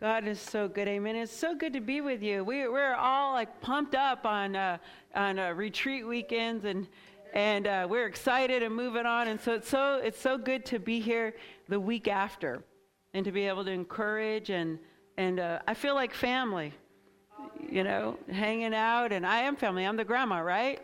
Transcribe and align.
God 0.00 0.28
is 0.28 0.40
so 0.40 0.68
good. 0.68 0.86
Amen. 0.86 1.16
It's 1.16 1.32
so 1.32 1.56
good 1.56 1.72
to 1.72 1.80
be 1.80 2.00
with 2.00 2.22
you. 2.22 2.44
We, 2.44 2.68
we're 2.68 2.94
all 2.94 3.32
like 3.32 3.60
pumped 3.60 3.96
up 3.96 4.24
on, 4.24 4.54
uh, 4.54 4.78
on 5.16 5.40
uh, 5.40 5.50
retreat 5.54 6.06
weekends 6.06 6.64
and, 6.66 6.86
and 7.34 7.66
uh, 7.66 7.84
we're 7.90 8.06
excited 8.06 8.62
and 8.62 8.76
moving 8.76 9.06
on. 9.06 9.26
And 9.26 9.40
so 9.40 9.54
it's, 9.54 9.68
so 9.68 9.96
it's 9.96 10.20
so 10.20 10.38
good 10.38 10.64
to 10.66 10.78
be 10.78 11.00
here 11.00 11.34
the 11.68 11.80
week 11.80 12.06
after 12.06 12.62
and 13.12 13.24
to 13.24 13.32
be 13.32 13.48
able 13.48 13.64
to 13.64 13.72
encourage. 13.72 14.50
And, 14.50 14.78
and 15.16 15.40
uh, 15.40 15.58
I 15.66 15.74
feel 15.74 15.96
like 15.96 16.14
family, 16.14 16.72
you 17.68 17.82
know, 17.82 18.18
hanging 18.30 18.74
out. 18.74 19.10
And 19.10 19.26
I 19.26 19.40
am 19.40 19.56
family. 19.56 19.84
I'm 19.84 19.96
the 19.96 20.04
grandma, 20.04 20.38
right? 20.38 20.80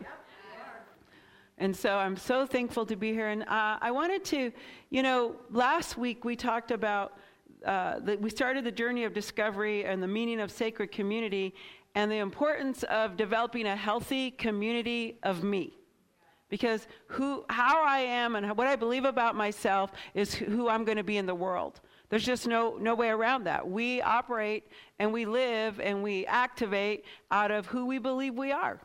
And 1.57 1.73
so 1.73 1.95
I'm 1.95 2.17
so 2.17 2.45
thankful 2.45 2.85
to 2.87 2.97
be 2.97 3.13
here. 3.13 3.29
And 3.29 3.43
uh, 3.43 3.77
I 3.79 3.91
wanted 3.91 4.25
to, 4.25 4.51
you 4.89 5.03
know, 5.03 5.37
last 5.51 5.97
week 5.97 6.25
we 6.25 6.35
talked 6.35 6.71
about 6.71 7.17
uh, 7.65 7.99
we 8.19 8.29
started 8.29 8.63
the 8.63 8.71
journey 8.71 9.03
of 9.03 9.13
discovery 9.13 9.85
and 9.85 10.01
the 10.01 10.07
meaning 10.07 10.39
of 10.39 10.51
sacred 10.51 10.91
community 10.91 11.53
and 11.95 12.11
the 12.11 12.17
importance 12.17 12.83
of 12.83 13.17
developing 13.17 13.65
a 13.65 13.75
healthy 13.75 14.31
community 14.31 15.17
of 15.23 15.43
me. 15.43 15.73
Because 16.49 16.87
who, 17.07 17.43
how 17.49 17.83
I 17.83 17.99
am 17.99 18.35
and 18.35 18.55
what 18.55 18.67
I 18.67 18.75
believe 18.75 19.05
about 19.05 19.35
myself 19.35 19.91
is 20.13 20.33
who 20.33 20.69
I'm 20.69 20.85
going 20.85 20.97
to 20.97 21.03
be 21.03 21.17
in 21.17 21.25
the 21.25 21.33
world. 21.33 21.81
There's 22.09 22.25
just 22.25 22.47
no, 22.47 22.77
no 22.79 22.93
way 22.93 23.09
around 23.09 23.45
that. 23.45 23.67
We 23.67 24.01
operate 24.01 24.67
and 24.99 25.11
we 25.11 25.25
live 25.25 25.79
and 25.79 26.03
we 26.03 26.25
activate 26.27 27.05
out 27.31 27.49
of 27.49 27.65
who 27.65 27.87
we 27.87 27.97
believe 27.97 28.35
we 28.35 28.51
are. 28.51 28.79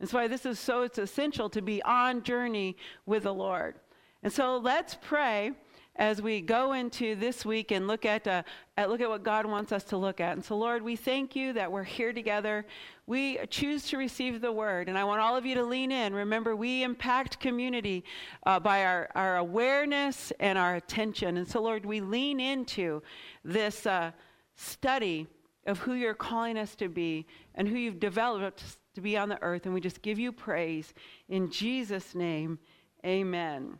That's 0.00 0.12
why 0.12 0.26
this 0.26 0.44
is 0.44 0.58
so 0.58 0.82
it's 0.82 0.98
essential 0.98 1.48
to 1.50 1.62
be 1.62 1.80
on 1.82 2.22
journey 2.22 2.76
with 3.06 3.22
the 3.22 3.32
Lord. 3.32 3.76
And 4.22 4.32
so 4.32 4.56
let's 4.58 4.96
pray 5.00 5.52
as 5.96 6.20
we 6.20 6.40
go 6.42 6.74
into 6.74 7.14
this 7.16 7.44
week 7.44 7.70
and 7.70 7.86
look 7.86 8.04
at, 8.04 8.26
uh, 8.26 8.42
at, 8.76 8.90
look 8.90 9.00
at 9.00 9.08
what 9.08 9.22
God 9.22 9.46
wants 9.46 9.72
us 9.72 9.82
to 9.84 9.96
look 9.96 10.20
at. 10.20 10.34
And 10.34 10.44
so, 10.44 10.56
Lord, 10.56 10.82
we 10.82 10.94
thank 10.94 11.34
you 11.34 11.54
that 11.54 11.72
we're 11.72 11.84
here 11.84 12.12
together. 12.12 12.66
We 13.06 13.38
choose 13.48 13.86
to 13.88 13.96
receive 13.96 14.40
the 14.40 14.52
word, 14.52 14.88
and 14.88 14.98
I 14.98 15.04
want 15.04 15.20
all 15.20 15.36
of 15.36 15.46
you 15.46 15.54
to 15.54 15.64
lean 15.64 15.90
in. 15.90 16.12
Remember, 16.12 16.54
we 16.54 16.82
impact 16.82 17.40
community 17.40 18.04
uh, 18.44 18.60
by 18.60 18.84
our, 18.84 19.08
our 19.14 19.38
awareness 19.38 20.32
and 20.38 20.58
our 20.58 20.76
attention. 20.76 21.38
And 21.38 21.48
so, 21.48 21.62
Lord, 21.62 21.86
we 21.86 22.00
lean 22.00 22.40
into 22.40 23.02
this 23.42 23.86
uh, 23.86 24.12
study 24.54 25.26
of 25.66 25.78
who 25.78 25.94
you're 25.94 26.14
calling 26.14 26.58
us 26.58 26.74
to 26.76 26.88
be 26.88 27.26
and 27.54 27.66
who 27.66 27.76
you've 27.76 28.00
developed 28.00 28.62
to 28.94 29.00
be 29.00 29.16
on 29.16 29.28
the 29.28 29.42
earth. 29.42 29.64
And 29.64 29.74
we 29.74 29.80
just 29.80 30.02
give 30.02 30.18
you 30.18 30.30
praise. 30.30 30.92
In 31.28 31.50
Jesus' 31.50 32.14
name, 32.14 32.58
amen. 33.04 33.78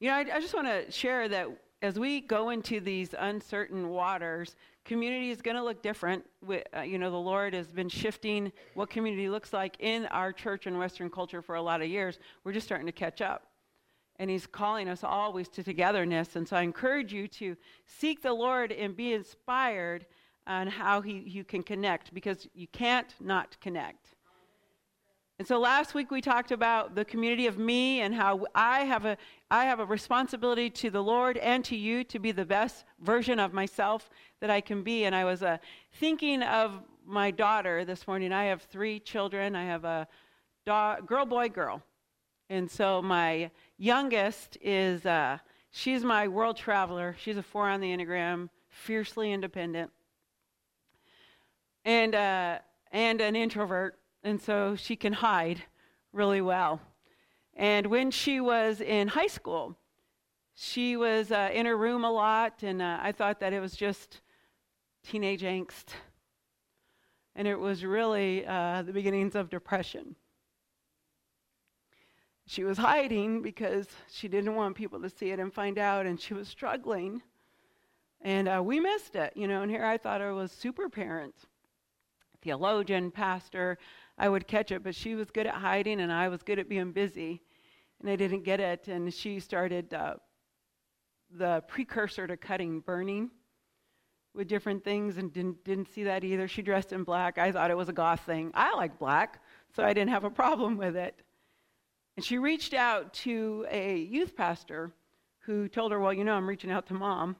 You 0.00 0.08
know, 0.08 0.14
I, 0.14 0.20
I 0.20 0.40
just 0.40 0.54
want 0.54 0.66
to 0.66 0.90
share 0.90 1.28
that 1.28 1.46
as 1.82 1.98
we 1.98 2.22
go 2.22 2.48
into 2.50 2.80
these 2.80 3.14
uncertain 3.18 3.90
waters, 3.90 4.56
community 4.86 5.30
is 5.30 5.42
going 5.42 5.56
to 5.58 5.62
look 5.62 5.82
different. 5.82 6.24
We, 6.42 6.62
uh, 6.74 6.80
you 6.80 6.98
know, 6.98 7.10
the 7.10 7.18
Lord 7.18 7.52
has 7.52 7.70
been 7.70 7.90
shifting 7.90 8.50
what 8.72 8.88
community 8.88 9.28
looks 9.28 9.52
like 9.52 9.76
in 9.78 10.06
our 10.06 10.32
church 10.32 10.66
and 10.66 10.78
Western 10.78 11.10
culture 11.10 11.42
for 11.42 11.54
a 11.54 11.62
lot 11.62 11.82
of 11.82 11.88
years. 11.88 12.18
We're 12.44 12.54
just 12.54 12.66
starting 12.66 12.86
to 12.86 12.92
catch 12.92 13.20
up. 13.20 13.48
And 14.16 14.30
He's 14.30 14.46
calling 14.46 14.88
us 14.88 15.04
always 15.04 15.48
to 15.50 15.62
togetherness. 15.62 16.34
And 16.34 16.48
so 16.48 16.56
I 16.56 16.62
encourage 16.62 17.12
you 17.12 17.28
to 17.28 17.56
seek 17.84 18.22
the 18.22 18.32
Lord 18.32 18.72
and 18.72 18.96
be 18.96 19.12
inspired 19.12 20.06
on 20.46 20.66
how 20.66 21.02
he, 21.02 21.18
you 21.26 21.44
can 21.44 21.62
connect 21.62 22.14
because 22.14 22.48
you 22.54 22.66
can't 22.68 23.14
not 23.20 23.58
connect. 23.60 24.16
And 25.40 25.48
so 25.48 25.58
last 25.58 25.94
week 25.94 26.10
we 26.10 26.20
talked 26.20 26.52
about 26.52 26.94
the 26.94 27.02
community 27.02 27.46
of 27.46 27.56
me 27.56 28.02
and 28.02 28.14
how 28.14 28.44
I 28.54 28.80
have 28.80 29.06
a 29.06 29.16
I 29.50 29.64
have 29.64 29.80
a 29.80 29.86
responsibility 29.86 30.68
to 30.68 30.90
the 30.90 31.02
Lord 31.02 31.38
and 31.38 31.64
to 31.64 31.76
you 31.76 32.04
to 32.04 32.18
be 32.18 32.30
the 32.30 32.44
best 32.44 32.84
version 33.00 33.40
of 33.40 33.54
myself 33.54 34.10
that 34.40 34.50
I 34.50 34.60
can 34.60 34.82
be. 34.82 35.04
And 35.04 35.14
I 35.14 35.24
was 35.24 35.42
uh, 35.42 35.56
thinking 35.94 36.42
of 36.42 36.82
my 37.06 37.30
daughter 37.30 37.86
this 37.86 38.06
morning. 38.06 38.34
I 38.34 38.44
have 38.44 38.60
three 38.60 39.00
children. 39.00 39.56
I 39.56 39.64
have 39.64 39.86
a 39.86 40.06
do- 40.66 41.06
girl, 41.06 41.24
boy, 41.24 41.48
girl. 41.48 41.82
And 42.50 42.70
so 42.70 43.00
my 43.00 43.50
youngest 43.78 44.58
is 44.60 45.06
uh, 45.06 45.38
she's 45.70 46.04
my 46.04 46.28
world 46.28 46.58
traveler. 46.58 47.16
She's 47.18 47.38
a 47.38 47.42
four 47.42 47.66
on 47.66 47.80
the 47.80 47.96
enneagram, 47.96 48.50
fiercely 48.68 49.32
independent, 49.32 49.90
and 51.86 52.14
uh, 52.14 52.58
and 52.92 53.22
an 53.22 53.36
introvert 53.36 53.99
and 54.22 54.40
so 54.40 54.76
she 54.76 54.96
can 54.96 55.12
hide 55.14 55.62
really 56.12 56.40
well. 56.40 56.80
And 57.54 57.86
when 57.86 58.10
she 58.10 58.40
was 58.40 58.80
in 58.80 59.08
high 59.08 59.26
school, 59.26 59.76
she 60.54 60.96
was 60.96 61.30
uh, 61.32 61.50
in 61.52 61.66
her 61.66 61.76
room 61.76 62.04
a 62.04 62.10
lot, 62.10 62.62
and 62.62 62.82
uh, 62.82 62.98
I 63.00 63.12
thought 63.12 63.40
that 63.40 63.52
it 63.52 63.60
was 63.60 63.74
just 63.74 64.20
teenage 65.02 65.42
angst. 65.42 65.94
And 67.34 67.46
it 67.48 67.58
was 67.58 67.84
really 67.84 68.46
uh, 68.46 68.82
the 68.82 68.92
beginnings 68.92 69.34
of 69.34 69.48
depression. 69.48 70.16
She 72.46 72.64
was 72.64 72.78
hiding 72.78 73.42
because 73.42 73.86
she 74.10 74.26
didn't 74.26 74.56
want 74.56 74.74
people 74.74 75.00
to 75.00 75.08
see 75.08 75.30
it 75.30 75.38
and 75.38 75.52
find 75.52 75.78
out, 75.78 76.06
and 76.06 76.20
she 76.20 76.34
was 76.34 76.48
struggling. 76.48 77.22
And 78.20 78.48
uh, 78.48 78.60
we 78.62 78.80
missed 78.80 79.14
it, 79.14 79.32
you 79.36 79.46
know. 79.46 79.62
And 79.62 79.70
here 79.70 79.84
I 79.84 79.96
thought 79.96 80.20
I 80.20 80.32
was 80.32 80.50
super 80.50 80.88
parent, 80.88 81.34
theologian, 82.42 83.10
pastor, 83.10 83.78
I 84.20 84.28
would 84.28 84.46
catch 84.46 84.70
it, 84.70 84.84
but 84.84 84.94
she 84.94 85.14
was 85.14 85.30
good 85.30 85.46
at 85.46 85.54
hiding 85.54 85.98
and 86.02 86.12
I 86.12 86.28
was 86.28 86.42
good 86.42 86.58
at 86.58 86.68
being 86.68 86.92
busy. 86.92 87.40
And 88.00 88.10
I 88.10 88.16
didn't 88.16 88.44
get 88.44 88.60
it. 88.60 88.86
And 88.86 89.12
she 89.12 89.40
started 89.40 89.94
uh, 89.94 90.16
the 91.30 91.62
precursor 91.66 92.26
to 92.26 92.36
cutting 92.36 92.80
burning 92.80 93.30
with 94.34 94.46
different 94.46 94.84
things 94.84 95.16
and 95.16 95.32
didn't, 95.32 95.64
didn't 95.64 95.88
see 95.88 96.04
that 96.04 96.22
either. 96.22 96.46
She 96.46 96.60
dressed 96.60 96.92
in 96.92 97.02
black. 97.02 97.38
I 97.38 97.50
thought 97.50 97.70
it 97.70 97.76
was 97.78 97.88
a 97.88 97.94
goth 97.94 98.20
thing. 98.20 98.50
I 98.52 98.76
like 98.76 98.98
black, 98.98 99.42
so 99.74 99.82
I 99.82 99.94
didn't 99.94 100.10
have 100.10 100.24
a 100.24 100.30
problem 100.30 100.76
with 100.76 100.96
it. 100.96 101.18
And 102.16 102.24
she 102.24 102.36
reached 102.36 102.74
out 102.74 103.14
to 103.14 103.64
a 103.70 103.96
youth 103.96 104.36
pastor 104.36 104.92
who 105.38 105.66
told 105.66 105.92
her, 105.92 105.98
Well, 105.98 106.12
you 106.12 106.24
know, 106.24 106.34
I'm 106.34 106.46
reaching 106.46 106.70
out 106.70 106.86
to 106.88 106.94
mom. 106.94 107.36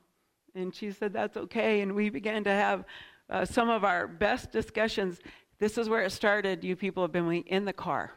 And 0.55 0.75
she 0.75 0.93
said, 0.93 1.13
That's 1.13 1.37
okay. 1.37 1.83
And 1.83 1.95
we 1.95 2.09
began 2.09 2.43
to 2.45 2.51
have 2.51 2.85
uh, 3.29 3.45
some 3.45 3.69
of 3.69 3.85
our 3.85 4.09
best 4.09 4.51
discussions. 4.51 5.21
This 5.61 5.77
is 5.77 5.91
where 5.91 6.03
it 6.03 6.11
started. 6.11 6.65
You 6.65 6.75
people 6.75 7.05
have 7.05 7.13
been 7.13 7.31
in 7.31 7.67
the 7.67 7.73
car. 7.75 8.13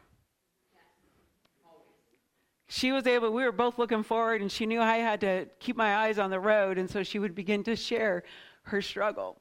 She 2.68 2.94
was 2.94 3.06
able, 3.06 3.32
we 3.32 3.44
were 3.44 3.52
both 3.52 3.78
looking 3.78 4.02
forward, 4.02 4.42
and 4.42 4.52
she 4.52 4.66
knew 4.66 4.82
I 4.82 4.98
had 4.98 5.22
to 5.22 5.46
keep 5.60 5.76
my 5.76 5.98
eyes 5.98 6.18
on 6.18 6.32
the 6.32 6.40
road, 6.40 6.78
and 6.78 6.90
so 6.90 7.04
she 7.04 7.20
would 7.20 7.36
begin 7.36 7.64
to 7.66 7.76
share 7.76 8.24
her 8.64 8.82
struggle. 8.82 9.38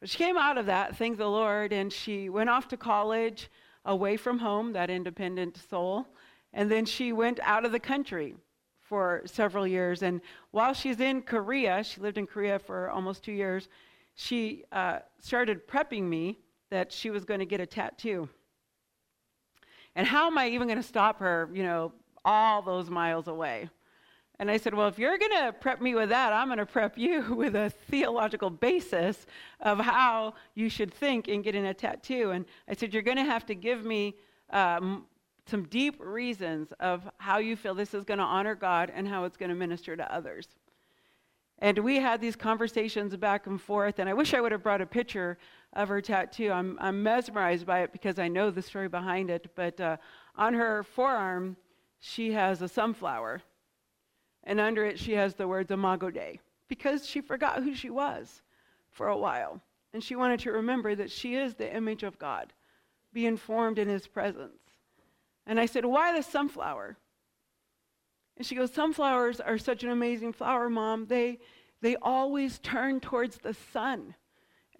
But 0.00 0.10
she 0.10 0.18
came 0.18 0.36
out 0.36 0.58
of 0.58 0.66
that, 0.66 0.96
thank 0.96 1.16
the 1.16 1.28
Lord, 1.28 1.72
and 1.72 1.90
she 1.92 2.28
went 2.28 2.50
off 2.50 2.68
to 2.68 2.76
college 2.76 3.48
away 3.84 4.16
from 4.16 4.40
home, 4.40 4.72
that 4.72 4.90
independent 4.90 5.56
soul, 5.70 6.06
and 6.52 6.70
then 6.70 6.84
she 6.84 7.12
went 7.12 7.38
out 7.44 7.64
of 7.64 7.72
the 7.72 7.80
country 7.80 8.34
for 8.80 9.22
several 9.24 9.66
years. 9.66 10.02
And 10.02 10.20
while 10.50 10.74
she's 10.74 11.00
in 11.00 11.22
Korea, 11.22 11.84
she 11.84 12.00
lived 12.00 12.18
in 12.18 12.26
Korea 12.26 12.58
for 12.58 12.90
almost 12.90 13.22
two 13.22 13.32
years, 13.32 13.68
she 14.16 14.64
uh, 14.72 14.98
started 15.20 15.66
prepping 15.68 16.02
me 16.02 16.40
that 16.70 16.92
she 16.92 17.10
was 17.10 17.24
going 17.24 17.40
to 17.40 17.46
get 17.46 17.60
a 17.60 17.66
tattoo. 17.66 18.28
And 19.94 20.06
how 20.06 20.26
am 20.26 20.38
I 20.38 20.48
even 20.48 20.68
going 20.68 20.80
to 20.80 20.86
stop 20.86 21.18
her, 21.18 21.48
you 21.52 21.62
know, 21.62 21.92
all 22.24 22.62
those 22.62 22.88
miles 22.88 23.28
away? 23.28 23.68
And 24.38 24.50
I 24.50 24.56
said, 24.56 24.72
Well, 24.72 24.88
if 24.88 24.98
you're 24.98 25.18
going 25.18 25.32
to 25.32 25.52
prep 25.52 25.82
me 25.82 25.94
with 25.94 26.08
that, 26.08 26.32
I'm 26.32 26.48
going 26.48 26.58
to 26.58 26.66
prep 26.66 26.96
you 26.96 27.22
with 27.34 27.54
a 27.54 27.70
theological 27.70 28.48
basis 28.48 29.26
of 29.60 29.78
how 29.78 30.34
you 30.54 30.68
should 30.68 30.92
think 30.92 31.28
in 31.28 31.42
getting 31.42 31.66
a 31.66 31.74
tattoo. 31.74 32.30
And 32.30 32.46
I 32.66 32.74
said, 32.74 32.94
You're 32.94 33.02
going 33.02 33.18
to 33.18 33.24
have 33.24 33.44
to 33.46 33.54
give 33.54 33.84
me 33.84 34.14
um, 34.48 35.04
some 35.46 35.64
deep 35.64 35.96
reasons 35.98 36.72
of 36.80 37.08
how 37.18 37.38
you 37.38 37.56
feel 37.56 37.74
this 37.74 37.92
is 37.92 38.04
going 38.04 38.18
to 38.18 38.24
honor 38.24 38.54
God 38.54 38.90
and 38.94 39.06
how 39.06 39.24
it's 39.24 39.36
going 39.36 39.50
to 39.50 39.54
minister 39.54 39.96
to 39.96 40.14
others. 40.14 40.48
And 41.58 41.78
we 41.80 41.96
had 41.96 42.22
these 42.22 42.36
conversations 42.36 43.14
back 43.16 43.46
and 43.46 43.60
forth, 43.60 43.98
and 43.98 44.08
I 44.08 44.14
wish 44.14 44.32
I 44.32 44.40
would 44.40 44.52
have 44.52 44.62
brought 44.62 44.80
a 44.80 44.86
picture 44.86 45.36
of 45.72 45.88
her 45.88 46.00
tattoo. 46.00 46.50
I'm, 46.50 46.76
I'm 46.80 47.02
mesmerized 47.02 47.66
by 47.66 47.80
it 47.80 47.92
because 47.92 48.18
I 48.18 48.28
know 48.28 48.50
the 48.50 48.62
story 48.62 48.88
behind 48.88 49.30
it. 49.30 49.48
But 49.54 49.80
uh, 49.80 49.96
on 50.36 50.54
her 50.54 50.82
forearm, 50.82 51.56
she 51.98 52.32
has 52.32 52.62
a 52.62 52.68
sunflower. 52.68 53.42
And 54.44 54.58
under 54.58 54.84
it, 54.84 54.98
she 54.98 55.12
has 55.12 55.34
the 55.34 55.46
words 55.46 55.70
Imago 55.70 56.10
Dei 56.10 56.40
because 56.68 57.06
she 57.06 57.20
forgot 57.20 57.62
who 57.62 57.74
she 57.74 57.90
was 57.90 58.42
for 58.90 59.08
a 59.08 59.16
while. 59.16 59.60
And 59.92 60.02
she 60.02 60.16
wanted 60.16 60.40
to 60.40 60.52
remember 60.52 60.94
that 60.94 61.10
she 61.10 61.34
is 61.34 61.54
the 61.54 61.74
image 61.74 62.02
of 62.02 62.18
God, 62.18 62.52
be 63.12 63.26
informed 63.26 63.78
in 63.78 63.88
his 63.88 64.06
presence. 64.06 64.60
And 65.46 65.58
I 65.58 65.66
said, 65.66 65.84
Why 65.84 66.16
the 66.16 66.22
sunflower? 66.22 66.96
And 68.36 68.46
she 68.46 68.54
goes, 68.54 68.72
Sunflowers 68.72 69.40
are 69.40 69.58
such 69.58 69.82
an 69.82 69.90
amazing 69.90 70.32
flower, 70.32 70.70
Mom. 70.70 71.06
They, 71.06 71.40
they 71.82 71.96
always 71.96 72.58
turn 72.60 73.00
towards 73.00 73.38
the 73.38 73.54
sun 73.54 74.14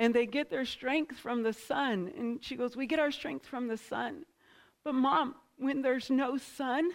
and 0.00 0.14
they 0.14 0.24
get 0.24 0.48
their 0.48 0.64
strength 0.64 1.18
from 1.18 1.42
the 1.42 1.52
sun. 1.52 2.10
And 2.16 2.42
she 2.42 2.56
goes, 2.56 2.74
We 2.74 2.86
get 2.86 2.98
our 2.98 3.12
strength 3.12 3.46
from 3.46 3.68
the 3.68 3.76
sun. 3.76 4.24
But, 4.82 4.94
mom, 4.94 5.34
when 5.58 5.82
there's 5.82 6.08
no 6.08 6.38
sun, 6.38 6.90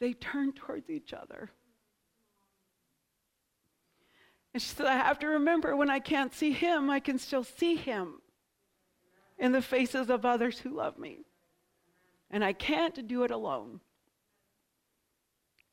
they 0.00 0.12
turn 0.12 0.52
towards 0.52 0.90
each 0.90 1.12
other. 1.14 1.52
And 4.52 4.60
she 4.60 4.70
said, 4.70 4.86
I 4.86 4.96
have 4.96 5.20
to 5.20 5.28
remember 5.28 5.76
when 5.76 5.88
I 5.88 6.00
can't 6.00 6.34
see 6.34 6.50
him, 6.50 6.90
I 6.90 6.98
can 6.98 7.16
still 7.16 7.44
see 7.44 7.76
him 7.76 8.20
in 9.38 9.52
the 9.52 9.62
faces 9.62 10.10
of 10.10 10.26
others 10.26 10.58
who 10.58 10.76
love 10.76 10.98
me. 10.98 11.20
And 12.28 12.44
I 12.44 12.54
can't 12.54 13.06
do 13.06 13.22
it 13.22 13.30
alone. 13.30 13.80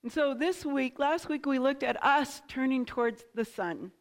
And 0.04 0.12
so 0.12 0.36
this 0.36 0.64
week, 0.64 1.00
last 1.00 1.30
week, 1.30 1.48
we 1.48 1.58
looked 1.58 1.82
at 1.82 2.02
us 2.06 2.44
turning 2.48 2.86
towards 2.86 3.26
the 3.34 3.44
sun. 3.44 3.92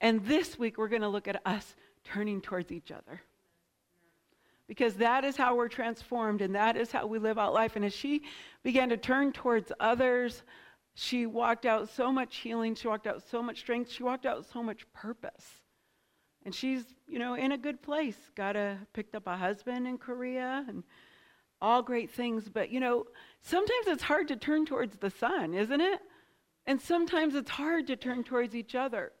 And 0.00 0.24
this 0.26 0.58
week, 0.58 0.78
we're 0.78 0.88
going 0.88 1.02
to 1.02 1.08
look 1.08 1.28
at 1.28 1.40
us 1.46 1.74
turning 2.04 2.40
towards 2.40 2.70
each 2.70 2.90
other. 2.90 3.20
Because 4.68 4.94
that 4.94 5.24
is 5.24 5.36
how 5.36 5.54
we're 5.56 5.68
transformed 5.68 6.40
and 6.40 6.54
that 6.56 6.76
is 6.76 6.90
how 6.90 7.06
we 7.06 7.18
live 7.18 7.38
out 7.38 7.54
life. 7.54 7.76
And 7.76 7.84
as 7.84 7.94
she 7.94 8.22
began 8.64 8.88
to 8.88 8.96
turn 8.96 9.32
towards 9.32 9.70
others, 9.78 10.42
she 10.94 11.26
walked 11.26 11.66
out 11.66 11.88
so 11.90 12.10
much 12.10 12.36
healing. 12.36 12.74
She 12.74 12.88
walked 12.88 13.06
out 13.06 13.22
so 13.30 13.42
much 13.42 13.60
strength. 13.60 13.90
She 13.90 14.02
walked 14.02 14.26
out 14.26 14.44
so 14.52 14.62
much 14.62 14.90
purpose. 14.92 15.44
And 16.44 16.54
she's, 16.54 16.84
you 17.06 17.18
know, 17.18 17.34
in 17.34 17.52
a 17.52 17.58
good 17.58 17.80
place. 17.80 18.16
Got 18.34 18.56
a 18.56 18.78
picked 18.92 19.14
up 19.14 19.26
a 19.26 19.36
husband 19.36 19.86
in 19.86 19.98
Korea 19.98 20.64
and 20.68 20.82
all 21.60 21.82
great 21.82 22.10
things. 22.10 22.48
But, 22.48 22.70
you 22.70 22.80
know, 22.80 23.04
sometimes 23.42 23.86
it's 23.86 24.02
hard 24.02 24.28
to 24.28 24.36
turn 24.36 24.66
towards 24.66 24.96
the 24.96 25.10
sun, 25.10 25.54
isn't 25.54 25.80
it? 25.80 26.00
And 26.66 26.80
sometimes 26.80 27.34
it's 27.34 27.50
hard 27.50 27.86
to 27.86 27.96
turn 27.96 28.24
towards 28.24 28.54
each 28.54 28.74
other. 28.74 29.12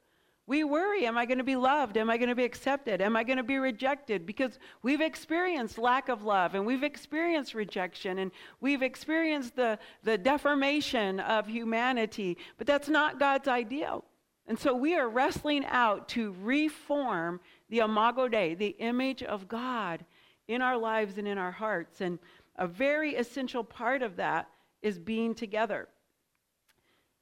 We 0.48 0.62
worry, 0.62 1.06
am 1.06 1.18
I 1.18 1.26
going 1.26 1.38
to 1.38 1.44
be 1.44 1.56
loved? 1.56 1.96
Am 1.96 2.08
I 2.08 2.18
going 2.18 2.28
to 2.28 2.36
be 2.36 2.44
accepted? 2.44 3.00
Am 3.00 3.16
I 3.16 3.24
going 3.24 3.38
to 3.38 3.42
be 3.42 3.58
rejected? 3.58 4.24
Because 4.24 4.60
we've 4.80 5.00
experienced 5.00 5.76
lack 5.76 6.08
of 6.08 6.22
love 6.22 6.54
and 6.54 6.64
we've 6.64 6.84
experienced 6.84 7.52
rejection 7.52 8.18
and 8.18 8.30
we've 8.60 8.82
experienced 8.82 9.56
the, 9.56 9.76
the 10.04 10.16
deformation 10.16 11.18
of 11.18 11.48
humanity. 11.48 12.38
But 12.58 12.68
that's 12.68 12.88
not 12.88 13.18
God's 13.18 13.48
ideal. 13.48 14.04
And 14.46 14.56
so 14.56 14.72
we 14.72 14.94
are 14.94 15.08
wrestling 15.08 15.64
out 15.66 16.08
to 16.10 16.36
reform 16.40 17.40
the 17.68 17.78
Imago 17.78 18.28
Dei, 18.28 18.54
the 18.54 18.76
image 18.78 19.24
of 19.24 19.48
God 19.48 20.04
in 20.46 20.62
our 20.62 20.78
lives 20.78 21.18
and 21.18 21.26
in 21.26 21.38
our 21.38 21.50
hearts. 21.50 22.00
And 22.00 22.20
a 22.54 22.68
very 22.68 23.16
essential 23.16 23.64
part 23.64 24.02
of 24.02 24.14
that 24.16 24.48
is 24.80 25.00
being 25.00 25.34
together. 25.34 25.88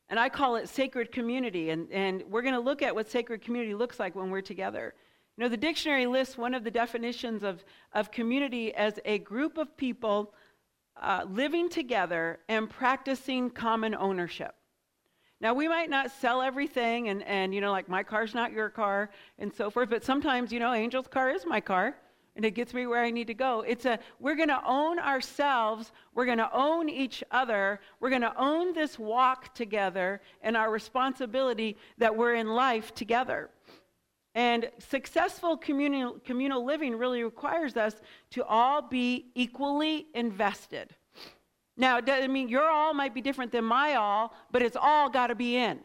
And 0.09 0.21
I 0.21 0.29
call 0.29 0.56
it 0.56 0.69
sacred 0.69 1.12
community. 1.12 1.71
And, 1.71 1.91
and 1.91 2.23
we're 2.29 2.43
going 2.43 2.55
to 2.55 2.61
look 2.61 2.83
at 2.83 2.95
what 2.95 3.11
sacred 3.11 3.43
community 3.43 3.75
looks 3.75 3.99
like 3.99 4.15
when 4.15 4.31
we're 4.31 4.43
together. 4.43 4.95
You 5.37 5.45
know, 5.45 5.49
the 5.49 5.56
dictionary 5.56 6.06
lists 6.06 6.39
one 6.39 6.55
of 6.55 6.62
the 6.62 6.71
definitions 6.71 7.43
of, 7.43 7.65
of 7.93 8.11
community 8.11 8.75
as 8.75 9.01
a 9.05 9.19
group 9.19 9.59
of 9.59 9.77
people 9.77 10.35
uh, 11.01 11.25
living 11.29 11.69
together 11.69 12.39
and 12.49 12.71
practicing 12.71 13.51
common 13.51 13.95
ownership. 13.95 14.55
Now, 15.41 15.53
we 15.53 15.67
might 15.67 15.91
not 15.91 16.11
sell 16.11 16.41
everything, 16.41 17.09
and, 17.09 17.23
and, 17.25 17.55
you 17.55 17.61
know, 17.61 17.73
like 17.73 17.89
my 17.89 18.03
car's 18.03 18.35
not 18.35 18.53
your 18.53 18.71
car 18.71 19.11
and 19.39 19.53
so 19.53 19.69
forth, 19.69 19.91
but 19.91 20.05
sometimes, 20.05 20.53
you 20.53 20.61
know, 20.61 20.73
Angel's 20.73 21.09
car 21.09 21.31
is 21.31 21.45
my 21.45 21.61
car 21.61 21.97
and 22.37 22.45
it 22.45 22.53
gets 22.53 22.75
me 22.75 22.87
where 22.87 23.03
I 23.03 23.11
need 23.11 23.29
to 23.29 23.35
go. 23.35 23.61
It's 23.61 23.85
a 23.85 23.99
we're 24.19 24.35
going 24.35 24.49
to 24.49 24.61
own 24.67 24.99
ourselves, 24.99 25.93
we're 26.15 26.27
going 26.27 26.39
to 26.39 26.51
own 26.53 26.89
each 26.89 27.23
other, 27.31 27.81
we're 28.01 28.11
going 28.11 28.23
to 28.23 28.35
own 28.37 28.73
this 28.73 28.99
walk 28.99 29.55
together 29.55 30.21
and 30.43 30.57
our 30.57 30.71
responsibility 30.71 31.77
that 31.99 32.17
we're 32.17 32.35
in 32.35 32.49
life 32.49 32.95
together. 32.95 33.51
And 34.35 34.69
successful 34.79 35.57
communal, 35.57 36.19
communal 36.25 36.65
living 36.65 36.97
really 36.97 37.23
requires 37.23 37.77
us 37.77 37.95
to 38.31 38.45
all 38.45 38.83
be 38.83 39.27
equally 39.37 40.07
invested. 40.13 40.97
Now, 41.77 41.99
it 41.99 42.07
doesn't 42.07 42.33
mean 42.33 42.49
your 42.49 42.69
all 42.69 42.95
might 42.95 43.15
be 43.15 43.21
different 43.21 43.53
than 43.53 43.65
my 43.65 43.95
all, 43.95 44.35
but 44.51 44.63
it's 44.63 44.77
all 44.81 45.09
got 45.09 45.29
to 45.29 45.35
be 45.35 45.57
in. 45.57 45.81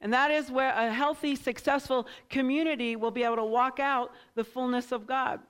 And 0.00 0.12
that 0.12 0.30
is 0.30 0.50
where 0.50 0.70
a 0.70 0.92
healthy, 0.92 1.34
successful 1.34 2.06
community 2.28 2.96
will 2.96 3.10
be 3.10 3.24
able 3.24 3.36
to 3.36 3.44
walk 3.44 3.80
out 3.80 4.12
the 4.34 4.44
fullness 4.44 4.92
of 4.92 5.06
God. 5.06 5.40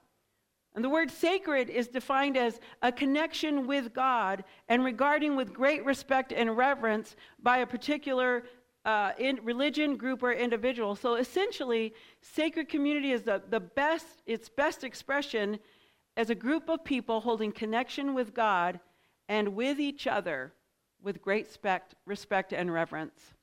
And 0.74 0.84
the 0.84 0.88
word 0.88 1.10
sacred 1.10 1.70
is 1.70 1.88
defined 1.88 2.36
as 2.36 2.60
a 2.82 2.92
connection 2.92 3.66
with 3.66 3.92
God 3.92 4.44
and 4.68 4.84
regarding 4.84 5.34
with 5.34 5.52
great 5.52 5.84
respect 5.84 6.32
and 6.32 6.56
reverence 6.56 7.16
by 7.42 7.58
a 7.58 7.66
particular 7.66 8.44
uh, 8.84 9.12
religion, 9.42 9.96
group, 9.96 10.22
or 10.22 10.32
individual. 10.32 10.94
So 10.94 11.16
essentially, 11.16 11.94
sacred 12.22 12.68
community 12.68 13.12
is 13.12 13.22
the, 13.22 13.42
the 13.50 13.60
best, 13.60 14.22
its 14.24 14.48
best 14.48 14.84
expression 14.84 15.58
as 16.16 16.30
a 16.30 16.34
group 16.34 16.68
of 16.68 16.84
people 16.84 17.20
holding 17.20 17.52
connection 17.52 18.14
with 18.14 18.32
God 18.32 18.80
and 19.28 19.54
with 19.54 19.78
each 19.78 20.06
other 20.06 20.52
with 21.02 21.20
great 21.20 21.46
respect, 21.46 21.94
respect 22.06 22.52
and 22.52 22.72
reverence. 22.72 23.34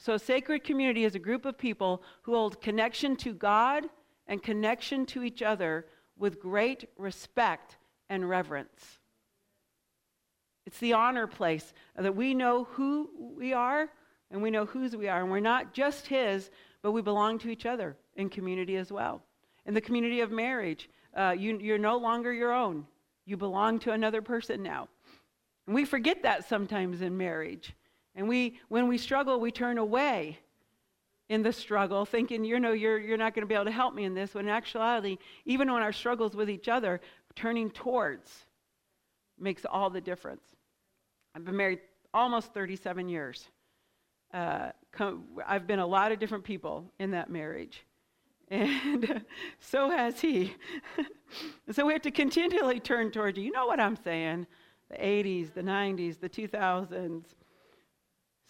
So, 0.00 0.16
sacred 0.16 0.64
community 0.64 1.04
is 1.04 1.14
a 1.14 1.18
group 1.18 1.44
of 1.44 1.58
people 1.58 2.02
who 2.22 2.32
hold 2.32 2.62
connection 2.62 3.16
to 3.16 3.34
God 3.34 3.84
and 4.26 4.42
connection 4.42 5.04
to 5.06 5.22
each 5.22 5.42
other 5.42 5.84
with 6.16 6.40
great 6.40 6.88
respect 6.96 7.76
and 8.08 8.26
reverence. 8.26 8.98
It's 10.64 10.78
the 10.78 10.94
honor 10.94 11.26
place 11.26 11.74
that 11.94 12.16
we 12.16 12.32
know 12.32 12.64
who 12.64 13.10
we 13.36 13.52
are 13.52 13.90
and 14.30 14.40
we 14.40 14.50
know 14.50 14.64
whose 14.64 14.96
we 14.96 15.06
are. 15.06 15.20
And 15.20 15.30
we're 15.30 15.40
not 15.40 15.74
just 15.74 16.06
His, 16.06 16.50
but 16.80 16.92
we 16.92 17.02
belong 17.02 17.38
to 17.40 17.50
each 17.50 17.66
other 17.66 17.94
in 18.16 18.30
community 18.30 18.76
as 18.76 18.90
well. 18.90 19.22
In 19.66 19.74
the 19.74 19.82
community 19.82 20.20
of 20.20 20.30
marriage, 20.30 20.88
uh, 21.14 21.34
you, 21.36 21.58
you're 21.58 21.76
no 21.76 21.98
longer 21.98 22.32
your 22.32 22.54
own, 22.54 22.86
you 23.26 23.36
belong 23.36 23.78
to 23.80 23.92
another 23.92 24.22
person 24.22 24.62
now. 24.62 24.88
And 25.66 25.74
we 25.74 25.84
forget 25.84 26.22
that 26.22 26.48
sometimes 26.48 27.02
in 27.02 27.18
marriage. 27.18 27.74
And 28.14 28.28
we, 28.28 28.58
when 28.68 28.88
we 28.88 28.98
struggle, 28.98 29.40
we 29.40 29.50
turn 29.50 29.78
away 29.78 30.38
in 31.28 31.42
the 31.42 31.52
struggle, 31.52 32.04
thinking, 32.04 32.44
you 32.44 32.58
know, 32.58 32.72
you're, 32.72 32.98
you're 32.98 33.16
not 33.16 33.34
going 33.34 33.42
to 33.42 33.46
be 33.46 33.54
able 33.54 33.66
to 33.66 33.70
help 33.70 33.94
me 33.94 34.04
in 34.04 34.14
this. 34.14 34.34
When 34.34 34.46
in 34.46 34.50
actuality, 34.50 35.16
even 35.44 35.72
when 35.72 35.80
our 35.80 35.92
struggles 35.92 36.34
with 36.34 36.50
each 36.50 36.68
other, 36.68 37.00
turning 37.36 37.70
towards 37.70 38.46
makes 39.38 39.64
all 39.64 39.90
the 39.90 40.00
difference. 40.00 40.42
I've 41.34 41.44
been 41.44 41.56
married 41.56 41.78
almost 42.12 42.52
37 42.52 43.08
years. 43.08 43.48
Uh, 44.34 44.70
I've 45.46 45.66
been 45.66 45.78
a 45.78 45.86
lot 45.86 46.10
of 46.10 46.18
different 46.18 46.44
people 46.44 46.92
in 46.98 47.12
that 47.12 47.30
marriage. 47.30 47.84
And 48.52 49.24
so 49.60 49.90
has 49.90 50.20
he. 50.20 50.56
so 51.70 51.86
we 51.86 51.92
have 51.92 52.02
to 52.02 52.10
continually 52.10 52.80
turn 52.80 53.12
towards 53.12 53.38
you. 53.38 53.44
You 53.44 53.52
know 53.52 53.66
what 53.66 53.78
I'm 53.78 53.94
saying? 53.94 54.48
The 54.90 54.96
80s, 54.96 55.54
the 55.54 55.62
90s, 55.62 56.18
the 56.18 56.28
2000s, 56.28 57.26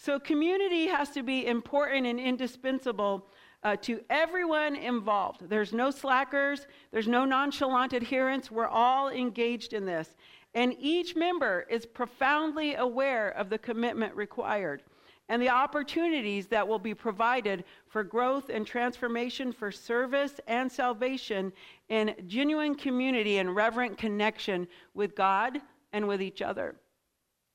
so, 0.03 0.19
community 0.19 0.87
has 0.87 1.11
to 1.11 1.23
be 1.23 1.47
important 1.47 2.07
and 2.07 2.19
indispensable 2.19 3.27
uh, 3.63 3.77
to 3.83 4.01
everyone 4.09 4.75
involved. 4.75 5.43
There's 5.47 5.75
no 5.75 5.91
slackers, 5.91 6.67
there's 6.91 7.07
no 7.07 7.27
nonchalant 7.27 7.93
adherence. 7.93 8.51
We're 8.51 8.67
all 8.67 9.11
engaged 9.11 9.75
in 9.75 9.85
this. 9.85 10.17
And 10.55 10.75
each 10.81 11.17
member 11.17 11.67
is 11.69 11.85
profoundly 11.85 12.77
aware 12.77 13.29
of 13.33 13.51
the 13.51 13.59
commitment 13.59 14.17
required 14.17 14.85
and 15.29 15.43
the 15.43 15.51
opportunities 15.51 16.47
that 16.47 16.67
will 16.67 16.79
be 16.79 16.95
provided 16.95 17.65
for 17.87 18.03
growth 18.03 18.49
and 18.49 18.67
transformation, 18.67 19.53
for 19.53 19.71
service 19.71 20.41
and 20.47 20.73
salvation 20.73 21.53
in 21.91 22.15
genuine 22.27 22.75
community 22.75 23.37
and 23.37 23.55
reverent 23.55 23.99
connection 23.99 24.67
with 24.95 25.15
God 25.15 25.61
and 25.93 26.09
with 26.09 26.23
each 26.23 26.41
other. 26.41 26.75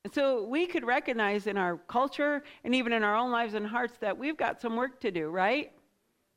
And 0.06 0.14
so 0.14 0.44
we 0.44 0.68
could 0.68 0.86
recognize 0.86 1.48
in 1.48 1.58
our 1.58 1.78
culture 1.78 2.44
and 2.64 2.76
even 2.76 2.94
in 2.94 3.02
our 3.02 3.16
own 3.16 3.32
lives 3.32 3.56
and 3.56 3.66
hearts 3.66 3.98
that 4.02 4.16
we've 4.16 4.38
got 4.38 4.62
some 4.62 4.76
work 4.76 5.00
to 5.00 5.10
do, 5.10 5.30
right? 5.30 5.72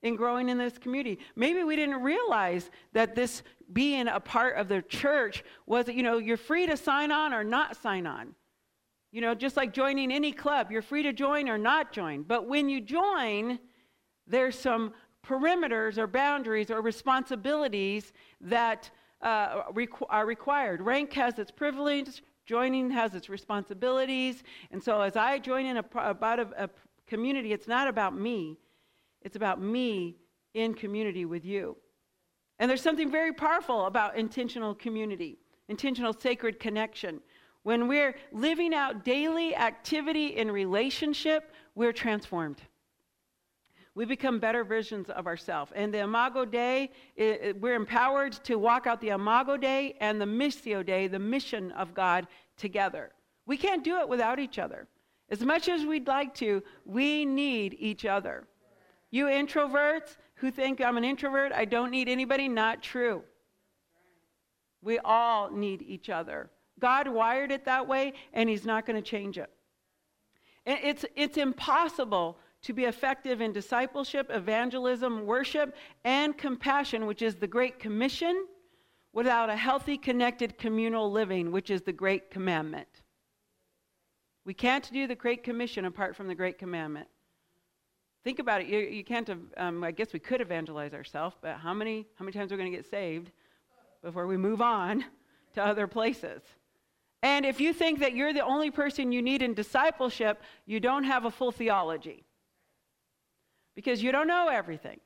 In 0.00 0.16
growing 0.16 0.48
in 0.48 0.56
this 0.56 0.78
community. 0.78 1.18
Maybe 1.36 1.62
we 1.62 1.76
didn't 1.76 2.02
realize 2.02 2.70
that 2.94 3.14
this 3.14 3.42
being 3.70 4.08
a 4.08 4.20
part 4.20 4.56
of 4.56 4.68
the 4.68 4.80
church 4.80 5.44
was, 5.66 5.86
you 5.86 6.02
know, 6.02 6.16
you're 6.16 6.38
free 6.38 6.66
to 6.66 6.78
sign 6.78 7.12
on 7.12 7.34
or 7.34 7.44
not 7.44 7.76
sign 7.76 8.06
on. 8.06 8.34
You 9.12 9.20
know, 9.20 9.34
just 9.34 9.58
like 9.58 9.74
joining 9.74 10.10
any 10.12 10.32
club, 10.32 10.72
you're 10.72 10.80
free 10.80 11.02
to 11.02 11.12
join 11.12 11.46
or 11.46 11.58
not 11.58 11.92
join. 11.92 12.22
But 12.22 12.48
when 12.48 12.70
you 12.70 12.80
join, 12.80 13.58
there's 14.26 14.58
some 14.58 14.94
perimeters 15.26 15.98
or 15.98 16.06
boundaries 16.06 16.70
or 16.70 16.80
responsibilities 16.80 18.14
that 18.40 18.90
uh, 19.20 19.64
requ- 19.72 20.06
are 20.08 20.24
required. 20.24 20.80
Rank 20.80 21.12
has 21.12 21.38
its 21.38 21.50
privilege, 21.50 22.22
Joining 22.48 22.90
has 22.90 23.14
its 23.14 23.28
responsibilities. 23.28 24.42
And 24.70 24.82
so 24.82 25.02
as 25.02 25.16
I 25.16 25.38
join 25.38 25.66
in 25.66 25.76
a, 25.76 25.84
about 25.96 26.40
a, 26.40 26.64
a 26.64 26.70
community, 27.06 27.52
it's 27.52 27.68
not 27.68 27.88
about 27.88 28.16
me, 28.16 28.56
it's 29.20 29.36
about 29.36 29.60
me 29.60 30.16
in 30.54 30.72
community 30.72 31.26
with 31.26 31.44
you. 31.44 31.76
And 32.58 32.70
there's 32.70 32.80
something 32.80 33.10
very 33.10 33.34
powerful 33.34 33.84
about 33.84 34.16
intentional 34.16 34.74
community, 34.74 35.36
intentional 35.68 36.14
sacred 36.14 36.58
connection. 36.58 37.20
When 37.64 37.86
we're 37.86 38.16
living 38.32 38.72
out 38.72 39.04
daily 39.04 39.54
activity 39.54 40.28
in 40.38 40.50
relationship, 40.50 41.52
we're 41.74 41.92
transformed 41.92 42.62
we 43.98 44.04
become 44.04 44.38
better 44.38 44.62
versions 44.62 45.10
of 45.10 45.26
ourselves. 45.26 45.72
And 45.74 45.92
the 45.92 45.98
Imago 45.98 46.44
Dei, 46.44 46.88
it, 47.16 47.60
we're 47.60 47.74
empowered 47.74 48.32
to 48.44 48.54
walk 48.54 48.86
out 48.86 49.00
the 49.00 49.08
Imago 49.08 49.56
Dei 49.56 49.96
and 50.00 50.20
the 50.20 50.24
Missio 50.24 50.86
Dei, 50.86 51.08
the 51.08 51.18
mission 51.18 51.72
of 51.72 51.94
God, 51.94 52.28
together. 52.56 53.10
We 53.44 53.56
can't 53.56 53.82
do 53.82 53.98
it 53.98 54.08
without 54.08 54.38
each 54.38 54.56
other. 54.56 54.86
As 55.30 55.40
much 55.40 55.68
as 55.68 55.84
we'd 55.84 56.06
like 56.06 56.32
to, 56.34 56.62
we 56.84 57.24
need 57.24 57.74
each 57.76 58.04
other. 58.04 58.46
You 59.10 59.24
introverts 59.24 60.16
who 60.36 60.52
think 60.52 60.80
I'm 60.80 60.96
an 60.96 61.02
introvert, 61.04 61.50
I 61.50 61.64
don't 61.64 61.90
need 61.90 62.08
anybody, 62.08 62.46
not 62.46 62.84
true. 62.84 63.24
We 64.80 65.00
all 65.00 65.50
need 65.50 65.82
each 65.82 66.08
other. 66.08 66.50
God 66.78 67.08
wired 67.08 67.50
it 67.50 67.64
that 67.64 67.88
way, 67.88 68.12
and 68.32 68.48
He's 68.48 68.64
not 68.64 68.86
going 68.86 68.94
to 68.94 69.10
change 69.10 69.38
it. 69.38 69.50
It's, 70.64 71.04
it's 71.16 71.36
impossible 71.36 72.38
to 72.62 72.72
be 72.72 72.84
effective 72.84 73.40
in 73.40 73.52
discipleship, 73.52 74.30
evangelism, 74.30 75.26
worship, 75.26 75.74
and 76.04 76.36
compassion, 76.36 77.06
which 77.06 77.22
is 77.22 77.36
the 77.36 77.46
Great 77.46 77.78
Commission, 77.78 78.46
without 79.12 79.48
a 79.48 79.56
healthy, 79.56 79.96
connected 79.96 80.58
communal 80.58 81.10
living, 81.10 81.52
which 81.52 81.70
is 81.70 81.82
the 81.82 81.92
Great 81.92 82.30
Commandment. 82.30 82.88
We 84.44 84.54
can't 84.54 84.90
do 84.92 85.06
the 85.06 85.14
Great 85.14 85.42
Commission 85.42 85.84
apart 85.84 86.16
from 86.16 86.26
the 86.26 86.34
Great 86.34 86.58
Commandment. 86.58 87.08
Think 88.24 88.40
about 88.40 88.60
it. 88.60 88.66
You, 88.66 88.78
you 88.78 89.04
can't, 89.04 89.30
um, 89.56 89.84
I 89.84 89.90
guess 89.90 90.12
we 90.12 90.18
could 90.18 90.40
evangelize 90.40 90.92
ourselves, 90.92 91.36
but 91.40 91.56
how 91.56 91.72
many, 91.72 92.06
how 92.16 92.24
many 92.24 92.32
times 92.32 92.50
are 92.50 92.56
we 92.56 92.62
going 92.62 92.72
to 92.72 92.76
get 92.76 92.90
saved 92.90 93.30
before 94.02 94.26
we 94.26 94.36
move 94.36 94.60
on 94.60 95.04
to 95.54 95.64
other 95.64 95.86
places? 95.86 96.42
And 97.22 97.46
if 97.46 97.60
you 97.60 97.72
think 97.72 98.00
that 98.00 98.14
you're 98.14 98.32
the 98.32 98.44
only 98.44 98.70
person 98.70 99.12
you 99.12 99.22
need 99.22 99.42
in 99.42 99.54
discipleship, 99.54 100.42
you 100.66 100.80
don't 100.80 101.04
have 101.04 101.24
a 101.24 101.30
full 101.30 101.50
theology 101.50 102.24
because 103.78 104.02
you 104.02 104.10
don't 104.10 104.26
know 104.26 104.48
everything. 104.48 104.98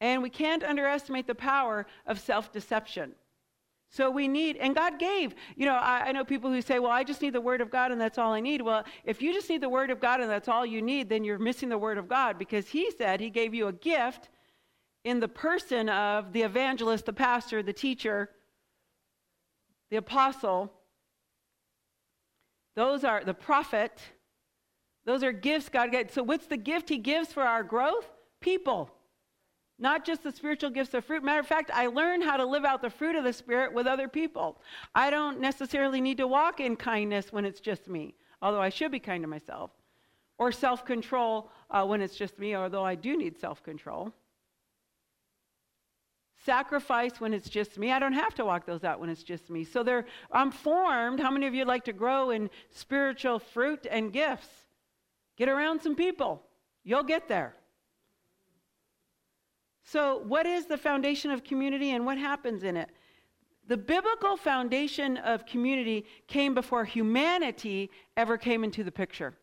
And 0.00 0.24
we 0.24 0.28
can't 0.28 0.64
underestimate 0.64 1.28
the 1.28 1.36
power 1.36 1.86
of 2.04 2.18
self 2.18 2.50
deception. 2.50 3.12
So 3.90 4.10
we 4.10 4.26
need, 4.26 4.56
and 4.56 4.74
God 4.74 4.98
gave. 4.98 5.36
You 5.54 5.66
know, 5.66 5.74
I, 5.76 6.06
I, 6.06 6.12
know 6.12 6.24
people 6.24 6.50
who 6.50 6.60
say, 6.62 6.80
well, 6.80 6.90
I 6.90 7.04
just 7.04 7.22
need 7.22 7.32
the 7.32 7.40
Word 7.40 7.60
of 7.60 7.70
God 7.70 7.92
and 7.92 8.00
that's 8.00 8.18
all 8.18 8.32
I 8.32 8.40
need. 8.40 8.60
Well, 8.60 8.82
if 9.04 9.22
you 9.22 9.32
just 9.32 9.48
need 9.48 9.60
the 9.60 9.68
Word 9.68 9.90
of 9.90 10.00
God 10.00 10.20
and 10.20 10.28
that's 10.28 10.48
all 10.48 10.66
you 10.66 10.82
need, 10.82 11.08
then 11.08 11.22
you're 11.22 11.38
missing 11.38 11.68
the 11.68 11.78
Word 11.78 11.96
of 11.96 12.08
God 12.08 12.40
because 12.40 12.66
He 12.66 12.90
said 12.90 13.20
He 13.20 13.30
gave 13.30 13.54
you 13.54 13.68
a 13.68 13.72
gift 13.72 14.28
in 15.04 15.20
the 15.20 15.28
person 15.28 15.88
of 15.88 16.32
the 16.32 16.42
evangelist, 16.42 17.06
the 17.06 17.12
pastor, 17.12 17.62
the 17.62 17.72
teacher, 17.72 18.30
the 19.92 19.98
apostle. 19.98 20.72
Those 22.74 23.04
are 23.04 23.22
the 23.22 23.34
prophet, 23.34 24.02
those 25.04 25.22
are 25.22 25.32
gifts 25.32 25.68
God 25.68 25.90
gets. 25.90 26.14
So, 26.14 26.22
what's 26.22 26.46
the 26.46 26.56
gift 26.56 26.88
He 26.88 26.98
gives 26.98 27.32
for 27.32 27.42
our 27.42 27.62
growth? 27.62 28.06
People. 28.40 28.90
Not 29.78 30.04
just 30.04 30.22
the 30.22 30.30
spiritual 30.30 30.70
gifts 30.70 30.94
of 30.94 31.04
fruit. 31.04 31.24
Matter 31.24 31.40
of 31.40 31.46
fact, 31.46 31.70
I 31.74 31.88
learn 31.88 32.22
how 32.22 32.36
to 32.36 32.44
live 32.44 32.64
out 32.64 32.82
the 32.82 32.90
fruit 32.90 33.16
of 33.16 33.24
the 33.24 33.32
Spirit 33.32 33.72
with 33.72 33.86
other 33.86 34.06
people. 34.06 34.60
I 34.94 35.10
don't 35.10 35.40
necessarily 35.40 36.00
need 36.00 36.18
to 36.18 36.26
walk 36.28 36.60
in 36.60 36.76
kindness 36.76 37.32
when 37.32 37.44
it's 37.44 37.58
just 37.58 37.88
me, 37.88 38.14
although 38.40 38.60
I 38.60 38.68
should 38.68 38.92
be 38.92 39.00
kind 39.00 39.24
to 39.24 39.28
myself, 39.28 39.72
or 40.38 40.52
self 40.52 40.84
control 40.84 41.50
uh, 41.70 41.84
when 41.84 42.00
it's 42.00 42.16
just 42.16 42.38
me, 42.38 42.54
although 42.54 42.84
I 42.84 42.94
do 42.94 43.16
need 43.16 43.40
self 43.40 43.62
control. 43.64 44.12
Sacrifice 46.44 47.20
when 47.20 47.34
it's 47.34 47.48
just 47.48 47.78
me. 47.78 47.92
I 47.92 47.98
don't 47.98 48.12
have 48.12 48.34
to 48.34 48.44
walk 48.44 48.66
those 48.66 48.82
out 48.84 49.00
when 49.00 49.10
it's 49.10 49.22
just 49.22 49.48
me. 49.48 49.64
So 49.64 49.82
they're, 49.82 50.06
I'm 50.30 50.50
formed. 50.50 51.20
How 51.20 51.30
many 51.30 51.46
of 51.46 51.54
you 51.54 51.64
like 51.64 51.84
to 51.84 51.92
grow 51.92 52.30
in 52.30 52.50
spiritual 52.70 53.38
fruit 53.38 53.86
and 53.88 54.12
gifts? 54.12 54.48
Get 55.42 55.48
around 55.48 55.82
some 55.82 55.96
people. 55.96 56.40
You'll 56.84 57.02
get 57.02 57.26
there. 57.26 57.56
So, 59.82 60.18
what 60.18 60.46
is 60.46 60.66
the 60.66 60.78
foundation 60.78 61.32
of 61.32 61.42
community 61.42 61.90
and 61.90 62.06
what 62.06 62.16
happens 62.16 62.62
in 62.62 62.76
it? 62.76 62.90
The 63.66 63.76
biblical 63.76 64.36
foundation 64.36 65.16
of 65.16 65.44
community 65.44 66.06
came 66.28 66.54
before 66.54 66.84
humanity 66.84 67.90
ever 68.16 68.38
came 68.38 68.62
into 68.62 68.84
the 68.84 68.92
picture. 68.92 69.34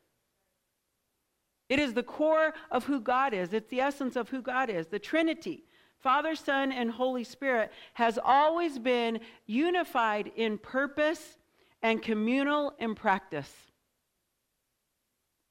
It 1.68 1.79
is 1.79 1.94
the 1.94 2.03
core 2.03 2.53
of 2.72 2.86
who 2.86 3.01
God 3.01 3.34
is, 3.34 3.51
it's 3.51 3.70
the 3.70 3.82
essence 3.82 4.15
of 4.15 4.29
who 4.29 4.41
God 4.41 4.70
is. 4.70 4.88
The 4.88 5.00
Trinity, 5.00 5.65
Father, 6.00 6.34
Son, 6.34 6.72
and 6.72 6.91
Holy 6.91 7.25
Spirit, 7.25 7.74
has 7.96 8.18
always 8.24 8.79
been 8.79 9.20
unified 9.48 10.32
in 10.38 10.60
purpose 10.60 11.38
and 11.82 12.01
communal 12.01 12.74
in 12.79 12.96
practice. 12.96 13.69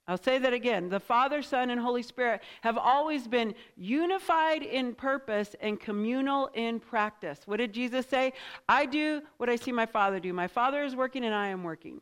I'll 0.09 0.17
say 0.17 0.38
that 0.38 0.55
again. 0.55 0.88
The 0.88 0.99
Father, 0.99 1.43
Son, 1.43 1.69
and 1.69 1.79
Holy 1.79 2.03
Spirit 2.03 2.41
have 2.62 2.79
always 2.79 3.29
been 3.29 3.55
unified 3.77 4.62
in 4.62 4.95
purpose 4.95 5.55
and 5.61 5.79
communal 5.79 6.49
in 6.55 6.81
practice. 6.81 7.41
What 7.45 7.59
did 7.59 7.75
Jesus 7.75 8.07
say? 8.07 8.33
I 8.67 8.87
do 8.87 9.21
what 9.37 9.50
I 9.50 9.57
see 9.57 9.71
my 9.71 9.85
Father 9.85 10.19
do. 10.19 10.33
My 10.33 10.49
Father 10.49 10.83
is 10.83 10.97
working 10.97 11.27
and 11.27 11.35
I 11.35 11.49
am 11.49 11.62
working. 11.62 12.00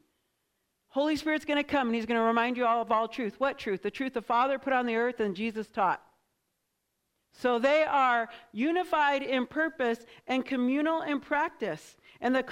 Holy 0.88 1.16
Spirit's 1.16 1.44
going 1.44 1.58
to 1.58 1.64
come 1.64 1.88
and 1.88 1.96
he's 1.96 2.06
going 2.06 2.20
to 2.20 2.24
remind 2.24 2.56
you 2.56 2.64
all 2.64 2.80
of 2.80 2.92
all 2.92 3.08
truth. 3.08 3.34
What 3.38 3.58
truth? 3.58 3.82
The 3.82 3.90
truth 3.90 4.14
the 4.14 4.22
Father 4.22 4.56
put 4.56 4.72
on 4.72 4.86
the 4.86 4.94
earth 4.94 5.18
and 5.18 5.34
Jesus 5.34 5.66
taught. 5.66 6.00
So 7.32 7.58
they 7.58 7.82
are 7.82 8.28
unified 8.52 9.22
in 9.22 9.46
purpose 9.46 10.06
and 10.26 10.46
communal 10.46 11.02
in 11.02 11.20
practice. 11.20 11.96
And 12.20 12.34
the, 12.34 12.44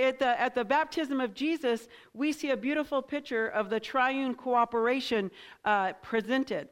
at, 0.00 0.18
the, 0.18 0.40
at 0.40 0.54
the 0.54 0.64
baptism 0.64 1.20
of 1.20 1.34
Jesus, 1.34 1.88
we 2.14 2.32
see 2.32 2.50
a 2.50 2.56
beautiful 2.56 3.02
picture 3.02 3.48
of 3.48 3.70
the 3.70 3.80
triune 3.80 4.34
cooperation 4.34 5.30
uh, 5.64 5.94
presented. 6.02 6.68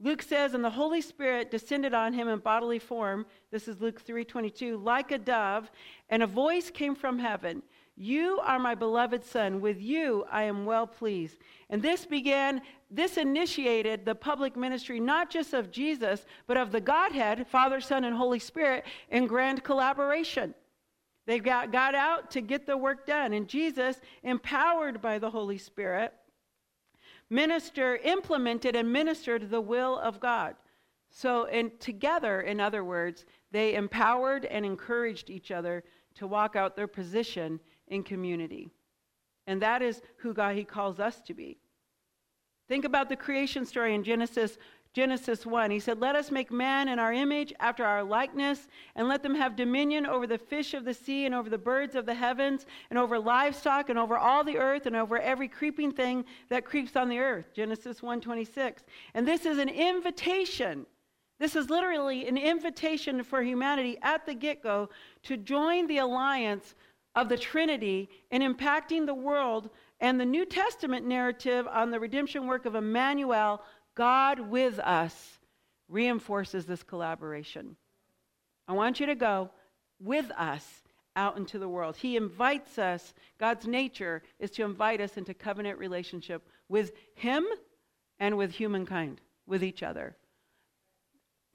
Luke 0.00 0.22
says, 0.22 0.54
and 0.54 0.64
the 0.64 0.70
Holy 0.70 1.00
Spirit 1.00 1.50
descended 1.50 1.92
on 1.92 2.12
him 2.12 2.28
in 2.28 2.38
bodily 2.38 2.78
form. 2.78 3.26
This 3.50 3.66
is 3.66 3.80
Luke 3.80 4.04
3:22, 4.04 4.82
like 4.82 5.10
a 5.10 5.18
dove, 5.18 5.70
and 6.08 6.22
a 6.22 6.26
voice 6.26 6.70
came 6.70 6.94
from 6.94 7.18
heaven. 7.18 7.62
You 7.96 8.38
are 8.44 8.60
my 8.60 8.76
beloved 8.76 9.24
son. 9.24 9.60
With 9.60 9.80
you 9.80 10.24
I 10.30 10.44
am 10.44 10.64
well 10.64 10.86
pleased. 10.86 11.38
And 11.68 11.82
this 11.82 12.06
began, 12.06 12.62
this 12.92 13.16
initiated 13.16 14.04
the 14.04 14.14
public 14.14 14.56
ministry 14.56 15.00
not 15.00 15.30
just 15.30 15.52
of 15.52 15.72
Jesus, 15.72 16.24
but 16.46 16.56
of 16.56 16.70
the 16.70 16.80
Godhead, 16.80 17.48
Father, 17.48 17.80
Son, 17.80 18.04
and 18.04 18.14
Holy 18.14 18.38
Spirit 18.38 18.84
in 19.10 19.26
grand 19.26 19.64
collaboration. 19.64 20.54
They 21.28 21.40
got, 21.40 21.70
got 21.70 21.94
out 21.94 22.30
to 22.30 22.40
get 22.40 22.64
the 22.64 22.78
work 22.78 23.04
done. 23.04 23.34
And 23.34 23.46
Jesus, 23.46 24.00
empowered 24.22 25.02
by 25.02 25.18
the 25.18 25.28
Holy 25.28 25.58
Spirit, 25.58 26.14
minister, 27.28 27.96
implemented 27.96 28.74
and 28.74 28.90
ministered 28.90 29.50
the 29.50 29.60
will 29.60 29.98
of 29.98 30.20
God. 30.20 30.56
So, 31.10 31.44
and 31.44 31.78
together, 31.80 32.40
in 32.40 32.60
other 32.60 32.82
words, 32.82 33.26
they 33.52 33.74
empowered 33.74 34.46
and 34.46 34.64
encouraged 34.64 35.28
each 35.28 35.50
other 35.50 35.84
to 36.14 36.26
walk 36.26 36.56
out 36.56 36.76
their 36.76 36.86
position 36.86 37.60
in 37.88 38.04
community. 38.04 38.70
And 39.46 39.60
that 39.60 39.82
is 39.82 40.00
who 40.20 40.32
God 40.32 40.56
He 40.56 40.64
calls 40.64 40.98
us 40.98 41.20
to 41.26 41.34
be. 41.34 41.58
Think 42.68 42.86
about 42.86 43.10
the 43.10 43.16
creation 43.16 43.66
story 43.66 43.94
in 43.94 44.02
Genesis 44.02 44.56
Genesis 44.98 45.46
1. 45.46 45.70
He 45.70 45.78
said, 45.78 46.00
Let 46.00 46.16
us 46.16 46.32
make 46.32 46.50
man 46.50 46.88
in 46.88 46.98
our 46.98 47.12
image, 47.12 47.54
after 47.60 47.84
our 47.84 48.02
likeness, 48.02 48.66
and 48.96 49.06
let 49.06 49.22
them 49.22 49.36
have 49.36 49.54
dominion 49.54 50.04
over 50.06 50.26
the 50.26 50.38
fish 50.38 50.74
of 50.74 50.84
the 50.84 50.92
sea, 50.92 51.24
and 51.24 51.32
over 51.32 51.48
the 51.48 51.56
birds 51.56 51.94
of 51.94 52.04
the 52.04 52.14
heavens, 52.14 52.66
and 52.90 52.98
over 52.98 53.16
livestock, 53.16 53.90
and 53.90 53.96
over 53.96 54.18
all 54.18 54.42
the 54.42 54.58
earth, 54.58 54.86
and 54.86 54.96
over 54.96 55.16
every 55.16 55.46
creeping 55.46 55.92
thing 55.92 56.24
that 56.48 56.64
creeps 56.64 56.96
on 56.96 57.08
the 57.08 57.20
earth. 57.20 57.54
Genesis 57.54 58.02
1 58.02 58.20
26. 58.20 58.82
And 59.14 59.24
this 59.24 59.46
is 59.46 59.58
an 59.58 59.68
invitation. 59.68 60.84
This 61.38 61.54
is 61.54 61.70
literally 61.70 62.26
an 62.26 62.36
invitation 62.36 63.22
for 63.22 63.40
humanity 63.40 63.98
at 64.02 64.26
the 64.26 64.34
get 64.34 64.64
go 64.64 64.88
to 65.22 65.36
join 65.36 65.86
the 65.86 65.98
alliance 65.98 66.74
of 67.14 67.28
the 67.28 67.38
Trinity 67.38 68.08
in 68.32 68.42
impacting 68.42 69.06
the 69.06 69.14
world 69.14 69.70
and 70.00 70.20
the 70.20 70.24
New 70.24 70.44
Testament 70.44 71.06
narrative 71.06 71.66
on 71.68 71.90
the 71.90 71.98
redemption 71.98 72.46
work 72.46 72.66
of 72.66 72.74
Emmanuel 72.74 73.62
God 73.98 74.38
with 74.38 74.78
us 74.78 75.40
reinforces 75.88 76.64
this 76.66 76.84
collaboration. 76.84 77.74
I 78.68 78.72
want 78.72 79.00
you 79.00 79.06
to 79.06 79.16
go 79.16 79.50
with 79.98 80.30
us 80.38 80.64
out 81.16 81.36
into 81.36 81.58
the 81.58 81.68
world. 81.68 81.96
He 81.96 82.16
invites 82.16 82.78
us, 82.78 83.12
God's 83.40 83.66
nature 83.66 84.22
is 84.38 84.52
to 84.52 84.64
invite 84.64 85.00
us 85.00 85.16
into 85.16 85.34
covenant 85.34 85.80
relationship 85.80 86.48
with 86.68 86.92
Him 87.16 87.44
and 88.20 88.38
with 88.38 88.52
humankind, 88.52 89.20
with 89.48 89.64
each 89.64 89.82
other. 89.82 90.16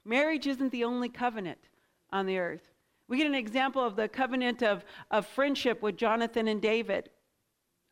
Marriage 0.04 0.46
isn't 0.46 0.70
the 0.70 0.84
only 0.84 1.08
covenant 1.08 1.70
on 2.12 2.26
the 2.26 2.36
earth. 2.36 2.74
We 3.08 3.16
get 3.16 3.26
an 3.26 3.34
example 3.34 3.82
of 3.82 3.96
the 3.96 4.06
covenant 4.06 4.62
of, 4.62 4.84
of 5.10 5.26
friendship 5.26 5.80
with 5.80 5.96
Jonathan 5.96 6.48
and 6.48 6.60
David. 6.60 7.08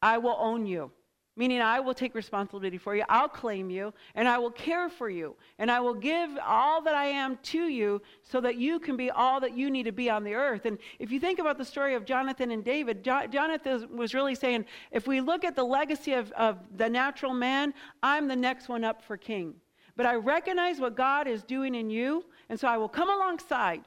I 0.02 0.18
will 0.18 0.36
own 0.38 0.66
you 0.66 0.90
meaning 1.36 1.60
I 1.60 1.80
will 1.80 1.94
take 1.94 2.14
responsibility 2.14 2.76
for 2.76 2.94
you. 2.94 3.04
I'll 3.08 3.28
claim 3.28 3.70
you 3.70 3.94
and 4.14 4.28
I 4.28 4.38
will 4.38 4.50
care 4.50 4.88
for 4.88 5.08
you 5.08 5.34
and 5.58 5.70
I 5.70 5.80
will 5.80 5.94
give 5.94 6.30
all 6.44 6.82
that 6.82 6.94
I 6.94 7.06
am 7.06 7.38
to 7.44 7.68
you 7.68 8.02
so 8.22 8.40
that 8.42 8.56
you 8.56 8.78
can 8.78 8.96
be 8.96 9.10
all 9.10 9.40
that 9.40 9.56
you 9.56 9.70
need 9.70 9.84
to 9.84 9.92
be 9.92 10.10
on 10.10 10.24
the 10.24 10.34
earth. 10.34 10.66
And 10.66 10.78
if 10.98 11.10
you 11.10 11.18
think 11.18 11.38
about 11.38 11.56
the 11.56 11.64
story 11.64 11.94
of 11.94 12.04
Jonathan 12.04 12.50
and 12.50 12.62
David, 12.62 13.02
jo- 13.02 13.26
Jonathan 13.28 13.96
was 13.96 14.12
really 14.12 14.34
saying, 14.34 14.66
if 14.90 15.06
we 15.06 15.20
look 15.20 15.44
at 15.44 15.56
the 15.56 15.64
legacy 15.64 16.12
of, 16.12 16.30
of 16.32 16.58
the 16.76 16.88
natural 16.88 17.32
man, 17.32 17.72
I'm 18.02 18.28
the 18.28 18.36
next 18.36 18.68
one 18.68 18.84
up 18.84 19.02
for 19.02 19.16
king. 19.16 19.54
But 19.96 20.06
I 20.06 20.14
recognize 20.14 20.80
what 20.80 20.96
God 20.96 21.28
is 21.28 21.42
doing 21.42 21.74
in 21.74 21.90
you, 21.90 22.24
and 22.48 22.58
so 22.58 22.66
I 22.66 22.78
will 22.78 22.88
come 22.88 23.10
alongside 23.10 23.82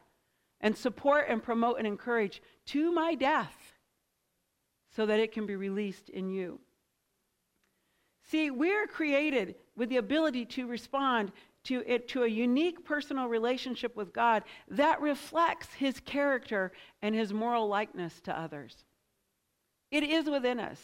and 0.62 0.78
support 0.78 1.26
and 1.30 1.42
promote 1.42 1.78
and 1.78 1.88
encourage 1.88 2.42
to 2.68 2.92
my 2.92 3.16
death 3.16 3.74
so 4.96 5.06
that 5.06 5.20
it 5.20 5.32
can 5.32 5.46
be 5.46 5.56
released 5.56 6.10
in 6.10 6.30
you. 6.30 6.60
See, 8.28 8.50
we're 8.50 8.88
created 8.88 9.56
with 9.76 9.90
the 9.90 9.98
ability 9.98 10.46
to 10.46 10.68
respond 10.68 11.32
to 11.66 11.84
it 11.86 12.08
to 12.10 12.24
a 12.24 12.28
unique 12.28 12.86
personal 12.86 13.28
relationship 13.28 13.96
with 13.96 14.14
God 14.14 14.44
that 14.68 15.02
reflects 15.02 15.74
his 15.74 16.00
character 16.00 16.72
and 17.02 17.16
his 17.16 17.34
moral 17.34 17.68
likeness 17.68 18.22
to 18.22 18.40
others. 18.40 18.84
It 19.92 20.04
is 20.04 20.30
within 20.30 20.60
us. 20.60 20.80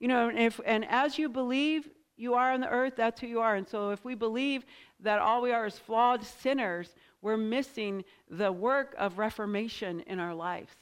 You 0.00 0.08
know, 0.08 0.28
and, 0.28 0.38
if, 0.38 0.60
and 0.66 0.84
as 0.86 1.18
you 1.18 1.28
believe 1.28 1.88
you 2.16 2.34
are 2.34 2.52
on 2.52 2.60
the 2.60 2.68
earth, 2.68 2.94
that's 2.96 3.20
who 3.20 3.26
you 3.26 3.40
are. 3.40 3.54
And 3.54 3.68
so 3.68 3.90
if 3.90 4.04
we 4.04 4.14
believe 4.14 4.64
that 5.00 5.18
all 5.18 5.42
we 5.42 5.52
are 5.52 5.66
is 5.66 5.78
flawed 5.78 6.24
sinners, 6.24 6.94
we're 7.20 7.36
missing 7.36 8.04
the 8.28 8.50
work 8.52 8.94
of 8.98 9.18
reformation 9.18 10.00
in 10.00 10.18
our 10.18 10.34
lives. 10.34 10.74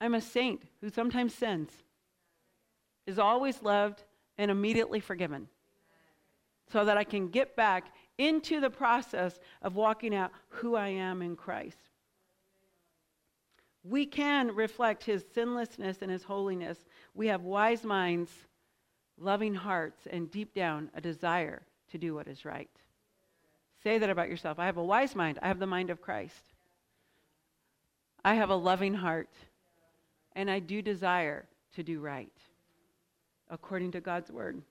I'm 0.00 0.14
a 0.14 0.20
saint 0.20 0.62
who 0.80 0.88
sometimes 0.90 1.34
sins, 1.34 1.70
is 3.06 3.18
always 3.18 3.62
loved, 3.62 4.04
and 4.38 4.50
immediately 4.50 5.00
forgiven 5.00 5.48
so 6.72 6.84
that 6.84 6.96
I 6.96 7.04
can 7.04 7.28
get 7.28 7.56
back 7.56 7.92
into 8.16 8.60
the 8.60 8.70
process 8.70 9.38
of 9.62 9.76
walking 9.76 10.14
out 10.14 10.30
who 10.48 10.76
I 10.76 10.88
am 10.88 11.22
in 11.22 11.36
Christ. 11.36 11.90
We 13.84 14.06
can 14.06 14.54
reflect 14.54 15.04
his 15.04 15.24
sinlessness 15.34 16.02
and 16.02 16.10
his 16.10 16.24
holiness. 16.24 16.78
We 17.14 17.28
have 17.28 17.42
wise 17.42 17.84
minds, 17.84 18.30
loving 19.18 19.54
hearts, 19.54 20.06
and 20.10 20.30
deep 20.30 20.54
down 20.54 20.90
a 20.94 21.00
desire 21.00 21.62
to 21.90 21.98
do 21.98 22.14
what 22.14 22.28
is 22.28 22.44
right. 22.44 22.70
Say 23.82 23.98
that 23.98 24.10
about 24.10 24.28
yourself. 24.28 24.58
I 24.58 24.66
have 24.66 24.76
a 24.76 24.84
wise 24.84 25.14
mind. 25.14 25.38
I 25.40 25.48
have 25.48 25.58
the 25.58 25.66
mind 25.66 25.90
of 25.90 26.02
Christ. 26.02 26.52
I 28.24 28.34
have 28.34 28.50
a 28.50 28.56
loving 28.56 28.94
heart, 28.94 29.30
and 30.34 30.50
I 30.50 30.58
do 30.58 30.82
desire 30.82 31.46
to 31.76 31.82
do 31.82 32.00
right 32.00 32.32
according 33.50 33.92
to 33.92 34.00
God's 34.00 34.30
word. 34.30 34.62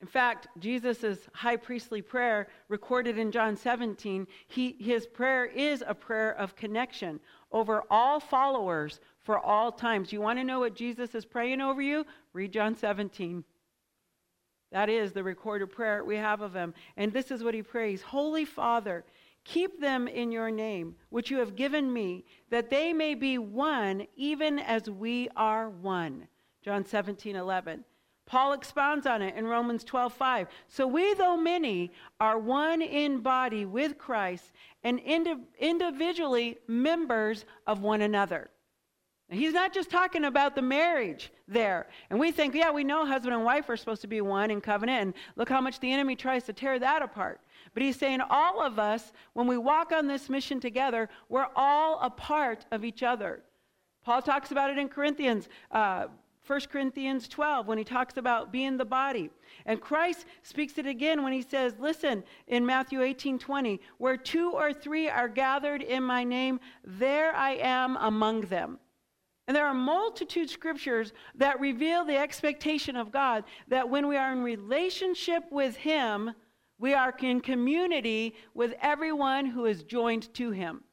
In 0.00 0.06
fact, 0.06 0.48
Jesus' 0.58 1.26
high 1.32 1.56
priestly 1.56 2.02
prayer, 2.02 2.48
recorded 2.68 3.16
in 3.16 3.32
John 3.32 3.56
17, 3.56 4.26
he, 4.48 4.76
his 4.78 5.06
prayer 5.06 5.46
is 5.46 5.82
a 5.86 5.94
prayer 5.94 6.32
of 6.32 6.54
connection 6.56 7.20
over 7.50 7.84
all 7.88 8.20
followers 8.20 9.00
for 9.22 9.38
all 9.38 9.72
times. 9.72 10.12
You 10.12 10.20
want 10.20 10.38
to 10.38 10.44
know 10.44 10.60
what 10.60 10.74
Jesus 10.74 11.14
is 11.14 11.24
praying 11.24 11.62
over 11.62 11.80
you? 11.80 12.04
Read 12.34 12.52
John 12.52 12.74
17. 12.74 13.44
That 14.72 14.90
is 14.90 15.12
the 15.12 15.22
recorded 15.22 15.70
prayer 15.70 16.04
we 16.04 16.16
have 16.16 16.42
of 16.42 16.52
him. 16.52 16.74
And 16.96 17.12
this 17.12 17.30
is 17.30 17.42
what 17.42 17.54
he 17.54 17.62
prays 17.62 18.02
Holy 18.02 18.44
Father, 18.44 19.04
keep 19.44 19.80
them 19.80 20.08
in 20.08 20.32
your 20.32 20.50
name, 20.50 20.96
which 21.10 21.30
you 21.30 21.38
have 21.38 21.56
given 21.56 21.92
me, 21.92 22.24
that 22.50 22.70
they 22.70 22.92
may 22.92 23.14
be 23.14 23.38
one, 23.38 24.06
even 24.16 24.58
as 24.58 24.88
we 24.90 25.28
are 25.36 25.68
one. 25.68 26.26
John 26.62 26.84
17, 26.84 27.36
11. 27.36 27.84
Paul 28.26 28.54
expounds 28.54 29.06
on 29.06 29.20
it 29.20 29.34
in 29.34 29.46
Romans 29.46 29.84
12:5. 29.84 30.48
So 30.68 30.86
we 30.86 31.12
though 31.14 31.36
many 31.36 31.92
are 32.20 32.38
one 32.38 32.80
in 32.80 33.20
body 33.20 33.66
with 33.66 33.98
Christ 33.98 34.52
and 34.82 34.98
indi- 35.00 35.44
individually 35.58 36.58
members 36.66 37.44
of 37.66 37.82
one 37.82 38.00
another. 38.00 38.50
And 39.28 39.38
he's 39.38 39.52
not 39.52 39.72
just 39.72 39.90
talking 39.90 40.24
about 40.24 40.54
the 40.54 40.62
marriage 40.62 41.32
there. 41.48 41.88
And 42.10 42.18
we 42.18 42.30
think, 42.30 42.54
yeah, 42.54 42.70
we 42.70 42.84
know 42.84 43.06
husband 43.06 43.34
and 43.34 43.44
wife 43.44 43.68
are 43.68 43.76
supposed 43.76 44.02
to 44.02 44.06
be 44.06 44.20
one 44.20 44.50
in 44.50 44.60
covenant, 44.60 45.02
and 45.02 45.14
look 45.36 45.48
how 45.48 45.60
much 45.60 45.80
the 45.80 45.92
enemy 45.92 46.14
tries 46.14 46.44
to 46.44 46.52
tear 46.52 46.78
that 46.78 47.02
apart. 47.02 47.40
But 47.74 47.82
he's 47.82 47.98
saying 47.98 48.20
all 48.30 48.62
of 48.62 48.78
us, 48.78 49.12
when 49.32 49.46
we 49.46 49.58
walk 49.58 49.92
on 49.92 50.06
this 50.06 50.30
mission 50.30 50.60
together, 50.60 51.08
we're 51.28 51.48
all 51.56 51.98
a 52.00 52.08
part 52.08 52.64
of 52.70 52.84
each 52.84 53.02
other. 53.02 53.42
Paul 54.04 54.22
talks 54.22 54.52
about 54.52 54.70
it 54.70 54.78
in 54.78 54.88
Corinthians. 54.88 55.48
Uh, 55.70 56.06
1 56.46 56.60
Corinthians 56.70 57.26
12 57.26 57.66
when 57.66 57.78
he 57.78 57.84
talks 57.84 58.18
about 58.18 58.52
being 58.52 58.76
the 58.76 58.84
body. 58.84 59.30
And 59.64 59.80
Christ 59.80 60.26
speaks 60.42 60.76
it 60.76 60.86
again 60.86 61.22
when 61.22 61.32
he 61.32 61.40
says, 61.40 61.74
listen, 61.78 62.22
in 62.46 62.66
Matthew 62.66 63.00
18 63.00 63.38
20, 63.38 63.80
where 63.96 64.18
two 64.18 64.50
or 64.50 64.72
three 64.72 65.08
are 65.08 65.28
gathered 65.28 65.82
in 65.82 66.02
my 66.02 66.22
name, 66.22 66.60
there 66.84 67.34
I 67.34 67.52
am 67.52 67.96
among 67.96 68.42
them. 68.42 68.78
And 69.46 69.56
there 69.56 69.66
are 69.66 69.74
multitude 69.74 70.50
scriptures 70.50 71.12
that 71.34 71.60
reveal 71.60 72.04
the 72.04 72.16
expectation 72.16 72.96
of 72.96 73.10
God 73.10 73.44
that 73.68 73.88
when 73.88 74.06
we 74.06 74.16
are 74.16 74.32
in 74.32 74.42
relationship 74.42 75.44
with 75.50 75.76
him, 75.76 76.32
we 76.78 76.94
are 76.94 77.14
in 77.22 77.40
community 77.40 78.34
with 78.54 78.74
everyone 78.80 79.46
who 79.46 79.66
is 79.66 79.82
joined 79.82 80.32
to 80.34 80.50
him. 80.50 80.84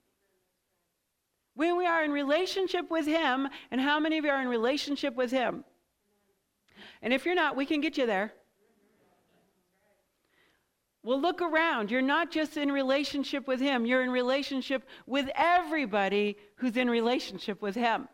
When 1.53 1.77
we 1.77 1.85
are 1.85 2.03
in 2.03 2.11
relationship 2.11 2.89
with 2.89 3.05
Him, 3.05 3.47
and 3.71 3.81
how 3.81 3.99
many 3.99 4.17
of 4.17 4.25
you 4.25 4.31
are 4.31 4.41
in 4.41 4.47
relationship 4.47 5.15
with 5.15 5.31
Him? 5.31 5.63
And 7.01 7.13
if 7.13 7.25
you're 7.25 7.35
not, 7.35 7.55
we 7.55 7.65
can 7.65 7.81
get 7.81 7.97
you 7.97 8.05
there. 8.05 8.33
Well, 11.03 11.19
look 11.19 11.41
around. 11.41 11.89
You're 11.89 12.01
not 12.01 12.31
just 12.31 12.57
in 12.57 12.71
relationship 12.71 13.47
with 13.47 13.59
Him, 13.59 13.85
you're 13.85 14.03
in 14.03 14.11
relationship 14.11 14.87
with 15.05 15.29
everybody 15.35 16.37
who's 16.55 16.77
in 16.77 16.89
relationship 16.89 17.61
with 17.61 17.75
Him. 17.75 18.07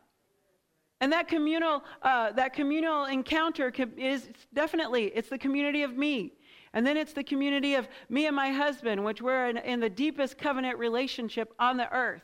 And 1.00 1.14
that 1.14 1.28
communal, 1.28 1.84
uh, 2.02 2.32
that 2.32 2.54
communal 2.54 3.06
encounter 3.06 3.72
is 3.98 4.30
definitely, 4.52 5.06
it's 5.06 5.30
the 5.30 5.38
community 5.38 5.84
of 5.84 5.96
me. 5.96 6.34
And 6.78 6.86
then 6.86 6.96
it's 6.96 7.14
the 7.14 7.24
community 7.24 7.74
of 7.74 7.88
me 8.08 8.28
and 8.28 8.36
my 8.36 8.52
husband, 8.52 9.04
which 9.04 9.20
we're 9.20 9.48
in, 9.48 9.58
in 9.58 9.80
the 9.80 9.90
deepest 9.90 10.38
covenant 10.38 10.78
relationship 10.78 11.52
on 11.58 11.76
the 11.76 11.92
earth 11.92 12.22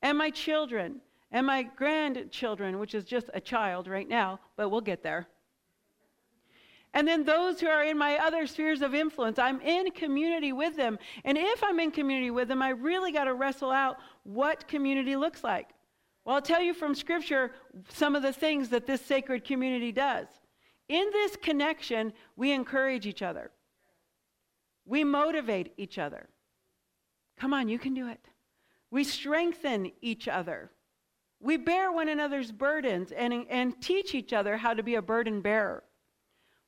and 0.00 0.16
my 0.16 0.30
children 0.30 1.00
and 1.32 1.44
my 1.44 1.64
grandchildren, 1.64 2.78
which 2.78 2.94
is 2.94 3.02
just 3.02 3.30
a 3.34 3.40
child 3.40 3.88
right 3.88 4.08
now, 4.08 4.38
but 4.56 4.68
we'll 4.68 4.80
get 4.80 5.02
there. 5.02 5.26
And 6.94 7.08
then 7.08 7.24
those 7.24 7.58
who 7.58 7.66
are 7.66 7.82
in 7.82 7.98
my 7.98 8.16
other 8.18 8.46
spheres 8.46 8.80
of 8.80 8.94
influence, 8.94 9.40
I'm 9.40 9.60
in 9.60 9.90
community 9.90 10.52
with 10.52 10.76
them. 10.76 10.96
And 11.24 11.36
if 11.36 11.64
I'm 11.64 11.80
in 11.80 11.90
community 11.90 12.30
with 12.30 12.46
them, 12.46 12.62
I 12.62 12.68
really 12.68 13.10
got 13.10 13.24
to 13.24 13.34
wrestle 13.34 13.72
out 13.72 13.96
what 14.22 14.68
community 14.68 15.16
looks 15.16 15.42
like. 15.42 15.70
Well, 16.24 16.36
I'll 16.36 16.42
tell 16.42 16.62
you 16.62 16.74
from 16.74 16.94
Scripture 16.94 17.50
some 17.88 18.14
of 18.14 18.22
the 18.22 18.32
things 18.32 18.68
that 18.68 18.86
this 18.86 19.04
sacred 19.04 19.44
community 19.44 19.90
does. 19.90 20.28
In 20.88 21.10
this 21.10 21.34
connection, 21.34 22.12
we 22.36 22.52
encourage 22.52 23.04
each 23.04 23.22
other, 23.22 23.50
we 24.90 25.04
motivate 25.04 25.72
each 25.76 25.98
other. 25.98 26.28
Come 27.38 27.54
on, 27.54 27.68
you 27.68 27.78
can 27.78 27.94
do 27.94 28.08
it. 28.08 28.26
We 28.90 29.04
strengthen 29.04 29.92
each 30.02 30.26
other. 30.26 30.68
We 31.40 31.56
bear 31.58 31.92
one 31.92 32.08
another's 32.08 32.50
burdens 32.50 33.12
and, 33.12 33.46
and 33.48 33.80
teach 33.80 34.16
each 34.16 34.32
other 34.32 34.56
how 34.56 34.74
to 34.74 34.82
be 34.82 34.96
a 34.96 35.02
burden 35.02 35.42
bearer. 35.42 35.84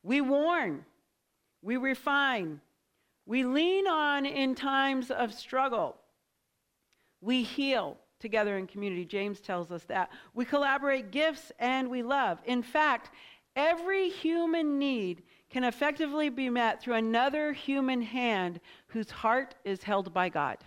We 0.05 0.21
warn. 0.21 0.85
We 1.63 1.77
refine. 1.77 2.61
We 3.27 3.45
lean 3.45 3.89
on 3.89 4.25
in 4.25 4.55
times 4.55 5.11
of 5.11 5.35
struggle. 5.35 5.97
We 7.21 7.43
heal 7.43 7.99
together 8.21 8.57
in 8.57 8.69
community. 8.69 9.05
James 9.05 9.41
tells 9.41 9.73
us 9.73 9.83
that. 9.85 10.11
We 10.33 10.45
collaborate 10.45 11.11
gifts 11.11 11.51
and 11.59 11.91
we 11.91 12.05
love. 12.05 12.39
In 12.45 12.63
fact, 12.63 13.11
every 13.57 14.11
human 14.11 14.79
need 14.79 15.25
can 15.53 15.65
effectively 15.65 16.31
be 16.31 16.49
met 16.49 16.81
through 16.81 16.95
another 16.95 17.53
human 17.53 18.01
hand 18.01 18.59
whose 18.89 19.11
heart 19.11 19.55
is 19.65 19.83
held 19.83 20.13
by 20.13 20.29
God. 20.29 20.59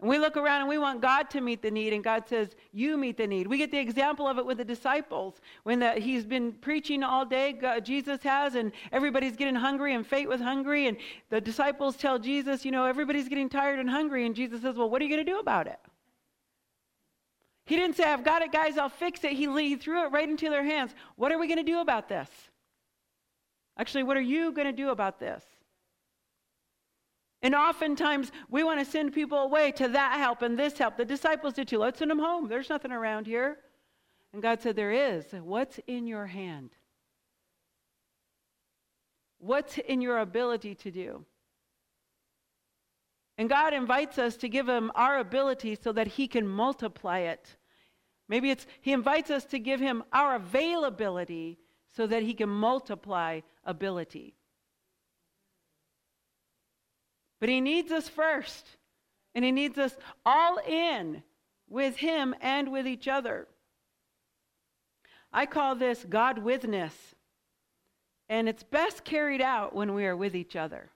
And 0.00 0.08
we 0.08 0.18
look 0.18 0.36
around 0.36 0.62
and 0.62 0.68
we 0.68 0.78
want 0.78 1.00
God 1.00 1.30
to 1.30 1.40
meet 1.40 1.62
the 1.62 1.70
need, 1.70 1.92
and 1.92 2.02
God 2.02 2.24
says, 2.28 2.56
You 2.72 2.96
meet 2.96 3.16
the 3.16 3.26
need. 3.28 3.46
We 3.46 3.56
get 3.56 3.70
the 3.70 3.78
example 3.78 4.26
of 4.26 4.36
it 4.36 4.44
with 4.44 4.58
the 4.58 4.64
disciples 4.64 5.40
when 5.62 5.78
the, 5.78 5.92
he's 5.92 6.24
been 6.24 6.50
preaching 6.54 7.04
all 7.04 7.24
day, 7.24 7.52
God, 7.52 7.76
uh, 7.76 7.80
Jesus 7.80 8.20
has, 8.24 8.56
and 8.56 8.72
everybody's 8.90 9.36
getting 9.36 9.54
hungry 9.54 9.94
and 9.94 10.04
fate 10.04 10.28
was 10.28 10.40
hungry. 10.40 10.88
And 10.88 10.96
the 11.30 11.40
disciples 11.40 11.96
tell 11.96 12.18
Jesus, 12.18 12.64
You 12.64 12.72
know, 12.72 12.84
everybody's 12.84 13.28
getting 13.28 13.48
tired 13.48 13.78
and 13.78 13.88
hungry. 13.88 14.26
And 14.26 14.34
Jesus 14.34 14.62
says, 14.62 14.74
Well, 14.74 14.90
what 14.90 15.00
are 15.00 15.04
you 15.04 15.10
going 15.14 15.24
to 15.24 15.32
do 15.32 15.38
about 15.38 15.68
it? 15.68 15.78
He 17.66 17.76
didn't 17.76 17.94
say, 17.94 18.02
I've 18.02 18.24
got 18.24 18.42
it, 18.42 18.50
guys, 18.50 18.76
I'll 18.76 18.88
fix 18.88 19.22
it. 19.22 19.34
He, 19.34 19.46
he 19.46 19.76
threw 19.76 20.04
it 20.04 20.10
right 20.10 20.28
into 20.28 20.50
their 20.50 20.64
hands. 20.64 20.96
What 21.14 21.30
are 21.30 21.38
we 21.38 21.46
going 21.46 21.64
to 21.64 21.72
do 21.72 21.80
about 21.80 22.08
this? 22.08 22.28
Actually, 23.78 24.02
what 24.02 24.16
are 24.16 24.20
you 24.20 24.52
going 24.52 24.66
to 24.66 24.72
do 24.72 24.90
about 24.90 25.18
this? 25.18 25.44
And 27.42 27.54
oftentimes 27.54 28.30
we 28.48 28.62
want 28.62 28.78
to 28.78 28.84
send 28.84 29.12
people 29.12 29.38
away 29.38 29.72
to 29.72 29.88
that 29.88 30.18
help 30.18 30.42
and 30.42 30.58
this 30.58 30.78
help. 30.78 30.96
The 30.96 31.04
disciples 31.04 31.54
did 31.54 31.68
too. 31.68 31.78
Let's 31.78 31.98
send 31.98 32.10
them 32.10 32.20
home. 32.20 32.48
There's 32.48 32.68
nothing 32.68 32.92
around 32.92 33.26
here. 33.26 33.58
And 34.32 34.40
God 34.40 34.62
said, 34.62 34.76
There 34.76 34.92
is. 34.92 35.24
What's 35.32 35.80
in 35.86 36.06
your 36.06 36.26
hand? 36.26 36.70
What's 39.38 39.78
in 39.78 40.00
your 40.00 40.18
ability 40.18 40.76
to 40.76 40.90
do? 40.92 41.24
And 43.38 43.48
God 43.48 43.74
invites 43.74 44.18
us 44.18 44.36
to 44.36 44.48
give 44.48 44.68
Him 44.68 44.92
our 44.94 45.18
ability 45.18 45.76
so 45.82 45.90
that 45.92 46.06
He 46.06 46.28
can 46.28 46.46
multiply 46.46 47.20
it. 47.20 47.56
Maybe 48.28 48.50
it's 48.50 48.66
He 48.80 48.92
invites 48.92 49.30
us 49.30 49.44
to 49.46 49.58
give 49.58 49.80
Him 49.80 50.04
our 50.12 50.36
availability 50.36 51.58
so 51.96 52.06
that 52.06 52.22
He 52.22 52.34
can 52.34 52.48
multiply 52.48 53.40
ability. 53.64 54.34
But 57.40 57.48
He 57.48 57.60
needs 57.60 57.90
us 57.92 58.08
first, 58.08 58.64
and 59.34 59.44
He 59.44 59.52
needs 59.52 59.78
us 59.78 59.96
all 60.24 60.58
in 60.58 61.22
with 61.68 61.96
Him 61.96 62.34
and 62.40 62.70
with 62.70 62.86
each 62.86 63.08
other. 63.08 63.48
I 65.32 65.46
call 65.46 65.74
this 65.74 66.04
God 66.08 66.38
withness. 66.38 66.94
And 68.28 68.48
it's 68.48 68.62
best 68.62 69.04
carried 69.04 69.42
out 69.42 69.74
when 69.74 69.94
we 69.94 70.06
are 70.06 70.16
with 70.16 70.34
each 70.34 70.56
other. 70.56 70.90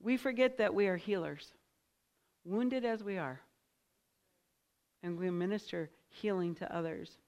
We 0.00 0.16
forget 0.16 0.58
that 0.58 0.74
we 0.74 0.86
are 0.86 0.96
healers, 0.96 1.52
wounded 2.44 2.84
as 2.84 3.02
we 3.02 3.16
are, 3.16 3.40
and 5.02 5.18
we 5.18 5.30
minister 5.30 5.90
healing 6.14 6.54
to 6.56 6.76
others. 6.76 7.18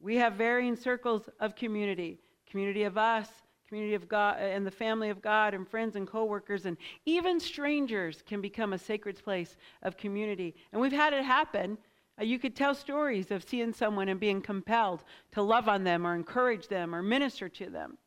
We 0.00 0.16
have 0.16 0.34
varying 0.34 0.76
circles 0.76 1.28
of 1.40 1.54
community 1.54 2.18
community 2.48 2.84
of 2.84 2.96
us, 2.96 3.28
community 3.68 3.94
of 3.94 4.08
God, 4.08 4.38
and 4.40 4.66
the 4.66 4.70
family 4.70 5.10
of 5.10 5.20
God, 5.20 5.54
and 5.54 5.68
friends 5.68 5.96
and 5.96 6.06
coworkers, 6.06 6.66
and 6.66 6.76
even 7.04 7.38
strangers 7.38 8.22
can 8.26 8.40
become 8.40 8.72
a 8.72 8.78
sacred 8.78 9.22
place 9.22 9.56
of 9.82 9.96
community. 9.96 10.54
And 10.72 10.80
we've 10.80 10.92
had 10.92 11.12
it 11.12 11.24
happen. 11.24 11.76
Uh, 12.18 12.24
you 12.24 12.38
could 12.38 12.56
tell 12.56 12.74
stories 12.74 13.30
of 13.30 13.44
seeing 13.44 13.72
someone 13.72 14.08
and 14.08 14.18
being 14.18 14.40
compelled 14.40 15.04
to 15.32 15.42
love 15.42 15.68
on 15.68 15.84
them 15.84 16.06
or 16.06 16.14
encourage 16.14 16.68
them 16.68 16.94
or 16.94 17.02
minister 17.02 17.48
to 17.48 17.68
them. 17.68 17.98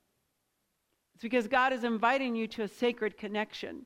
It's 1.14 1.22
because 1.22 1.48
God 1.48 1.72
is 1.72 1.84
inviting 1.84 2.36
you 2.36 2.48
to 2.48 2.64
a 2.64 2.68
sacred 2.68 3.16
connection, 3.16 3.86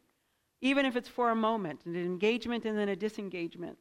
even 0.61 0.85
if 0.85 0.95
it's 0.95 1.09
for 1.09 1.31
a 1.31 1.35
moment, 1.35 1.81
an 1.85 1.95
engagement 1.97 2.63
and 2.65 2.77
then 2.77 2.89
a 2.89 2.95
disengagement. 2.95 3.77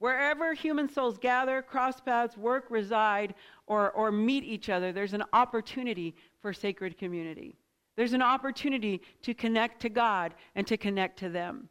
Wherever 0.00 0.54
human 0.54 0.88
souls 0.88 1.18
gather, 1.18 1.60
cross 1.60 2.00
paths, 2.00 2.36
work, 2.36 2.64
reside, 2.70 3.34
or, 3.66 3.90
or 3.90 4.10
meet 4.10 4.44
each 4.44 4.70
other, 4.70 4.92
there's 4.92 5.12
an 5.12 5.24
opportunity 5.34 6.16
for 6.40 6.54
sacred 6.54 6.96
community. 6.96 7.54
There's 7.96 8.14
an 8.14 8.22
opportunity 8.22 9.02
to 9.22 9.34
connect 9.34 9.82
to 9.82 9.90
God 9.90 10.32
and 10.54 10.66
to 10.66 10.78
connect 10.78 11.18
to 11.18 11.28
them. 11.28 11.68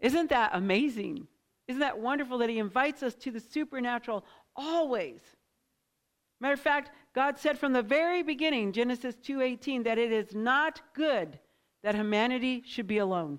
Isn't 0.00 0.28
that 0.28 0.50
amazing? 0.52 1.26
Isn't 1.66 1.80
that 1.80 1.98
wonderful 1.98 2.36
that 2.38 2.50
He 2.50 2.58
invites 2.58 3.02
us 3.02 3.14
to 3.14 3.30
the 3.30 3.40
supernatural 3.40 4.22
always? 4.54 5.20
Matter 6.42 6.54
of 6.54 6.60
fact, 6.60 6.90
God 7.14 7.38
said 7.38 7.58
from 7.58 7.72
the 7.72 7.82
very 7.82 8.22
beginning, 8.22 8.72
Genesis 8.72 9.16
2:18, 9.16 9.84
that 9.84 9.96
it 9.96 10.12
is 10.12 10.34
not 10.34 10.82
good 10.92 11.38
that 11.82 11.94
humanity 11.94 12.62
should 12.66 12.86
be 12.86 12.98
alone. 12.98 13.38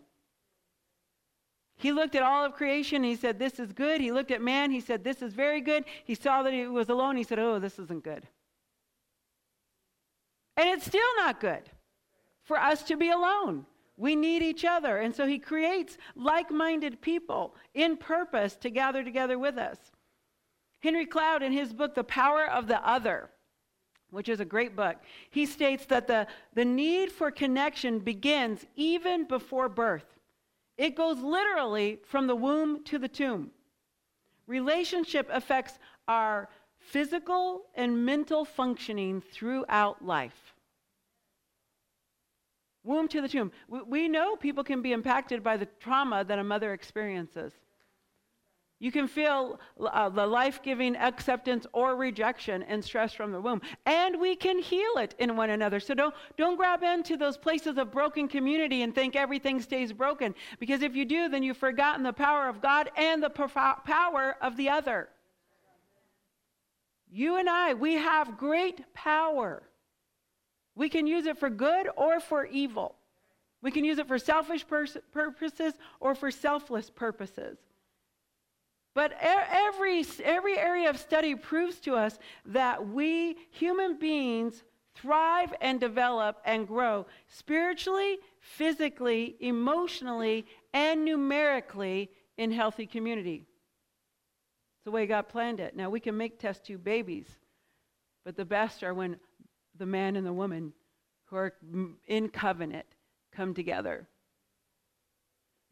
He 1.78 1.92
looked 1.92 2.16
at 2.16 2.24
all 2.24 2.46
of 2.46 2.54
creation. 2.54 3.04
He 3.04 3.16
said, 3.16 3.38
This 3.38 3.60
is 3.60 3.74
good. 3.74 4.00
He 4.00 4.12
looked 4.12 4.32
at 4.32 4.42
man. 4.42 4.72
He 4.72 4.80
said, 4.80 5.04
This 5.04 5.22
is 5.22 5.34
very 5.34 5.62
good. 5.62 5.84
He 6.06 6.16
saw 6.16 6.44
that 6.44 6.54
he 6.54 6.68
was 6.68 6.90
alone. 6.90 7.18
He 7.18 7.24
said, 7.24 7.40
Oh, 7.40 7.60
this 7.60 7.78
isn't 7.80 8.04
good. 8.04 8.28
And 10.58 10.70
it's 10.70 10.86
still 10.86 11.02
not 11.18 11.42
good 11.42 11.64
for 12.44 12.58
us 12.58 12.84
to 12.84 12.96
be 12.96 13.10
alone. 13.10 13.66
We 13.98 14.16
need 14.16 14.42
each 14.42 14.64
other. 14.66 14.98
And 14.98 15.14
so 15.14 15.26
he 15.26 15.40
creates 15.40 15.98
like 16.16 16.52
minded 16.52 17.02
people 17.02 17.56
in 17.74 17.98
purpose 17.98 18.56
to 18.58 18.70
gather 18.70 19.04
together 19.04 19.38
with 19.38 19.58
us. 19.58 19.78
Henry 20.80 21.06
Cloud, 21.06 21.44
in 21.44 21.52
his 21.52 21.74
book, 21.74 21.96
The 21.96 22.04
Power 22.04 22.46
of 22.46 22.68
the 22.68 22.88
Other, 22.88 23.30
which 24.12 24.30
is 24.30 24.40
a 24.40 24.46
great 24.46 24.76
book, 24.76 24.98
he 25.30 25.46
states 25.46 25.86
that 25.88 26.08
the, 26.08 26.28
the 26.54 26.66
need 26.66 27.12
for 27.12 27.32
connection 27.32 28.00
begins 28.00 28.66
even 28.76 29.28
before 29.28 29.68
birth. 29.68 30.06
It 30.78 30.96
goes 30.96 31.20
literally 31.20 32.00
from 32.06 32.28
the 32.28 32.36
womb 32.36 32.84
to 32.86 33.00
the 33.00 33.08
tomb. 33.08 33.52
Relationship 34.48 35.28
affects 35.32 35.80
our 36.08 36.50
physical 36.78 37.64
and 37.76 38.06
mental 38.06 38.46
functioning 38.46 39.22
throughout 39.22 40.06
life. 40.06 40.54
Womb 42.84 43.08
to 43.08 43.22
the 43.22 43.28
tomb. 43.28 43.52
We 43.68 44.08
know 44.08 44.36
people 44.36 44.64
can 44.64 44.82
be 44.84 44.94
impacted 44.94 45.42
by 45.42 45.58
the 45.58 45.66
trauma 45.80 46.24
that 46.24 46.38
a 46.38 46.44
mother 46.44 46.74
experiences. 46.74 47.54
You 48.80 48.92
can 48.92 49.08
feel 49.08 49.60
uh, 49.80 50.10
the 50.10 50.28
life 50.28 50.62
giving 50.62 50.98
acceptance 50.98 51.66
or 51.72 51.96
rejection 51.96 52.62
and 52.64 52.84
stress 52.84 53.14
from 53.14 53.32
the 53.32 53.40
womb. 53.40 53.62
And 53.86 54.20
we 54.20 54.36
can 54.36 54.60
heal 54.60 54.98
it 54.98 55.16
in 55.18 55.38
one 55.38 55.50
another. 55.50 55.80
So 55.80 55.94
don't, 55.94 56.14
don't 56.38 56.58
grab 56.58 56.84
into 56.84 57.16
those 57.16 57.38
places 57.38 57.78
of 57.78 57.92
broken 57.92 58.28
community 58.28 58.82
and 58.82 58.94
think 58.94 59.16
everything 59.16 59.62
stays 59.62 59.94
broken. 59.94 60.36
Because 60.60 60.82
if 60.82 60.94
you 60.94 61.06
do, 61.06 61.30
then 61.30 61.42
you've 61.42 61.56
forgotten 61.56 62.04
the 62.04 62.12
power 62.12 62.50
of 62.50 62.62
God 62.62 62.92
and 62.98 63.24
the 63.24 63.30
power 63.30 64.36
of 64.42 64.58
the 64.58 64.70
other. 64.70 65.08
You 67.10 67.38
and 67.38 67.50
I, 67.50 67.76
we 67.76 67.94
have 67.94 68.38
great 68.38 68.94
power. 68.94 69.64
We 70.76 70.90
can 70.90 71.08
use 71.08 71.28
it 71.28 71.38
for 71.38 71.50
good 71.50 71.88
or 71.96 72.20
for 72.20 72.46
evil. 72.46 72.96
We 73.62 73.72
can 73.72 73.86
use 73.86 74.00
it 74.00 74.08
for 74.08 74.20
selfish 74.20 74.66
purposes 74.68 75.74
or 76.02 76.14
for 76.14 76.30
selfless 76.30 76.90
purposes. 76.90 77.58
But 78.96 79.14
every, 79.20 80.06
every 80.24 80.58
area 80.58 80.90
of 80.90 80.98
study 80.98 81.36
proves 81.36 81.80
to 81.82 81.96
us 81.96 82.18
that 82.46 82.88
we 82.88 83.36
human 83.52 84.00
beings 84.00 84.64
thrive 84.96 85.54
and 85.60 85.82
develop 85.82 86.38
and 86.46 86.66
grow 86.66 87.06
spiritually, 87.28 88.18
physically, 88.40 89.36
emotionally, 89.42 90.46
and 90.74 91.04
numerically 91.04 92.10
in 92.38 92.54
healthy 92.54 92.86
community. 92.86 93.44
It's 94.78 94.86
the 94.86 94.92
way 94.92 95.06
God 95.06 95.28
planned 95.28 95.60
it. 95.60 95.76
Now, 95.76 95.90
we 95.90 96.00
can 96.00 96.16
make 96.16 96.40
test 96.40 96.66
tube 96.66 96.86
babies, 96.86 97.28
but 98.24 98.38
the 98.38 98.46
best 98.46 98.82
are 98.82 98.94
when 98.94 99.18
the 99.78 99.86
man 99.86 100.16
and 100.16 100.26
the 100.26 100.32
woman 100.32 100.72
who 101.26 101.36
are 101.36 101.54
in 102.08 102.30
covenant 102.30 102.86
come 103.34 103.54
together. 103.54 104.08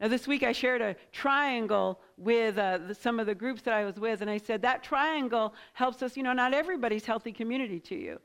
Now, 0.00 0.08
this 0.08 0.26
week 0.26 0.42
I 0.42 0.52
shared 0.52 0.82
a 0.82 0.96
triangle 1.12 2.00
with 2.16 2.58
uh, 2.58 2.78
the, 2.78 2.94
some 2.94 3.20
of 3.20 3.26
the 3.26 3.34
groups 3.34 3.62
that 3.62 3.74
I 3.74 3.84
was 3.84 3.98
with, 3.98 4.22
and 4.22 4.30
I 4.30 4.38
said 4.38 4.62
that 4.62 4.82
triangle 4.82 5.54
helps 5.72 6.02
us. 6.02 6.16
You 6.16 6.24
know, 6.24 6.32
not 6.32 6.52
everybody's 6.52 7.06
healthy 7.06 7.32
community 7.32 7.78
to 7.80 7.94
you, 7.94 8.20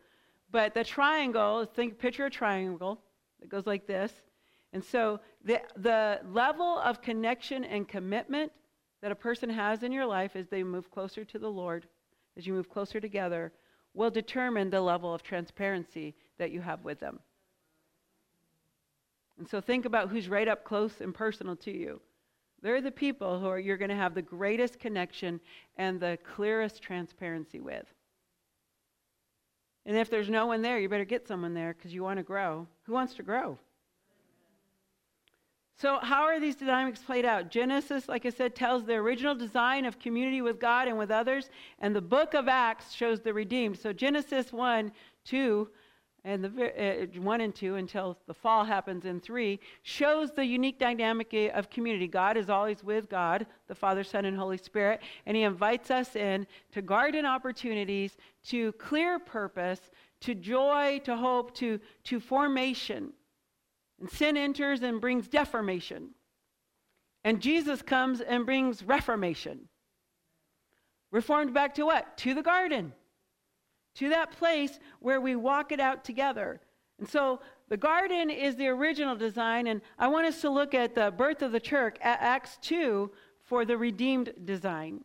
but 0.52 0.74
the 0.74 0.84
triangle, 0.84 1.66
think, 1.66 2.00
picture 2.00 2.26
a 2.26 2.30
triangle 2.30 3.00
that 3.40 3.50
goes 3.50 3.68
like 3.68 3.86
this. 3.86 4.12
And 4.74 4.84
so 4.84 5.20
the, 5.44 5.62
the 5.78 6.22
level 6.32 6.80
of 6.80 7.02
connection 7.02 7.64
and 7.64 7.88
commitment 7.88 8.52
that 9.02 9.12
a 9.12 9.16
person 9.16 9.50
has 9.50 9.84
in 9.84 9.92
your 9.92 10.06
life 10.06 10.36
as 10.36 10.48
they 10.48 10.64
move 10.64 10.92
closer 10.92 11.24
to 11.24 11.40
the 11.40 11.50
Lord, 11.50 11.88
as 12.38 12.46
you 12.46 12.54
move 12.54 12.70
closer 12.70 13.00
together, 13.00 13.52
will 13.94 14.12
determine 14.12 14.70
the 14.70 14.82
level 14.82 15.14
of 15.14 15.24
transparency 15.24 16.16
that 16.38 16.52
you 16.52 16.62
have 16.62 16.84
with 16.84 17.00
them. 17.00 17.20
And 19.40 19.48
so 19.48 19.62
think 19.62 19.86
about 19.86 20.10
who's 20.10 20.28
right 20.28 20.48
up 20.48 20.66
close 20.66 21.00
and 21.00 21.14
personal 21.14 21.56
to 21.58 21.72
you. 21.72 22.02
They're 22.62 22.82
the 22.82 22.92
people 22.92 23.40
who 23.40 23.48
are, 23.48 23.58
you're 23.58 23.78
going 23.78 23.90
to 23.90 23.96
have 23.96 24.14
the 24.14 24.22
greatest 24.22 24.80
connection 24.80 25.40
and 25.78 25.98
the 25.98 26.20
clearest 26.36 26.82
transparency 26.82 27.62
with. 27.62 27.86
And 29.86 29.98
if 29.98 30.10
there's 30.10 30.30
no 30.30 30.46
one 30.46 30.62
there, 30.62 30.78
you 30.78 30.90
better 30.90 31.06
get 31.06 31.26
someone 31.26 31.54
there 31.54 31.74
because 31.74 31.94
you 31.94 32.04
want 32.04 32.18
to 32.18 32.24
grow. 32.24 32.68
Who 32.84 32.92
wants 32.92 33.14
to 33.16 33.24
grow? 33.24 33.58
So, 35.78 36.00
how 36.02 36.24
are 36.24 36.42
these 36.42 36.58
dynamics 36.58 37.00
played 37.00 37.24
out? 37.24 37.50
Genesis, 37.50 38.10
like 38.10 38.26
I 38.26 38.30
said, 38.32 38.54
tells 38.54 38.84
the 38.84 38.96
original 38.96 39.34
design 39.34 39.86
of 39.86 39.98
community 39.98 40.42
with 40.42 40.60
God 40.60 40.90
and 40.90 40.98
with 40.98 41.10
others, 41.10 41.50
and 41.80 41.96
the 41.96 42.02
book 42.02 42.34
of 42.34 42.50
Acts 42.50 42.94
shows 42.94 43.22
the 43.22 43.34
redeemed. 43.34 43.80
So, 43.80 43.94
Genesis 43.94 44.52
1, 44.52 44.92
2 45.24 45.70
and 46.24 46.44
the 46.44 46.50
uh, 46.50 47.22
one 47.22 47.42
and 47.42 47.56
two 47.56 47.76
until 47.76 48.18
the 48.28 48.34
fall 48.34 48.66
happens 48.66 49.06
in 49.06 49.20
three 49.20 49.60
shows 49.84 50.32
the 50.32 50.46
unique 50.46 50.78
dynamic 50.78 51.34
of 51.54 51.70
community. 51.70 52.08
God 52.08 52.38
is 52.38 52.50
always 52.50 52.84
with 52.84 53.10
god 53.10 53.46
the 53.68 53.76
father 53.76 54.04
son 54.04 54.26
and 54.26 54.38
holy 54.38 54.58
spirit 54.58 55.02
and 55.26 55.38
he 55.38 55.44
invites 55.44 55.92
us 55.92 56.16
in 56.16 56.46
to 56.72 56.82
garden 56.82 57.26
opportunities 57.26 58.18
to 58.44 58.72
clear 58.74 59.20
purpose 59.20 59.80
to 60.22 60.36
joy 60.36 61.00
to 61.06 61.16
hope 61.16 61.54
to, 61.56 61.80
to 62.04 62.20
formation. 62.20 63.14
And 64.00 64.10
sin 64.10 64.38
enters 64.38 64.82
and 64.82 65.00
brings 65.02 65.28
deformation. 65.28 66.10
And 67.24 67.42
jesus 67.42 67.82
comes 67.82 68.22
and 68.22 68.46
brings 68.46 68.84
reformation. 68.84 69.70
Reformed 71.12 71.54
back 71.54 71.74
to 71.76 71.86
what? 71.86 72.18
To 72.18 72.34
the 72.34 72.44
garden 72.44 72.94
to 73.96 74.10
that 74.10 74.32
place 74.32 74.80
where 75.00 75.22
we 75.22 75.36
walk 75.36 75.72
it 75.72 75.80
out 75.80 76.04
together. 76.04 76.62
And 77.00 77.08
so 77.08 77.40
the 77.70 77.78
garden 77.78 78.30
is 78.30 78.56
the 78.56 78.68
original 78.68 79.16
design, 79.16 79.68
and 79.68 79.82
I 79.98 80.08
want 80.08 80.28
us 80.28 80.42
to 80.42 80.50
look 80.50 80.74
at 80.74 80.96
the 80.96 81.12
birth 81.12 81.42
of 81.42 81.52
the 81.52 81.60
church 81.60 81.98
at 82.02 82.20
Acts 82.22 82.58
2 82.62 83.12
for 83.44 83.66
the 83.66 83.78
redeemed 83.78 84.34
design. 84.46 85.04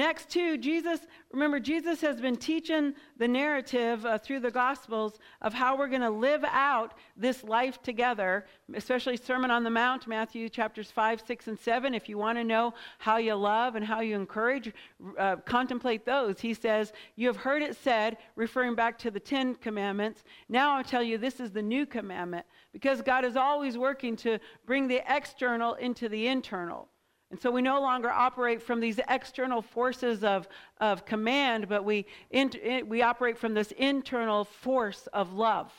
Acts 0.00 0.24
2, 0.24 0.56
Jesus, 0.56 1.00
remember, 1.32 1.60
Jesus 1.60 2.00
has 2.00 2.18
been 2.18 2.36
teaching 2.36 2.94
the 3.18 3.28
narrative 3.28 4.06
uh, 4.06 4.16
through 4.16 4.40
the 4.40 4.50
Gospels 4.50 5.18
of 5.42 5.52
how 5.52 5.76
we're 5.76 5.88
going 5.88 6.00
to 6.00 6.10
live 6.10 6.42
out 6.44 6.94
this 7.14 7.44
life 7.44 7.82
together, 7.82 8.46
especially 8.74 9.18
Sermon 9.18 9.50
on 9.50 9.64
the 9.64 9.70
Mount, 9.70 10.06
Matthew 10.06 10.48
chapters 10.48 10.90
5, 10.90 11.22
6, 11.26 11.48
and 11.48 11.58
7. 11.58 11.94
If 11.94 12.08
you 12.08 12.16
want 12.16 12.38
to 12.38 12.44
know 12.44 12.72
how 12.98 13.18
you 13.18 13.34
love 13.34 13.76
and 13.76 13.84
how 13.84 14.00
you 14.00 14.16
encourage, 14.16 14.72
uh, 15.18 15.36
contemplate 15.36 16.06
those. 16.06 16.40
He 16.40 16.54
says, 16.54 16.94
You 17.16 17.26
have 17.26 17.36
heard 17.36 17.60
it 17.60 17.76
said, 17.76 18.16
referring 18.34 18.74
back 18.74 18.98
to 19.00 19.10
the 19.10 19.20
Ten 19.20 19.54
Commandments. 19.56 20.24
Now 20.48 20.76
I'll 20.76 20.84
tell 20.84 21.02
you, 21.02 21.18
this 21.18 21.38
is 21.38 21.50
the 21.50 21.62
new 21.62 21.84
commandment, 21.84 22.46
because 22.72 23.02
God 23.02 23.26
is 23.26 23.36
always 23.36 23.76
working 23.76 24.16
to 24.16 24.38
bring 24.64 24.88
the 24.88 25.02
external 25.06 25.74
into 25.74 26.08
the 26.08 26.28
internal. 26.28 26.88
And 27.32 27.40
so 27.40 27.50
we 27.50 27.62
no 27.62 27.80
longer 27.80 28.10
operate 28.10 28.60
from 28.60 28.78
these 28.78 29.00
external 29.08 29.62
forces 29.62 30.22
of, 30.22 30.46
of 30.82 31.06
command, 31.06 31.66
but 31.66 31.82
we, 31.82 32.04
in, 32.30 32.52
we 32.86 33.00
operate 33.00 33.38
from 33.38 33.54
this 33.54 33.72
internal 33.72 34.44
force 34.44 35.08
of 35.14 35.32
love. 35.32 35.72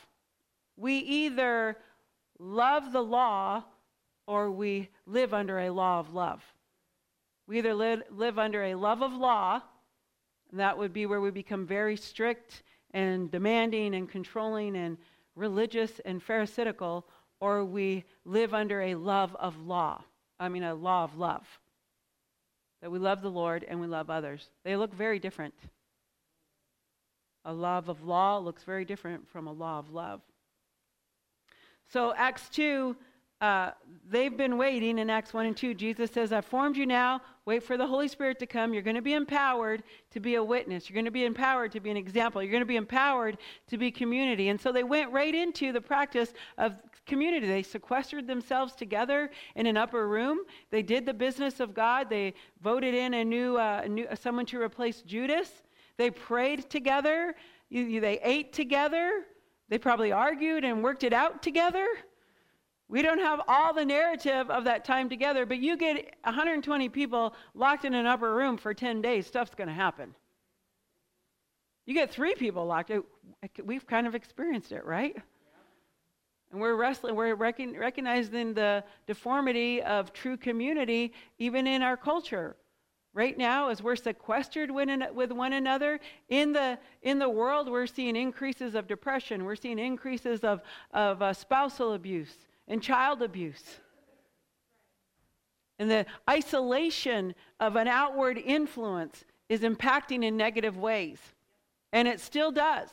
We 0.76 0.96
either 0.96 1.76
love 2.40 2.90
the 2.90 3.04
law 3.04 3.62
or 4.26 4.50
we 4.50 4.88
live 5.06 5.32
under 5.32 5.60
a 5.60 5.70
law 5.70 6.00
of 6.00 6.12
love. 6.12 6.42
We 7.46 7.58
either 7.58 7.72
live, 7.72 8.02
live 8.10 8.36
under 8.36 8.64
a 8.64 8.74
love 8.74 9.00
of 9.00 9.12
law, 9.12 9.62
and 10.50 10.58
that 10.58 10.76
would 10.76 10.92
be 10.92 11.06
where 11.06 11.20
we 11.20 11.30
become 11.30 11.68
very 11.68 11.96
strict 11.96 12.64
and 12.90 13.30
demanding 13.30 13.94
and 13.94 14.08
controlling 14.08 14.74
and 14.74 14.98
religious 15.36 16.00
and 16.04 16.20
pharisaical, 16.20 17.06
or 17.38 17.64
we 17.64 18.02
live 18.24 18.54
under 18.54 18.80
a 18.82 18.96
love 18.96 19.36
of 19.36 19.56
law. 19.60 20.02
I 20.38 20.48
mean, 20.48 20.62
a 20.62 20.74
law 20.74 21.04
of 21.04 21.16
love. 21.16 21.46
That 22.82 22.90
we 22.90 22.98
love 22.98 23.22
the 23.22 23.30
Lord 23.30 23.64
and 23.66 23.80
we 23.80 23.86
love 23.86 24.10
others. 24.10 24.48
They 24.64 24.76
look 24.76 24.92
very 24.92 25.18
different. 25.18 25.54
A 27.44 27.52
love 27.52 27.88
of 27.88 28.02
law 28.02 28.38
looks 28.38 28.62
very 28.64 28.84
different 28.84 29.28
from 29.28 29.46
a 29.46 29.52
law 29.52 29.78
of 29.78 29.90
love. 29.90 30.20
So, 31.88 32.14
Acts 32.14 32.48
2 32.50 32.96
uh, 33.44 33.72
they've 34.08 34.38
been 34.38 34.56
waiting 34.56 34.98
in 34.98 35.10
Acts 35.10 35.34
1 35.34 35.44
and 35.44 35.54
2. 35.54 35.74
Jesus 35.74 36.10
says, 36.10 36.32
I've 36.32 36.46
formed 36.46 36.78
you 36.78 36.86
now. 36.86 37.20
Wait 37.44 37.62
for 37.62 37.76
the 37.76 37.86
Holy 37.86 38.08
Spirit 38.08 38.38
to 38.38 38.46
come. 38.46 38.72
You're 38.72 38.82
going 38.82 38.96
to 38.96 39.02
be 39.02 39.12
empowered 39.12 39.82
to 40.12 40.20
be 40.20 40.36
a 40.36 40.42
witness. 40.42 40.88
You're 40.88 40.94
going 40.94 41.04
to 41.04 41.10
be 41.10 41.26
empowered 41.26 41.70
to 41.72 41.80
be 41.80 41.90
an 41.90 41.96
example. 41.98 42.42
You're 42.42 42.52
going 42.52 42.62
to 42.62 42.66
be 42.66 42.76
empowered 42.76 43.36
to 43.68 43.76
be 43.76 43.90
community. 43.90 44.48
And 44.48 44.58
so 44.58 44.72
they 44.72 44.82
went 44.82 45.12
right 45.12 45.34
into 45.34 45.74
the 45.74 45.80
practice 45.82 46.32
of 46.56 46.76
community. 47.04 47.46
They 47.46 47.62
sequestered 47.62 48.26
themselves 48.26 48.74
together 48.74 49.30
in 49.56 49.66
an 49.66 49.76
upper 49.76 50.08
room. 50.08 50.38
They 50.70 50.82
did 50.82 51.04
the 51.04 51.12
business 51.12 51.60
of 51.60 51.74
God. 51.74 52.08
They 52.08 52.32
voted 52.62 52.94
in 52.94 53.12
a 53.12 53.24
new, 53.26 53.58
uh, 53.58 53.82
a 53.84 53.88
new 53.90 54.06
someone 54.18 54.46
to 54.46 54.62
replace 54.62 55.02
Judas. 55.02 55.50
They 55.98 56.10
prayed 56.10 56.70
together. 56.70 57.34
You, 57.68 57.82
you, 57.82 58.00
they 58.00 58.20
ate 58.22 58.54
together. 58.54 59.24
They 59.68 59.76
probably 59.76 60.12
argued 60.12 60.64
and 60.64 60.82
worked 60.82 61.04
it 61.04 61.12
out 61.12 61.42
together. 61.42 61.86
We 62.88 63.02
don't 63.02 63.18
have 63.18 63.40
all 63.48 63.72
the 63.72 63.84
narrative 63.84 64.50
of 64.50 64.64
that 64.64 64.84
time 64.84 65.08
together, 65.08 65.46
but 65.46 65.58
you 65.58 65.76
get 65.76 66.16
120 66.24 66.88
people 66.90 67.34
locked 67.54 67.84
in 67.84 67.94
an 67.94 68.06
upper 68.06 68.34
room 68.34 68.56
for 68.56 68.74
10 68.74 69.00
days, 69.00 69.26
stuff's 69.26 69.54
going 69.54 69.68
to 69.68 69.74
happen. 69.74 70.14
You 71.86 71.94
get 71.94 72.10
three 72.10 72.34
people 72.34 72.66
locked. 72.66 72.90
We've 73.62 73.86
kind 73.86 74.06
of 74.06 74.14
experienced 74.14 74.72
it, 74.72 74.84
right? 74.84 75.16
And 76.50 76.60
we're 76.60 76.76
wrestling, 76.76 77.14
we're 77.16 77.34
recon, 77.34 77.76
recognizing 77.76 78.54
the 78.54 78.84
deformity 79.06 79.82
of 79.82 80.12
true 80.12 80.36
community 80.36 81.12
even 81.38 81.66
in 81.66 81.82
our 81.82 81.96
culture. 81.96 82.56
Right 83.12 83.36
now, 83.38 83.68
as 83.68 83.82
we're 83.82 83.96
sequestered 83.96 84.70
with 84.70 85.32
one 85.32 85.52
another, 85.52 86.00
in 86.28 86.52
the, 86.52 86.78
in 87.02 87.18
the 87.18 87.28
world, 87.28 87.70
we're 87.70 87.86
seeing 87.86 88.16
increases 88.16 88.74
of 88.74 88.88
depression. 88.88 89.44
We're 89.44 89.56
seeing 89.56 89.78
increases 89.78 90.40
of, 90.40 90.62
of 90.92 91.22
uh, 91.22 91.32
spousal 91.32 91.92
abuse 91.92 92.34
and 92.68 92.82
child 92.82 93.22
abuse. 93.22 93.80
And 95.78 95.90
the 95.90 96.06
isolation 96.28 97.34
of 97.60 97.76
an 97.76 97.88
outward 97.88 98.38
influence 98.38 99.24
is 99.48 99.60
impacting 99.60 100.24
in 100.24 100.36
negative 100.36 100.76
ways. 100.76 101.18
And 101.92 102.06
it 102.08 102.20
still 102.20 102.52
does. 102.52 102.88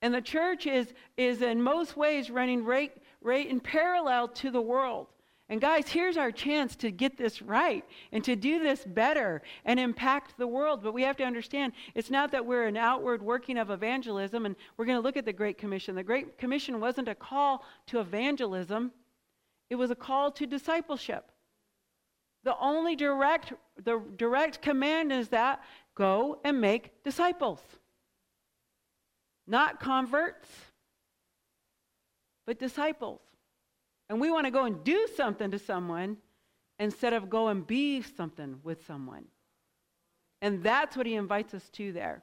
And 0.00 0.12
the 0.12 0.20
church 0.20 0.66
is, 0.66 0.92
is 1.16 1.42
in 1.42 1.62
most 1.62 1.96
ways 1.96 2.30
running 2.30 2.64
right, 2.64 2.92
right 3.20 3.48
in 3.48 3.60
parallel 3.60 4.28
to 4.28 4.50
the 4.50 4.60
world. 4.60 5.06
And 5.52 5.60
guys, 5.60 5.86
here's 5.86 6.16
our 6.16 6.32
chance 6.32 6.76
to 6.76 6.90
get 6.90 7.18
this 7.18 7.42
right 7.42 7.84
and 8.10 8.24
to 8.24 8.34
do 8.36 8.58
this 8.58 8.86
better 8.86 9.42
and 9.66 9.78
impact 9.78 10.38
the 10.38 10.46
world. 10.46 10.82
But 10.82 10.94
we 10.94 11.02
have 11.02 11.18
to 11.18 11.24
understand 11.24 11.74
it's 11.94 12.08
not 12.08 12.30
that 12.30 12.46
we're 12.46 12.66
an 12.66 12.78
outward 12.78 13.20
working 13.20 13.58
of 13.58 13.68
evangelism, 13.68 14.46
and 14.46 14.56
we're 14.78 14.86
going 14.86 14.96
to 14.96 15.02
look 15.02 15.18
at 15.18 15.26
the 15.26 15.32
Great 15.34 15.58
Commission. 15.58 15.94
The 15.94 16.02
Great 16.02 16.38
Commission 16.38 16.80
wasn't 16.80 17.08
a 17.08 17.14
call 17.14 17.66
to 17.88 18.00
evangelism, 18.00 18.92
it 19.68 19.74
was 19.74 19.90
a 19.90 19.94
call 19.94 20.30
to 20.30 20.46
discipleship. 20.46 21.30
The 22.44 22.56
only 22.58 22.96
direct, 22.96 23.52
the 23.76 24.00
direct 24.16 24.62
command 24.62 25.12
is 25.12 25.28
that 25.28 25.62
go 25.94 26.40
and 26.44 26.62
make 26.62 27.04
disciples. 27.04 27.60
Not 29.46 29.80
converts, 29.80 30.48
but 32.46 32.58
disciples. 32.58 33.20
And 34.08 34.20
we 34.20 34.30
want 34.30 34.46
to 34.46 34.50
go 34.50 34.64
and 34.64 34.82
do 34.84 35.06
something 35.16 35.50
to 35.50 35.58
someone 35.58 36.18
instead 36.78 37.12
of 37.12 37.30
go 37.30 37.48
and 37.48 37.66
be 37.66 38.02
something 38.02 38.58
with 38.62 38.84
someone. 38.86 39.24
And 40.40 40.62
that's 40.62 40.96
what 40.96 41.06
he 41.06 41.14
invites 41.14 41.54
us 41.54 41.68
to 41.70 41.92
there. 41.92 42.22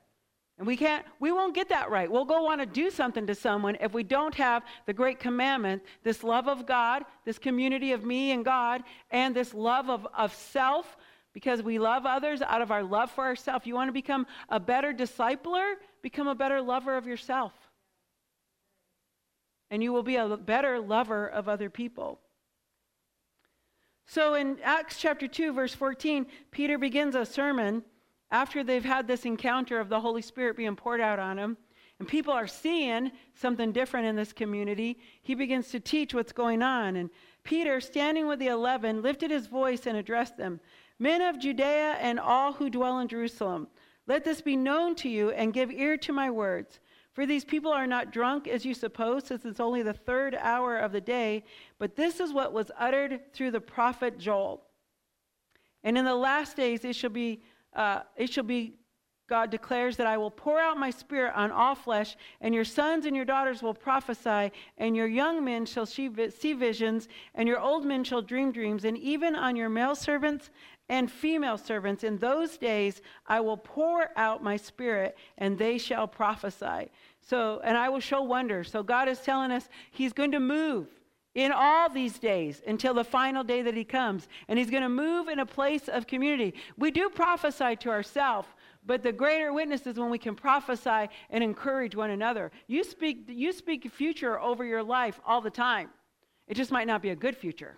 And 0.58 0.68
we 0.68 0.76
can't, 0.76 1.06
we 1.22 1.32
won't 1.32 1.56
get 1.56 1.70
that 1.70 1.89
right. 1.89 2.12
We'll 2.12 2.26
go 2.26 2.44
want 2.44 2.60
to 2.60 2.65
do 2.65 2.89
something 2.89 3.26
to 3.28 3.34
someone 3.34 3.78
if 3.80 3.94
we 3.94 4.04
don't 4.04 4.36
have 4.36 4.63
the 4.86 4.94
great 4.94 5.18
commandment, 5.18 5.82
this 6.04 6.22
love 6.22 6.50
of 6.50 6.65
God, 6.65 7.06
this 7.24 7.39
community 7.39 7.94
of 7.94 8.04
me 8.04 8.32
and 8.32 8.44
God, 8.44 8.84
and 9.10 9.34
this 9.34 9.54
love 9.54 9.89
of, 9.89 10.06
of 10.13 10.36
self, 10.36 10.98
because 11.34 11.63
we 11.63 11.80
love 11.80 12.06
others 12.06 12.42
out 12.42 12.62
of 12.62 12.72
our 12.72 12.84
love 12.84 13.10
for 13.10 13.24
ourselves. 13.24 13.65
You 13.65 13.76
want 13.76 13.88
to 13.88 13.94
become 13.94 14.28
a 14.50 14.60
better 14.60 14.92
discipler? 14.92 15.76
Become 16.02 16.28
a 16.28 16.36
better 16.36 16.62
lover 16.62 16.98
of 16.98 17.08
yourself 17.08 17.54
and 19.72 19.84
you 19.84 19.92
will 19.94 20.04
be 20.04 20.16
a 20.16 20.38
better 20.38 20.80
lover 20.80 21.28
of 21.28 21.48
other 21.48 21.70
people. 21.70 22.20
So 24.06 24.34
in 24.34 24.58
Acts 24.64 24.98
chapter 25.00 25.28
2, 25.28 25.54
verse 25.54 25.74
14, 25.74 26.26
Peter 26.52 26.78
begins 26.78 27.16
a 27.16 27.26
sermon 27.26 27.84
after 28.32 28.64
they've 28.64 28.84
had 28.84 29.08
this 29.08 29.26
encounter 29.26 29.80
of 29.80 29.90
the 29.90 30.00
Holy 30.00 30.22
Spirit 30.22 30.58
being 30.58 30.76
poured 30.76 31.02
out 31.02 31.20
on 31.20 31.38
them. 31.38 31.58
And 32.00 32.08
people 32.08 32.34
are 32.34 32.48
seeing 32.48 33.12
something 33.36 33.72
different 33.72 34.08
in 34.08 34.16
this 34.16 34.32
community. 34.32 35.00
He 35.22 35.36
begins 35.36 35.70
to 35.72 35.80
teach 35.80 36.14
what's 36.14 36.32
going 36.32 36.64
on. 36.64 36.96
And 36.96 37.10
Peter, 37.44 37.82
standing 37.82 38.26
with 38.26 38.40
the 38.40 38.48
eleven, 38.48 39.02
lifted 39.02 39.32
his 39.32 39.48
voice 39.48 39.86
and 39.86 39.98
addressed 39.98 40.38
them 40.38 40.60
Men 41.00 41.22
of 41.22 41.40
Judea 41.40 41.98
and 42.02 42.20
all 42.20 42.52
who 42.52 42.70
dwell 42.70 43.00
in 43.00 43.08
Jerusalem, 43.08 43.68
let 44.06 44.26
this 44.26 44.42
be 44.42 44.58
known 44.58 44.96
to 44.96 45.10
you 45.10 45.32
and 45.32 45.54
give 45.54 45.72
ear 45.72 45.96
to 45.98 46.12
my 46.12 46.30
words. 46.30 46.80
For 47.13 47.26
these 47.26 47.43
people 47.43 47.72
are 47.72 47.88
not 47.88 48.12
drunk 48.12 48.48
as 48.48 48.65
you 48.65 48.74
suppose, 48.74 49.26
since 49.26 49.43
it's 49.43 49.60
only 49.60 49.82
the 49.82 49.93
third 49.93 50.36
hour 50.36 50.78
of 50.78 50.91
the 50.91 51.02
day, 51.02 51.43
but 51.78 51.95
this 51.95 52.19
is 52.19 52.32
what 52.32 52.54
was 52.54 52.72
uttered 52.78 53.34
through 53.34 53.52
the 53.52 53.60
prophet 53.60 54.17
Joel. 54.19 54.63
And 55.84 55.98
in 55.98 56.06
the 56.06 56.15
last 56.15 56.56
days 56.56 56.86
it 56.86 56.95
shall 56.95 57.10
be, 57.10 57.41
uh, 57.74 58.02
it 58.15 58.32
shall 58.32 58.43
be, 58.43 58.76
God 59.28 59.50
declares 59.50 59.98
that 59.98 60.08
I 60.08 60.17
will 60.17 60.32
pour 60.32 60.60
out 60.60 60.78
my 60.78 60.89
spirit 60.89 61.34
on 61.36 61.52
all 61.52 61.76
flesh, 61.76 62.15
and 62.41 62.54
your 62.54 62.65
sons 62.65 63.06
and 63.06 63.15
your 63.15 63.26
daughters 63.26 63.62
will 63.62 63.76
prophesy, 63.76 64.52
and 64.78 64.95
your 64.95 65.08
young 65.08 65.43
men 65.43 65.65
shall 65.65 65.86
see 65.86 66.08
visions, 66.08 67.08
and 67.36 67.48
your 67.48 67.60
old 67.60 67.86
men 67.86 68.04
shall 68.04 68.22
dream 68.22 68.52
dreams, 68.52 68.86
and 68.86 68.98
even 68.98 69.36
on 69.36 69.56
your 69.56 69.69
male 69.69 69.95
servants 69.95 70.50
and 70.89 71.12
female 71.12 71.58
servants 71.58 72.04
in 72.04 72.17
those 72.17 72.58
days 72.58 73.02
I 73.28 73.39
will 73.39 73.58
pour 73.58 74.10
out 74.15 74.43
my 74.43 74.58
spirit, 74.58 75.17
and 75.38 75.58
they 75.58 75.78
shall 75.78 76.08
prophesy. 76.08 76.89
So, 77.21 77.62
and 77.63 77.78
I 77.78 77.89
will 77.89 77.99
show 77.99 78.23
wonders. 78.23 78.71
So 78.71 78.82
God 78.82 79.08
is 79.08 79.19
telling 79.19 79.52
us 79.52 79.69
He's 79.91 80.13
going 80.13 80.32
to 80.32 80.39
move 80.39 80.88
in 81.36 81.52
all 81.52 81.89
these 81.89 82.17
days 82.17 82.62
until 82.67 82.95
the 82.95 83.04
final 83.04 83.43
day 83.43 83.62
that 83.62 83.75
He 83.75 83.84
comes. 83.84 84.28
And 84.47 84.58
He's 84.58 84.71
going 84.71 84.84
to 84.84 84.89
move 84.89 85.28
in 85.28 85.39
a 85.39 85.45
place 85.45 85.88
of 85.88 86.08
community. 86.08 86.56
We 86.78 86.89
do 86.89 87.10
prophesy 87.10 87.75
to 87.78 87.89
ourselves, 87.89 88.47
but 88.86 89.04
the 89.04 89.12
greater 89.12 89.54
witness 89.54 89.86
is 89.86 89.99
when 89.99 90.10
we 90.10 90.17
can 90.17 90.36
prophesy 90.36 91.08
and 91.30 91.43
encourage 91.43 91.95
one 91.95 92.10
another. 92.10 92.52
You 92.67 92.84
speak, 92.84 93.25
you 93.28 93.52
speak 93.54 93.91
future 93.91 94.39
over 94.39 94.65
your 94.65 94.84
life 94.84 95.19
all 95.25 95.41
the 95.41 95.52
time. 95.52 95.89
It 96.47 96.56
just 96.56 96.71
might 96.71 96.88
not 96.88 97.04
be 97.04 97.12
a 97.12 97.15
good 97.15 97.38
future. 97.38 97.78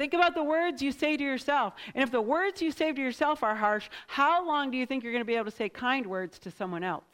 Think 0.00 0.14
about 0.14 0.34
the 0.34 0.42
words 0.42 0.80
you 0.80 0.92
say 0.92 1.18
to 1.18 1.22
yourself. 1.22 1.74
And 1.94 2.02
if 2.02 2.10
the 2.10 2.22
words 2.22 2.62
you 2.62 2.72
say 2.72 2.90
to 2.90 2.98
yourself 2.98 3.42
are 3.42 3.54
harsh, 3.54 3.90
how 4.06 4.46
long 4.46 4.70
do 4.70 4.78
you 4.78 4.86
think 4.86 5.04
you're 5.04 5.12
going 5.12 5.20
to 5.20 5.26
be 5.26 5.34
able 5.34 5.44
to 5.44 5.50
say 5.50 5.68
kind 5.68 6.06
words 6.06 6.38
to 6.38 6.50
someone 6.50 6.82
else? 6.82 7.04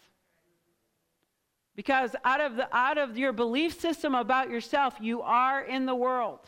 Because 1.74 2.14
out 2.24 2.40
of, 2.40 2.54
the, 2.54 2.68
out 2.72 2.96
of 2.96 3.18
your 3.18 3.32
belief 3.32 3.80
system 3.80 4.14
about 4.14 4.50
yourself, 4.50 4.94
you 5.00 5.20
are 5.22 5.62
in 5.62 5.84
the 5.84 5.96
world. 5.96 6.38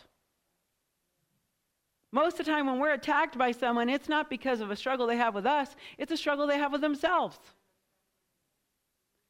Most 2.13 2.39
of 2.39 2.47
the 2.47 2.53
time, 2.53 2.69
when 2.69 2.79
we're 2.79 2.93
attacked 2.93 3.37
by 3.37 3.51
someone, 3.51 3.89
it's 3.89 4.09
not 4.09 4.31
because 4.31 4.61
of 4.61 4.71
a 4.71 4.77
struggle 4.77 5.09
they 5.09 5.17
have 5.17 5.35
with 5.35 5.45
us, 5.45 5.75
it's 5.99 6.13
a 6.13 6.17
struggle 6.17 6.47
they 6.47 6.59
have 6.59 6.71
with 6.71 6.83
themselves. 6.83 7.37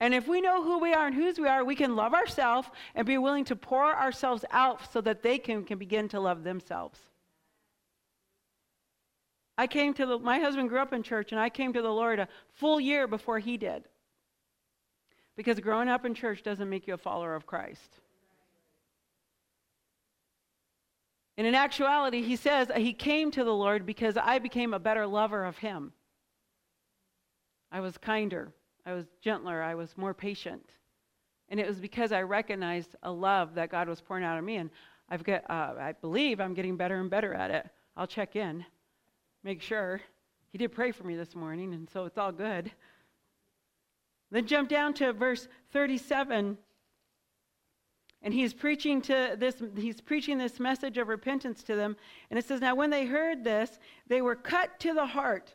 And 0.01 0.15
if 0.15 0.29
we 0.29 0.41
know 0.41 0.63
who 0.63 0.79
we 0.79 0.95
are 0.95 1.07
and 1.07 1.15
whose 1.15 1.39
we 1.39 1.49
are, 1.49 1.65
we 1.65 1.75
can 1.75 1.97
love 1.97 2.15
ourselves 2.15 2.69
and 2.95 3.07
be 3.07 3.19
willing 3.19 3.45
to 3.47 3.57
pour 3.57 3.95
ourselves 3.97 4.45
out 4.51 4.93
so 4.93 5.01
that 5.01 5.23
they 5.23 5.39
can, 5.39 5.65
can 5.65 5.79
begin 5.79 6.09
to 6.11 6.21
love 6.21 6.45
themselves. 6.45 7.01
I 9.57 9.67
came 9.67 9.93
to 9.95 10.07
the, 10.07 10.19
my 10.19 10.39
husband 10.39 10.69
grew 10.69 10.79
up 10.79 10.93
in 10.93 11.03
church, 11.03 11.33
and 11.33 11.41
I 11.41 11.49
came 11.49 11.73
to 11.73 11.83
the 11.83 11.91
Lord 11.91 12.21
a 12.21 12.29
full 12.55 12.79
year 12.79 13.09
before 13.09 13.41
he 13.41 13.57
did. 13.57 13.89
Because 15.37 15.59
growing 15.59 15.89
up 15.89 16.05
in 16.05 16.15
church 16.15 16.45
doesn't 16.45 16.71
make 16.71 16.87
you 16.87 16.95
a 16.95 16.99
follower 16.99 17.35
of 17.35 17.47
Christ. 17.47 18.01
And 21.37 21.47
in 21.47 21.55
actuality, 21.57 22.23
he 22.23 22.37
says 22.37 22.71
he 22.77 22.93
came 22.93 23.31
to 23.33 23.45
the 23.45 23.55
Lord 23.55 23.85
because 23.85 24.17
I 24.17 24.39
became 24.39 24.75
a 24.75 24.79
better 24.79 25.07
lover 25.07 25.45
of 25.45 25.59
him. 25.59 25.93
I 27.71 27.81
was 27.81 27.99
kinder, 27.99 28.53
I 28.89 28.95
was 28.95 29.05
gentler, 29.21 29.63
I 29.63 29.75
was 29.75 29.99
more 29.99 30.15
patient. 30.15 30.65
And 31.51 31.61
it 31.61 31.67
was 31.67 31.79
because 31.79 32.11
I 32.11 32.23
recognized 32.23 32.97
a 33.03 33.11
love 33.11 33.55
that 33.57 33.71
God 33.71 33.87
was 33.87 34.01
pouring 34.01 34.25
out 34.25 34.39
of 34.39 34.45
me. 34.45 34.57
And 34.57 34.71
I've 35.11 35.23
got, 35.23 35.43
uh, 35.51 35.75
I 35.79 35.95
believe 36.01 36.41
I'm 36.41 36.55
getting 36.55 36.77
better 36.77 36.99
and 36.99 37.11
better 37.11 37.35
at 37.35 37.51
it. 37.51 37.69
I'll 37.99 38.07
check 38.07 38.35
in, 38.35 38.65
make 39.45 39.61
sure. 39.61 40.01
He 40.53 40.57
did 40.57 40.73
pray 40.73 40.93
for 40.93 41.05
me 41.05 41.17
this 41.17 41.35
morning, 41.35 41.75
and 41.75 41.89
so 41.91 42.07
it's 42.07 42.17
all 42.17 42.33
good. 42.33 42.71
Then 44.31 44.47
jump 44.47 44.71
down 44.71 44.95
to 44.95 45.13
verse 45.13 45.49
37 45.73 46.57
and 48.21 48.35
he's 48.35 48.53
preaching 48.53 49.01
to 49.03 49.37
this 49.39 49.63
he's 49.77 50.01
preaching 50.01 50.39
this 50.39 50.59
message 50.59 50.99
of 50.99 51.09
repentance 51.09 51.63
to 51.63 51.77
them 51.77 51.97
and 52.31 52.39
it 52.39 52.45
says 52.45 52.61
now 52.61 52.75
when 52.75 52.91
they 52.91 53.07
heard 53.07 53.45
this 53.45 53.79
they 54.09 54.21
were 54.21 54.35
cut 54.35 54.79
to 54.81 54.93
the 54.93 55.07
heart 55.07 55.55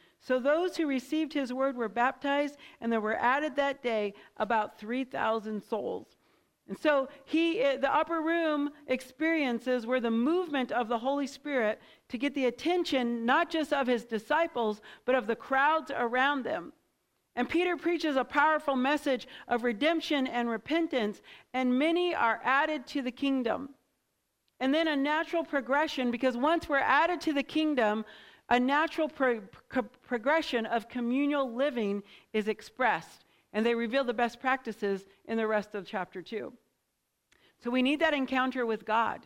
So 0.21 0.39
those 0.39 0.77
who 0.77 0.85
received 0.85 1.33
his 1.33 1.51
word 1.51 1.75
were 1.75 1.89
baptized, 1.89 2.57
and 2.79 2.91
there 2.91 3.01
were 3.01 3.17
added 3.17 3.55
that 3.55 3.81
day 3.81 4.13
about 4.37 4.77
3,000 4.77 5.61
souls. 5.63 6.15
And 6.67 6.77
so 6.77 7.09
he, 7.25 7.59
eh, 7.59 7.77
the 7.77 7.93
upper 7.93 8.21
room 8.21 8.69
experiences 8.87 9.87
were 9.87 9.99
the 9.99 10.11
movement 10.11 10.71
of 10.71 10.87
the 10.87 10.99
Holy 10.99 11.25
Spirit 11.25 11.81
to 12.09 12.19
get 12.19 12.35
the 12.35 12.45
attention 12.45 13.25
not 13.25 13.49
just 13.49 13.73
of 13.73 13.87
his 13.87 14.05
disciples, 14.05 14.79
but 15.05 15.15
of 15.15 15.25
the 15.25 15.35
crowds 15.35 15.91
around 15.93 16.43
them. 16.43 16.71
And 17.35 17.49
Peter 17.49 17.75
preaches 17.75 18.15
a 18.15 18.23
powerful 18.23 18.75
message 18.75 19.27
of 19.47 19.63
redemption 19.63 20.27
and 20.27 20.49
repentance, 20.49 21.21
and 21.53 21.79
many 21.79 22.13
are 22.13 22.39
added 22.43 22.85
to 22.87 23.01
the 23.01 23.11
kingdom. 23.11 23.69
And 24.59 24.71
then 24.71 24.87
a 24.87 24.95
natural 24.95 25.43
progression, 25.43 26.11
because 26.11 26.37
once 26.37 26.69
we're 26.69 26.77
added 26.77 27.21
to 27.21 27.33
the 27.33 27.41
kingdom, 27.41 28.05
a 28.51 28.59
natural 28.59 29.09
pro- 29.09 29.41
pro- 29.69 29.81
progression 29.81 30.67
of 30.67 30.87
communal 30.87 31.51
living 31.51 32.03
is 32.33 32.47
expressed. 32.47 33.25
And 33.53 33.65
they 33.65 33.73
reveal 33.73 34.03
the 34.03 34.13
best 34.13 34.39
practices 34.39 35.07
in 35.25 35.37
the 35.37 35.47
rest 35.47 35.73
of 35.73 35.87
chapter 35.87 36.21
2. 36.21 36.53
So 37.63 37.71
we 37.71 37.81
need 37.81 37.99
that 38.01 38.13
encounter 38.13 38.65
with 38.65 38.85
God. 38.85 39.25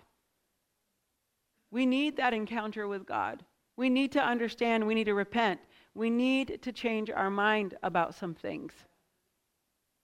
We 1.71 1.85
need 1.85 2.15
that 2.17 2.33
encounter 2.33 2.87
with 2.87 3.05
God. 3.05 3.43
We 3.75 3.89
need 3.89 4.13
to 4.13 4.23
understand, 4.23 4.87
we 4.87 4.95
need 4.95 5.03
to 5.03 5.13
repent 5.13 5.59
we 5.95 6.09
need 6.09 6.61
to 6.61 6.71
change 6.71 7.09
our 7.09 7.31
mind 7.31 7.75
about 7.81 8.13
some 8.13 8.35
things. 8.35 8.73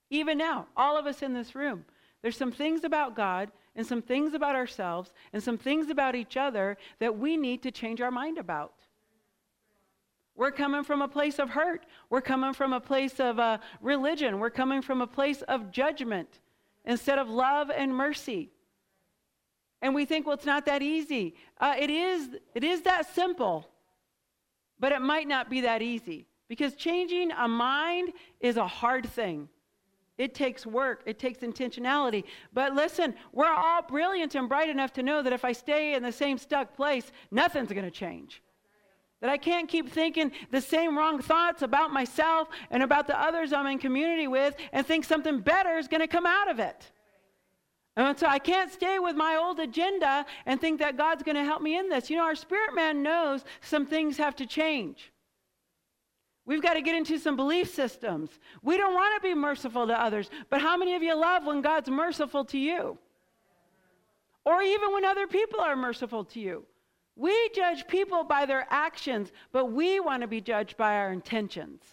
Even 0.09 0.37
now, 0.37 0.67
all 0.75 0.97
of 0.97 1.05
us 1.05 1.21
in 1.21 1.33
this 1.33 1.53
room, 1.53 1.85
there's 2.21 2.37
some 2.37 2.51
things 2.51 2.83
about 2.83 3.15
God 3.15 3.51
and 3.75 3.85
some 3.85 4.01
things 4.01 4.33
about 4.33 4.55
ourselves 4.55 5.11
and 5.33 5.43
some 5.43 5.57
things 5.57 5.89
about 5.89 6.15
each 6.15 6.37
other 6.37 6.77
that 6.99 7.17
we 7.17 7.37
need 7.37 7.61
to 7.63 7.71
change 7.71 8.01
our 8.01 8.11
mind 8.11 8.37
about. 8.37 8.73
We're 10.35 10.51
coming 10.51 10.83
from 10.83 11.01
a 11.01 11.07
place 11.07 11.39
of 11.39 11.49
hurt. 11.49 11.85
We're 12.09 12.21
coming 12.21 12.53
from 12.53 12.73
a 12.73 12.79
place 12.79 13.19
of 13.19 13.39
uh, 13.39 13.57
religion. 13.81 14.39
We're 14.39 14.49
coming 14.49 14.81
from 14.81 15.01
a 15.01 15.07
place 15.07 15.41
of 15.43 15.71
judgment 15.71 16.39
instead 16.85 17.19
of 17.19 17.29
love 17.29 17.69
and 17.69 17.95
mercy. 17.95 18.49
And 19.81 19.93
we 19.95 20.05
think, 20.05 20.25
well, 20.25 20.35
it's 20.35 20.45
not 20.45 20.65
that 20.65 20.81
easy. 20.81 21.35
Uh, 21.59 21.75
it 21.77 21.89
is. 21.89 22.29
It 22.55 22.63
is 22.63 22.81
that 22.83 23.13
simple. 23.13 23.67
But 24.79 24.91
it 24.91 25.01
might 25.01 25.27
not 25.27 25.49
be 25.49 25.61
that 25.61 25.81
easy 25.81 26.27
because 26.47 26.75
changing 26.75 27.31
a 27.31 27.47
mind 27.47 28.13
is 28.39 28.57
a 28.57 28.67
hard 28.67 29.05
thing. 29.05 29.47
It 30.17 30.35
takes 30.35 30.65
work, 30.65 31.01
it 31.05 31.17
takes 31.17 31.39
intentionality. 31.39 32.25
But 32.53 32.73
listen, 32.73 33.15
we're 33.31 33.51
all 33.51 33.81
brilliant 33.81 34.35
and 34.35 34.47
bright 34.47 34.69
enough 34.69 34.93
to 34.93 35.03
know 35.03 35.23
that 35.23 35.33
if 35.33 35.45
I 35.45 35.51
stay 35.51 35.93
in 35.93 36.03
the 36.03 36.11
same 36.11 36.37
stuck 36.37 36.75
place, 36.75 37.11
nothing's 37.31 37.71
going 37.71 37.85
to 37.85 37.91
change. 37.91 38.41
That 39.21 39.29
I 39.29 39.37
can't 39.37 39.69
keep 39.69 39.89
thinking 39.89 40.31
the 40.49 40.61
same 40.61 40.97
wrong 40.97 41.21
thoughts 41.21 41.61
about 41.61 41.93
myself 41.93 42.49
and 42.71 42.83
about 42.83 43.07
the 43.07 43.19
others 43.19 43.53
I'm 43.53 43.67
in 43.67 43.77
community 43.77 44.27
with 44.27 44.55
and 44.73 44.85
think 44.85 45.05
something 45.05 45.39
better 45.39 45.77
is 45.77 45.87
going 45.87 46.01
to 46.01 46.07
come 46.07 46.25
out 46.25 46.49
of 46.49 46.59
it. 46.59 46.91
And 47.95 48.17
so 48.17 48.25
I 48.25 48.39
can't 48.39 48.71
stay 48.71 48.99
with 48.99 49.15
my 49.15 49.35
old 49.35 49.59
agenda 49.59 50.25
and 50.45 50.59
think 50.59 50.79
that 50.79 50.97
God's 50.97 51.23
going 51.23 51.35
to 51.35 51.43
help 51.43 51.61
me 51.61 51.77
in 51.77 51.89
this. 51.89 52.09
You 52.09 52.17
know, 52.17 52.23
our 52.23 52.35
spirit 52.35 52.73
man 52.73 53.03
knows 53.03 53.43
some 53.61 53.85
things 53.85 54.17
have 54.17 54.35
to 54.37 54.47
change. 54.47 55.11
We've 56.45 56.61
got 56.61 56.73
to 56.73 56.81
get 56.81 56.95
into 56.95 57.19
some 57.19 57.35
belief 57.35 57.71
systems. 57.71 58.31
We 58.63 58.77
don't 58.77 58.93
want 58.93 59.21
to 59.21 59.27
be 59.27 59.35
merciful 59.35 59.85
to 59.87 60.01
others, 60.01 60.29
but 60.49 60.61
how 60.61 60.77
many 60.77 60.95
of 60.95 61.03
you 61.03 61.15
love 61.15 61.45
when 61.45 61.61
God's 61.61 61.89
merciful 61.89 62.45
to 62.45 62.57
you? 62.57 62.97
Or 64.45 64.61
even 64.61 64.91
when 64.93 65.05
other 65.05 65.27
people 65.27 65.59
are 65.59 65.75
merciful 65.75 66.25
to 66.25 66.39
you? 66.39 66.65
We 67.21 67.49
judge 67.53 67.85
people 67.87 68.23
by 68.23 68.47
their 68.47 68.65
actions, 68.71 69.31
but 69.51 69.65
we 69.65 69.99
want 69.99 70.23
to 70.23 70.27
be 70.27 70.41
judged 70.41 70.75
by 70.75 70.95
our 70.95 71.13
intentions. 71.13 71.83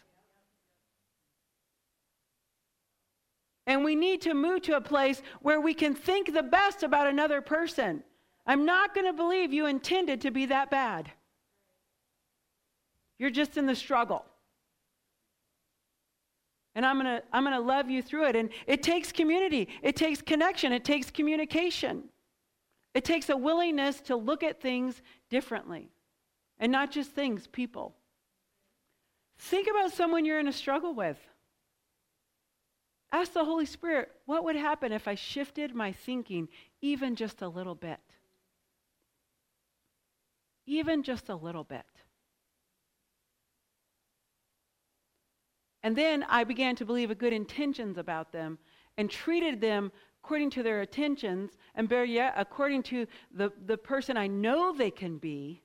And 3.67 3.85
we 3.85 3.95
need 3.95 4.23
to 4.23 4.33
move 4.33 4.63
to 4.63 4.77
a 4.77 4.81
place 4.81 5.21
where 5.43 5.61
we 5.61 5.75
can 5.75 5.95
think 5.95 6.33
the 6.33 6.43
best 6.43 6.83
about 6.83 7.07
another 7.07 7.43
person. 7.43 8.03
I'm 8.47 8.65
not 8.65 8.95
going 8.95 9.07
to 9.07 9.13
believe 9.13 9.53
you 9.53 9.67
intended 9.67 10.23
to 10.23 10.31
be 10.31 10.47
that 10.47 10.71
bad. 10.71 11.11
You're 13.19 13.29
just 13.29 13.59
in 13.59 13.67
the 13.67 13.77
struggle. 13.77 14.25
And 16.75 16.87
I'm 16.87 16.99
going 16.99 17.19
to 17.19 17.23
I'm 17.35 17.45
going 17.45 17.55
to 17.55 17.61
love 17.61 17.91
you 17.91 18.01
through 18.01 18.29
it 18.29 18.37
and 18.37 18.49
it 18.67 18.83
takes 18.83 19.13
community. 19.13 19.69
It 19.83 19.95
takes 19.95 20.23
connection, 20.23 20.73
it 20.73 20.87
takes 20.87 21.11
communication. 21.11 22.05
It 22.95 23.05
takes 23.05 23.29
a 23.29 23.37
willingness 23.37 24.01
to 24.03 24.17
look 24.17 24.43
at 24.43 24.61
things 24.61 25.03
differently. 25.31 25.91
And 26.59 26.73
not 26.73 26.91
just 26.91 27.13
things, 27.13 27.47
people. 27.47 27.95
Think 29.39 29.69
about 29.69 29.93
someone 29.93 30.25
you're 30.25 30.41
in 30.41 30.49
a 30.49 30.53
struggle 30.53 30.95
with. 30.95 31.19
Ask 33.13 33.33
the 33.33 33.45
Holy 33.45 33.67
Spirit, 33.67 34.11
what 34.27 34.45
would 34.45 34.57
happen 34.57 34.93
if 34.93 35.09
I 35.09 35.15
shifted 35.15 35.75
my 35.75 35.93
thinking 35.93 36.49
even 36.83 37.15
just 37.17 37.41
a 37.41 37.49
little 37.49 37.75
bit? 37.75 38.01
Even 40.67 41.03
just 41.03 41.29
a 41.29 41.37
little 41.37 41.65
bit. 41.65 41.87
And 45.83 45.97
then 45.97 46.25
I 46.29 46.45
began 46.45 46.77
to 46.77 46.85
believe 46.85 47.11
a 47.11 47.15
good 47.15 47.33
intentions 47.33 47.97
about 47.97 48.33
them 48.33 48.59
and 48.99 49.09
treated 49.09 49.61
them 49.61 49.93
according 50.29 50.51
to 50.51 50.63
their 50.63 50.83
attentions, 50.83 51.53
and 51.75 51.89
better 51.89 52.05
yet, 52.05 52.35
according 52.37 52.83
to 52.83 53.07
the, 53.33 53.51
the 53.65 53.79
person 53.79 54.15
I 54.15 54.27
know 54.27 54.75
they 54.75 54.91
can 54.91 55.17
be 55.17 55.63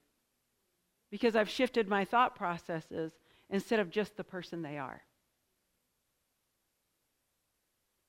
because 1.12 1.36
I've 1.36 1.50
shifted 1.50 1.90
my 1.90 2.06
thought 2.06 2.34
processes 2.34 3.12
instead 3.50 3.82
of 3.82 3.90
just 3.90 4.16
the 4.16 4.24
person 4.24 4.62
they 4.62 4.78
are. 4.78 5.02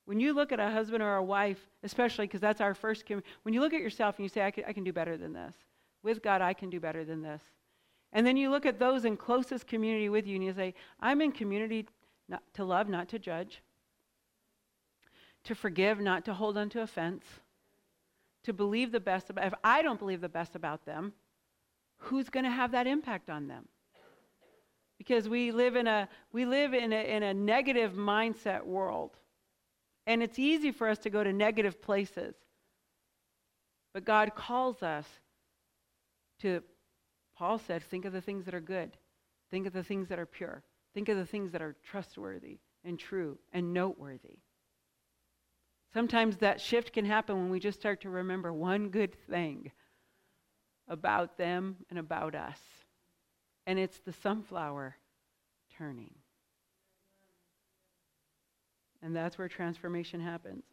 When 0.04 0.20
you 0.20 0.32
look 0.32 0.52
at 0.52 0.60
a 0.60 0.70
husband 0.70 1.02
or 1.02 1.16
a 1.16 1.24
wife, 1.24 1.58
especially 1.82 2.28
because 2.28 2.40
that's 2.40 2.60
our 2.60 2.74
first, 2.74 3.04
com- 3.04 3.24
when 3.42 3.52
you 3.52 3.60
look 3.60 3.74
at 3.74 3.80
yourself 3.80 4.16
and 4.18 4.24
you 4.24 4.28
say, 4.28 4.46
I 4.46 4.52
can, 4.52 4.62
I 4.68 4.72
can 4.72 4.84
do 4.84 4.92
better 4.92 5.16
than 5.16 5.32
this. 5.32 5.56
With 6.04 6.22
God, 6.22 6.40
I 6.40 6.52
can 6.52 6.70
do 6.70 6.78
better 6.78 7.04
than 7.04 7.20
this. 7.20 7.42
And 8.12 8.24
then 8.24 8.36
you 8.36 8.48
look 8.48 8.64
at 8.64 8.78
those 8.78 9.04
in 9.04 9.16
closest 9.16 9.66
community 9.66 10.08
with 10.08 10.24
you 10.24 10.36
and 10.36 10.44
you 10.44 10.52
say, 10.52 10.74
I'm 11.00 11.20
in 11.20 11.32
community 11.32 11.88
not 12.28 12.44
to 12.54 12.64
love, 12.64 12.88
not 12.88 13.08
to 13.08 13.18
judge, 13.18 13.60
to 15.44 15.54
forgive, 15.54 16.00
not 16.00 16.24
to 16.24 16.34
hold 16.34 16.56
on 16.56 16.68
to 16.70 16.80
offense, 16.80 17.24
to 18.44 18.52
believe 18.52 18.92
the 18.92 19.00
best 19.00 19.30
about 19.30 19.46
if 19.46 19.54
I 19.62 19.82
don't 19.82 19.98
believe 19.98 20.20
the 20.20 20.28
best 20.28 20.54
about 20.54 20.84
them, 20.84 21.12
who's 21.98 22.28
going 22.28 22.44
to 22.44 22.50
have 22.50 22.72
that 22.72 22.86
impact 22.86 23.30
on 23.30 23.48
them? 23.48 23.66
Because 24.98 25.28
we 25.28 25.50
live 25.50 25.76
in 25.76 25.86
a 25.86 26.08
we 26.32 26.46
live 26.46 26.72
in 26.72 26.92
a, 26.92 27.16
in 27.16 27.22
a 27.22 27.34
negative 27.34 27.92
mindset 27.92 28.64
world. 28.64 29.10
And 30.06 30.22
it's 30.22 30.38
easy 30.38 30.70
for 30.70 30.88
us 30.88 30.98
to 30.98 31.10
go 31.10 31.24
to 31.24 31.32
negative 31.32 31.80
places. 31.80 32.34
But 33.92 34.04
God 34.04 34.34
calls 34.34 34.82
us 34.82 35.06
to 36.40 36.62
Paul 37.36 37.58
said, 37.58 37.82
think 37.82 38.04
of 38.04 38.12
the 38.12 38.20
things 38.20 38.44
that 38.44 38.54
are 38.54 38.60
good. 38.60 38.96
Think 39.50 39.66
of 39.66 39.72
the 39.72 39.82
things 39.82 40.08
that 40.08 40.18
are 40.18 40.26
pure. 40.26 40.62
Think 40.94 41.08
of 41.08 41.16
the 41.16 41.26
things 41.26 41.52
that 41.52 41.62
are 41.62 41.74
trustworthy 41.82 42.58
and 42.84 42.98
true 42.98 43.38
and 43.52 43.72
noteworthy. 43.72 44.38
Sometimes 45.94 46.38
that 46.38 46.60
shift 46.60 46.92
can 46.92 47.04
happen 47.04 47.36
when 47.36 47.50
we 47.50 47.60
just 47.60 47.78
start 47.78 48.00
to 48.00 48.10
remember 48.10 48.52
one 48.52 48.88
good 48.88 49.14
thing 49.28 49.70
about 50.88 51.38
them 51.38 51.76
and 51.88 52.00
about 52.00 52.34
us. 52.34 52.58
And 53.64 53.78
it's 53.78 54.00
the 54.00 54.12
sunflower 54.12 54.96
turning. 55.78 56.16
And 59.02 59.14
that's 59.14 59.38
where 59.38 59.48
transformation 59.48 60.20
happens. 60.20 60.64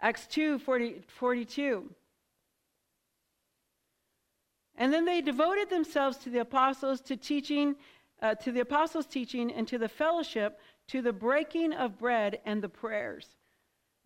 Acts 0.00 0.26
2 0.26 0.58
40, 0.58 1.02
42. 1.06 1.88
And 4.74 4.92
then 4.92 5.04
they 5.04 5.20
devoted 5.20 5.70
themselves 5.70 6.16
to 6.18 6.30
the 6.30 6.40
apostles, 6.40 7.00
to 7.02 7.16
teaching, 7.16 7.76
uh, 8.22 8.34
to 8.36 8.52
the 8.52 8.60
apostles' 8.60 9.06
teaching, 9.06 9.52
and 9.52 9.68
to 9.68 9.78
the 9.78 9.88
fellowship, 9.88 10.60
to 10.88 11.02
the 11.02 11.12
breaking 11.12 11.72
of 11.72 11.98
bread 11.98 12.40
and 12.44 12.62
the 12.62 12.68
prayers. 12.68 13.28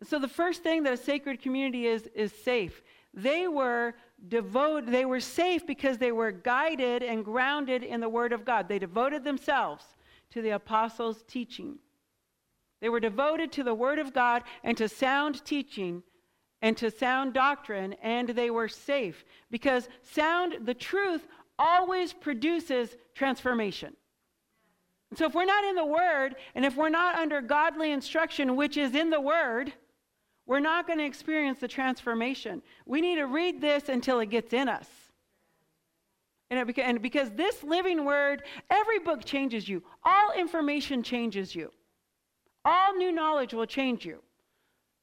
So 0.03 0.19
the 0.19 0.29
first 0.29 0.63
thing 0.63 0.83
that 0.85 0.93
a 0.93 0.97
sacred 0.97 1.43
community 1.43 1.87
is 1.87 2.09
is 2.15 2.33
safe. 2.33 2.83
They 3.13 3.49
were 3.49 3.95
devoted, 4.29 4.93
they 4.93 5.05
were 5.05 5.21
safe 5.21 5.67
because 5.67 5.99
they 5.99 6.13
were 6.13 6.31
guided 6.31 7.03
and 7.03 7.25
grounded 7.25 7.83
in 7.83 8.01
the 8.01 8.09
Word 8.09 8.33
of 8.33 8.45
God. 8.45 8.69
They 8.69 8.79
devoted 8.79 9.25
themselves 9.25 9.85
to 10.31 10.43
the 10.43 10.51
apostles' 10.51 11.25
teaching. 11.27 11.79
They 12.81 12.89
were 12.89 13.01
devoted 13.01 13.53
to 13.53 13.65
the 13.65 13.75
Word 13.75 13.99
of 13.99 14.13
God 14.13 14.43
and 14.63 14.77
to 14.79 14.89
sound 14.89 15.45
teaching 15.45 16.03
and 16.63 16.77
to 16.77 16.91
sound 16.91 17.33
doctrine, 17.33 17.95
and 18.03 18.29
they 18.29 18.51
were 18.51 18.69
safe 18.69 19.25
because 19.51 19.89
sound, 20.03 20.67
the 20.67 20.75
truth, 20.75 21.27
always 21.59 22.13
produces 22.13 22.97
transformation. 23.15 23.95
So 25.17 25.27
if 25.27 25.35
we're 25.35 25.45
not 25.45 25.65
in 25.65 25.75
the 25.75 25.85
Word, 25.85 26.37
and 26.55 26.65
if 26.65 26.77
we're 26.77 26.89
not 26.89 27.17
under 27.17 27.41
godly 27.41 27.91
instruction, 27.91 28.55
which 28.55 28.77
is 28.77 28.95
in 28.95 29.11
the 29.11 29.21
Word, 29.21 29.73
we're 30.47 30.61
not 30.61 30.87
going 30.87 30.99
to 30.99 31.05
experience 31.05 31.59
the 31.59 31.69
transformation. 31.69 32.63
We 32.87 33.01
need 33.01 33.17
to 33.17 33.27
read 33.27 33.61
this 33.61 33.89
until 33.89 34.21
it 34.21 34.31
gets 34.31 34.53
in 34.53 34.69
us. 34.69 34.89
And, 36.51 36.79
and 36.79 37.03
because 37.03 37.31
this 37.31 37.63
living 37.63 38.05
Word, 38.05 38.43
every 38.71 38.99
book 39.01 39.25
changes 39.25 39.69
you, 39.69 39.83
all 40.05 40.33
information 40.33 41.03
changes 41.03 41.55
you, 41.55 41.71
all 42.65 42.95
new 42.95 43.13
knowledge 43.13 43.55
will 43.55 43.67
change 43.67 44.05
you. 44.05 44.21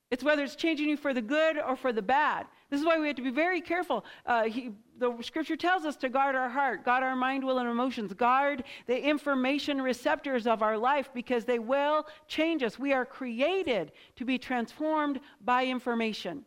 It's 0.10 0.24
whether 0.24 0.44
it's 0.44 0.56
changing 0.56 0.88
you 0.88 0.96
for 0.96 1.14
the 1.14 1.22
good 1.22 1.58
or 1.58 1.76
for 1.76 1.92
the 1.92 2.02
bad. 2.02 2.48
This 2.70 2.80
is 2.80 2.86
why 2.86 2.98
we 2.98 3.08
have 3.08 3.18
to 3.18 3.22
be 3.22 3.30
very 3.30 3.60
careful. 3.60 4.06
Uh, 4.26 4.44
he, 4.44 4.72
the 5.00 5.16
scripture 5.22 5.56
tells 5.56 5.86
us 5.86 5.96
to 5.98 6.10
guard 6.10 6.36
our 6.36 6.50
heart, 6.50 6.84
guard 6.84 7.04
our 7.04 7.16
mind, 7.16 7.44
will, 7.44 7.60
and 7.60 7.70
emotions, 7.70 8.14
guard 8.14 8.64
the 8.88 9.00
information 9.00 9.82
receptors 9.82 10.48
of 10.48 10.62
our 10.62 10.78
life 10.78 11.10
because 11.14 11.46
they 11.46 11.60
will 11.60 12.08
change 12.28 12.64
us. 12.64 12.80
We 12.80 12.94
are 12.94 13.06
created 13.06 13.92
to 14.16 14.26
be 14.26 14.38
transformed 14.38 15.20
by 15.44 15.66
information. 15.66 16.46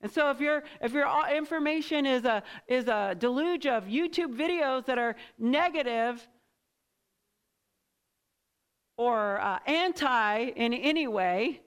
And 0.00 0.12
so 0.12 0.30
if 0.30 0.40
your 0.40 0.62
if 0.80 0.92
your 0.92 1.08
information 1.34 2.06
is 2.06 2.24
a 2.24 2.42
is 2.68 2.86
a 2.86 3.16
deluge 3.18 3.66
of 3.66 3.84
YouTube 3.84 4.36
videos 4.36 4.86
that 4.86 4.98
are 4.98 5.16
negative 5.38 6.26
or 8.96 9.40
uh, 9.40 9.58
anti 9.66 10.38
in 10.38 10.72
any 10.72 11.08
way, 11.08 11.60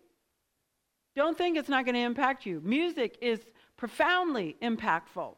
don't 1.15 1.37
think 1.37 1.57
it's 1.57 1.69
not 1.69 1.83
going 1.85 1.95
to 1.95 2.01
impact 2.01 2.45
you. 2.45 2.61
Music 2.63 3.17
is 3.21 3.41
profoundly 3.75 4.55
impactful. 4.61 5.35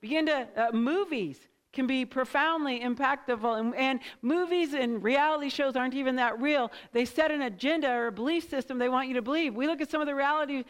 Begin 0.00 0.26
to, 0.26 0.48
uh, 0.56 0.72
movies 0.72 1.38
can 1.72 1.86
be 1.86 2.04
profoundly 2.04 2.80
impactful. 2.80 3.58
And, 3.58 3.74
and, 3.74 4.00
movies 4.22 4.74
and 4.74 5.02
reality 5.02 5.48
shows 5.48 5.76
aren't 5.76 5.94
even 5.94 6.16
that 6.16 6.40
real. 6.40 6.72
They 6.92 7.04
set 7.04 7.30
an 7.30 7.42
agenda 7.42 7.88
or 7.90 8.08
a 8.08 8.12
belief 8.12 8.48
system 8.48 8.78
they 8.78 8.88
want 8.88 9.08
you 9.08 9.14
to 9.14 9.22
believe. 9.22 9.54
We 9.54 9.66
look 9.66 9.80
at 9.80 9.90
some 9.90 10.00
of 10.00 10.06
the 10.06 10.14
reality 10.14 10.64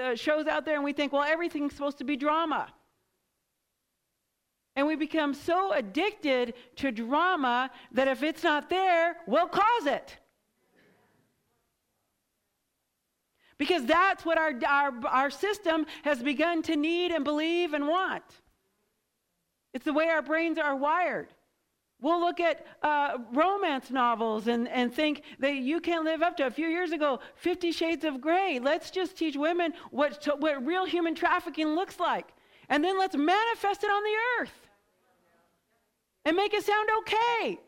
uh, 0.00 0.14
shows 0.14 0.46
out 0.46 0.64
there 0.64 0.76
and 0.76 0.84
we 0.84 0.92
think, 0.92 1.12
well, 1.12 1.24
everything's 1.24 1.74
supposed 1.74 1.98
to 1.98 2.04
be 2.04 2.16
drama. 2.16 2.72
And 4.76 4.86
we 4.86 4.96
become 4.96 5.34
so 5.34 5.72
addicted 5.72 6.54
to 6.76 6.90
drama 6.90 7.70
that 7.92 8.08
if 8.08 8.22
it's 8.22 8.42
not 8.42 8.68
there, 8.68 9.16
we'll 9.26 9.48
cause 9.48 9.86
it. 9.86 10.18
Because 13.56 13.84
that's 13.86 14.24
what 14.24 14.36
our, 14.36 14.52
our, 14.66 14.92
our 15.06 15.30
system 15.30 15.86
has 16.02 16.22
begun 16.22 16.62
to 16.62 16.76
need 16.76 17.12
and 17.12 17.24
believe 17.24 17.72
and 17.72 17.86
want. 17.86 18.24
It's 19.74 19.84
the 19.84 19.92
way 19.92 20.08
our 20.08 20.22
brains 20.22 20.56
are 20.56 20.74
wired. 20.74 21.28
We'll 22.00 22.20
look 22.20 22.38
at 22.38 22.66
uh, 22.82 23.18
romance 23.32 23.90
novels 23.90 24.46
and, 24.46 24.68
and 24.68 24.92
think 24.92 25.22
that 25.40 25.54
you 25.54 25.80
can't 25.80 26.04
live 26.04 26.22
up 26.22 26.36
to. 26.36 26.46
A 26.46 26.50
few 26.50 26.68
years 26.68 26.92
ago, 26.92 27.20
Fifty 27.34 27.72
Shades 27.72 28.04
of 28.04 28.20
Grey. 28.20 28.60
Let's 28.62 28.90
just 28.90 29.16
teach 29.16 29.36
women 29.36 29.72
what, 29.90 30.22
to, 30.22 30.32
what 30.38 30.64
real 30.64 30.84
human 30.84 31.14
trafficking 31.14 31.74
looks 31.74 31.98
like. 31.98 32.28
And 32.68 32.84
then 32.84 32.98
let's 32.98 33.16
manifest 33.16 33.84
it 33.84 33.90
on 33.90 34.02
the 34.02 34.42
earth 34.42 34.68
and 36.24 36.36
make 36.36 36.54
it 36.54 36.64
sound 36.64 36.88
okay. 36.98 37.58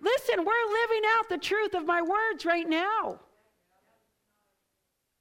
Listen, 0.00 0.44
we're 0.44 0.72
living 0.82 1.02
out 1.16 1.28
the 1.28 1.38
truth 1.38 1.74
of 1.74 1.86
my 1.86 2.02
words 2.02 2.44
right 2.44 2.68
now. 2.68 3.20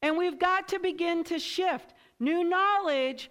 And 0.02 0.18
we've 0.18 0.38
got 0.38 0.68
to 0.70 0.80
begin 0.80 1.24
to 1.26 1.40
shift. 1.40 1.94
New 2.20 2.44
knowledge 2.44 3.30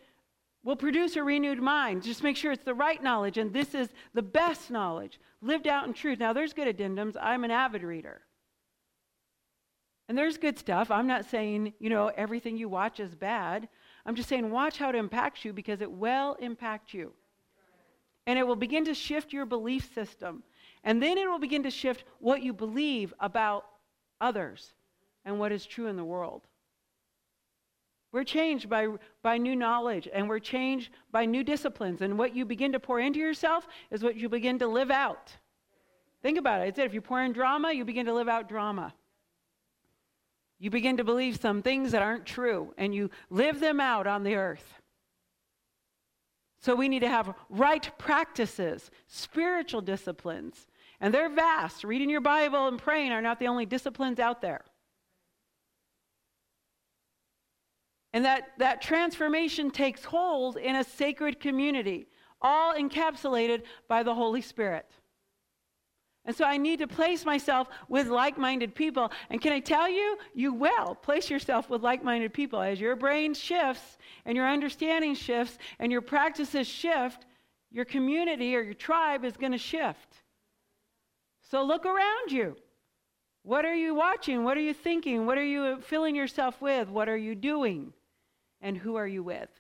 will 0.65 0.77
produce 0.77 1.15
a 1.15 1.23
renewed 1.23 1.61
mind. 1.61 2.03
Just 2.03 2.23
make 2.23 2.37
sure 2.37 2.51
it's 2.51 2.65
the 2.65 2.75
right 2.75 3.03
knowledge, 3.03 3.39
and 3.39 3.53
this 3.53 3.75
is 3.75 3.89
the 4.15 4.23
best 4.23 4.71
knowledge, 4.71 5.21
lived 5.43 5.67
out 5.67 5.87
in 5.87 5.93
truth. 5.93 6.19
Now, 6.19 6.33
there's 6.33 6.55
good 6.55 6.75
addendums. 6.75 7.17
I'm 7.21 7.45
an 7.45 7.51
avid 7.51 7.83
reader. 7.83 8.23
And 10.09 10.19
there's 10.19 10.37
good 10.37 10.59
stuff. 10.59 10.91
I'm 10.91 11.07
not 11.07 11.27
saying, 11.27 11.75
you 11.79 11.91
know, 11.91 12.09
everything 12.09 12.57
you 12.57 12.69
watch 12.69 12.99
is 12.99 13.15
bad. 13.15 13.69
I'm 14.05 14.15
just 14.15 14.29
saying, 14.29 14.51
watch 14.51 14.79
how 14.79 14.89
it 14.91 14.95
impacts 14.95 15.45
you 15.45 15.53
because 15.53 15.81
it 15.81 15.91
will 15.91 16.35
impact 16.41 16.93
you. 16.93 17.13
And 18.27 18.39
it 18.39 18.47
will 18.47 18.57
begin 18.57 18.87
to 18.87 18.95
shift 18.95 19.33
your 19.33 19.47
belief 19.47 19.93
system. 19.95 20.43
And 20.83 21.03
then 21.03 21.17
it 21.17 21.29
will 21.29 21.39
begin 21.39 21.63
to 21.63 21.71
shift 21.71 22.05
what 22.19 22.43
you 22.43 22.53
believe 22.53 23.13
about 23.21 23.67
others 24.21 24.73
and 25.25 25.39
what 25.39 25.53
is 25.53 25.65
true 25.65 25.87
in 25.87 25.97
the 25.97 26.05
world. 26.05 26.43
We're 28.15 28.23
changed 28.23 28.69
by, 28.69 28.87
by 29.25 29.39
new 29.39 29.57
knowledge 29.57 30.09
and 30.13 30.29
we're 30.29 30.39
changed 30.39 30.91
by 31.11 31.25
new 31.25 31.43
disciplines. 31.43 32.01
And 32.01 32.17
what 32.17 32.37
you 32.37 32.45
begin 32.45 32.71
to 32.71 32.79
pour 32.79 33.01
into 33.01 33.19
yourself 33.19 33.67
is 33.91 34.05
what 34.05 34.15
you 34.15 34.29
begin 34.29 34.61
to 34.61 34.69
live 34.69 34.93
out. 34.93 35.33
Think 36.23 36.39
about 36.39 36.63
it. 36.63 36.69
It's 36.69 36.79
it. 36.79 36.85
If 36.85 36.95
you 36.95 37.01
pour 37.01 37.21
in 37.21 37.33
drama, 37.33 37.73
you 37.73 37.85
begin 37.85 38.07
to 38.07 38.15
live 38.15 38.29
out 38.29 38.49
drama. 38.49 38.95
You 40.61 40.71
begin 40.71 40.99
to 40.99 41.03
believe 41.03 41.41
some 41.41 41.61
things 41.61 41.91
that 41.91 42.03
aren't 42.03 42.25
true 42.25 42.73
and 42.79 42.95
you 42.95 43.11
live 43.31 43.59
them 43.59 43.81
out 43.81 44.07
on 44.07 44.23
the 44.23 44.37
earth. 44.37 44.81
So 46.61 46.77
we 46.77 46.89
need 46.89 47.01
to 47.01 47.09
have 47.09 47.35
right 47.51 47.91
practices, 47.99 48.93
spiritual 49.09 49.81
disciplines. 49.81 50.69
And 51.01 51.13
they're 51.13 51.35
vast. 51.35 51.83
Reading 51.83 52.11
your 52.11 52.21
Bible 52.21 52.69
and 52.69 52.79
praying 52.79 53.11
are 53.11 53.21
not 53.21 53.41
the 53.41 53.49
only 53.49 53.67
disciplines 53.67 54.21
out 54.21 54.41
there. 54.41 54.65
And 58.15 58.25
that, 58.25 58.53
that 58.59 58.81
transformation 58.81 59.73
takes 59.73 60.05
hold 60.05 60.57
in 60.57 60.77
a 60.77 60.85
sacred 60.85 61.41
community, 61.41 62.07
all 62.41 62.73
encapsulated 62.73 63.63
by 63.89 64.05
the 64.05 64.15
Holy 64.15 64.41
Spirit. 64.41 64.89
And 66.25 66.35
so 66.35 66.45
I 66.45 66.57
need 66.57 66.79
to 66.79 66.87
place 66.87 67.27
myself 67.27 67.69
with 67.89 68.07
like 68.07 68.39
minded 68.39 68.73
people. 68.73 69.11
And 69.31 69.41
can 69.43 69.53
I 69.53 69.59
tell 69.59 69.91
you, 69.91 70.17
you 70.33 70.53
will 70.55 70.95
place 70.95 71.29
yourself 71.29 71.69
with 71.69 71.83
like 71.83 72.05
minded 72.05 72.33
people. 72.33 72.61
As 72.63 72.81
your 72.81 72.95
brain 72.95 73.35
shifts 73.35 73.99
and 74.25 74.37
your 74.37 74.49
understanding 74.49 75.17
shifts 75.17 75.59
and 75.81 75.91
your 75.91 76.01
practices 76.01 76.69
shift, 76.69 77.27
your 77.73 77.85
community 77.85 78.55
or 78.55 78.63
your 78.63 78.75
tribe 78.75 79.25
is 79.25 79.37
going 79.37 79.53
to 79.53 79.59
shift. 79.59 80.23
So 81.51 81.65
look 81.65 81.85
around 81.85 82.31
you. 82.31 82.55
What 83.43 83.65
are 83.65 83.75
you 83.75 83.93
watching? 83.93 84.45
What 84.45 84.57
are 84.57 84.63
you 84.63 84.73
thinking? 84.73 85.27
What 85.27 85.37
are 85.37 85.45
you 85.45 85.81
filling 85.81 86.15
yourself 86.15 86.63
with? 86.63 86.89
What 86.89 87.09
are 87.09 87.17
you 87.17 87.35
doing? 87.35 87.93
And 88.65 88.77
who 88.77 88.97
are 88.97 89.07
you 89.07 89.23
with? 89.23 89.51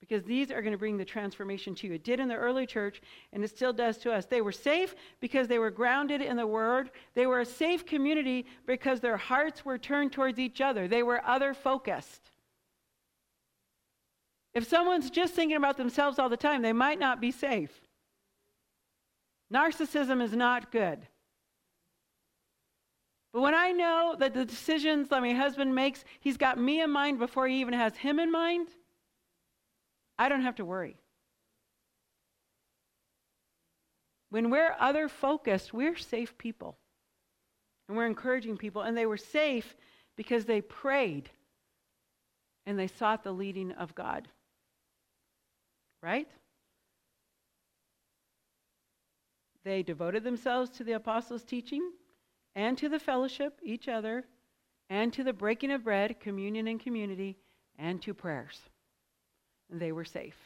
Because 0.00 0.24
these 0.24 0.50
are 0.50 0.60
going 0.60 0.72
to 0.72 0.78
bring 0.78 0.98
the 0.98 1.04
transformation 1.04 1.74
to 1.76 1.86
you. 1.86 1.94
It 1.94 2.04
did 2.04 2.20
in 2.20 2.28
the 2.28 2.34
early 2.34 2.66
church, 2.66 3.00
and 3.32 3.42
it 3.42 3.48
still 3.48 3.72
does 3.72 3.96
to 3.98 4.12
us. 4.12 4.26
They 4.26 4.42
were 4.42 4.52
safe 4.52 4.94
because 5.20 5.48
they 5.48 5.58
were 5.58 5.70
grounded 5.70 6.20
in 6.20 6.36
the 6.36 6.46
Word. 6.46 6.90
They 7.14 7.26
were 7.26 7.40
a 7.40 7.46
safe 7.46 7.86
community 7.86 8.44
because 8.66 9.00
their 9.00 9.16
hearts 9.16 9.64
were 9.64 9.78
turned 9.78 10.12
towards 10.12 10.38
each 10.38 10.60
other. 10.60 10.86
They 10.86 11.02
were 11.02 11.24
other 11.24 11.54
focused. 11.54 12.30
If 14.52 14.68
someone's 14.68 15.08
just 15.08 15.34
thinking 15.34 15.56
about 15.56 15.76
themselves 15.76 16.18
all 16.18 16.28
the 16.28 16.36
time, 16.36 16.62
they 16.62 16.72
might 16.72 16.98
not 16.98 17.20
be 17.20 17.30
safe. 17.30 17.80
Narcissism 19.52 20.20
is 20.20 20.32
not 20.32 20.72
good. 20.72 21.06
But 23.36 23.42
when 23.42 23.54
I 23.54 23.72
know 23.72 24.16
that 24.18 24.32
the 24.32 24.46
decisions 24.46 25.10
that 25.10 25.20
my 25.20 25.34
husband 25.34 25.74
makes, 25.74 26.06
he's 26.20 26.38
got 26.38 26.58
me 26.58 26.80
in 26.80 26.90
mind 26.90 27.18
before 27.18 27.46
he 27.46 27.60
even 27.60 27.74
has 27.74 27.94
him 27.94 28.18
in 28.18 28.32
mind, 28.32 28.68
I 30.18 30.30
don't 30.30 30.40
have 30.40 30.54
to 30.54 30.64
worry. 30.64 30.96
When 34.30 34.48
we're 34.48 34.74
other 34.80 35.10
focused, 35.10 35.74
we're 35.74 35.98
safe 35.98 36.38
people. 36.38 36.78
And 37.88 37.96
we're 37.98 38.06
encouraging 38.06 38.56
people. 38.56 38.80
And 38.80 38.96
they 38.96 39.04
were 39.04 39.18
safe 39.18 39.76
because 40.16 40.46
they 40.46 40.62
prayed 40.62 41.28
and 42.64 42.78
they 42.78 42.86
sought 42.86 43.22
the 43.22 43.32
leading 43.32 43.72
of 43.72 43.94
God. 43.94 44.28
Right? 46.02 46.30
They 49.62 49.82
devoted 49.82 50.24
themselves 50.24 50.70
to 50.78 50.84
the 50.84 50.92
apostles' 50.92 51.44
teaching 51.44 51.90
and 52.56 52.76
to 52.78 52.88
the 52.88 52.98
fellowship, 52.98 53.60
each 53.62 53.86
other, 53.86 54.24
and 54.88 55.12
to 55.12 55.22
the 55.22 55.32
breaking 55.32 55.70
of 55.70 55.84
bread, 55.84 56.18
communion 56.18 56.66
and 56.66 56.80
community, 56.80 57.36
and 57.78 58.00
to 58.02 58.14
prayers. 58.14 58.58
And 59.70 59.78
they 59.78 59.92
were 59.92 60.06
safe. 60.06 60.36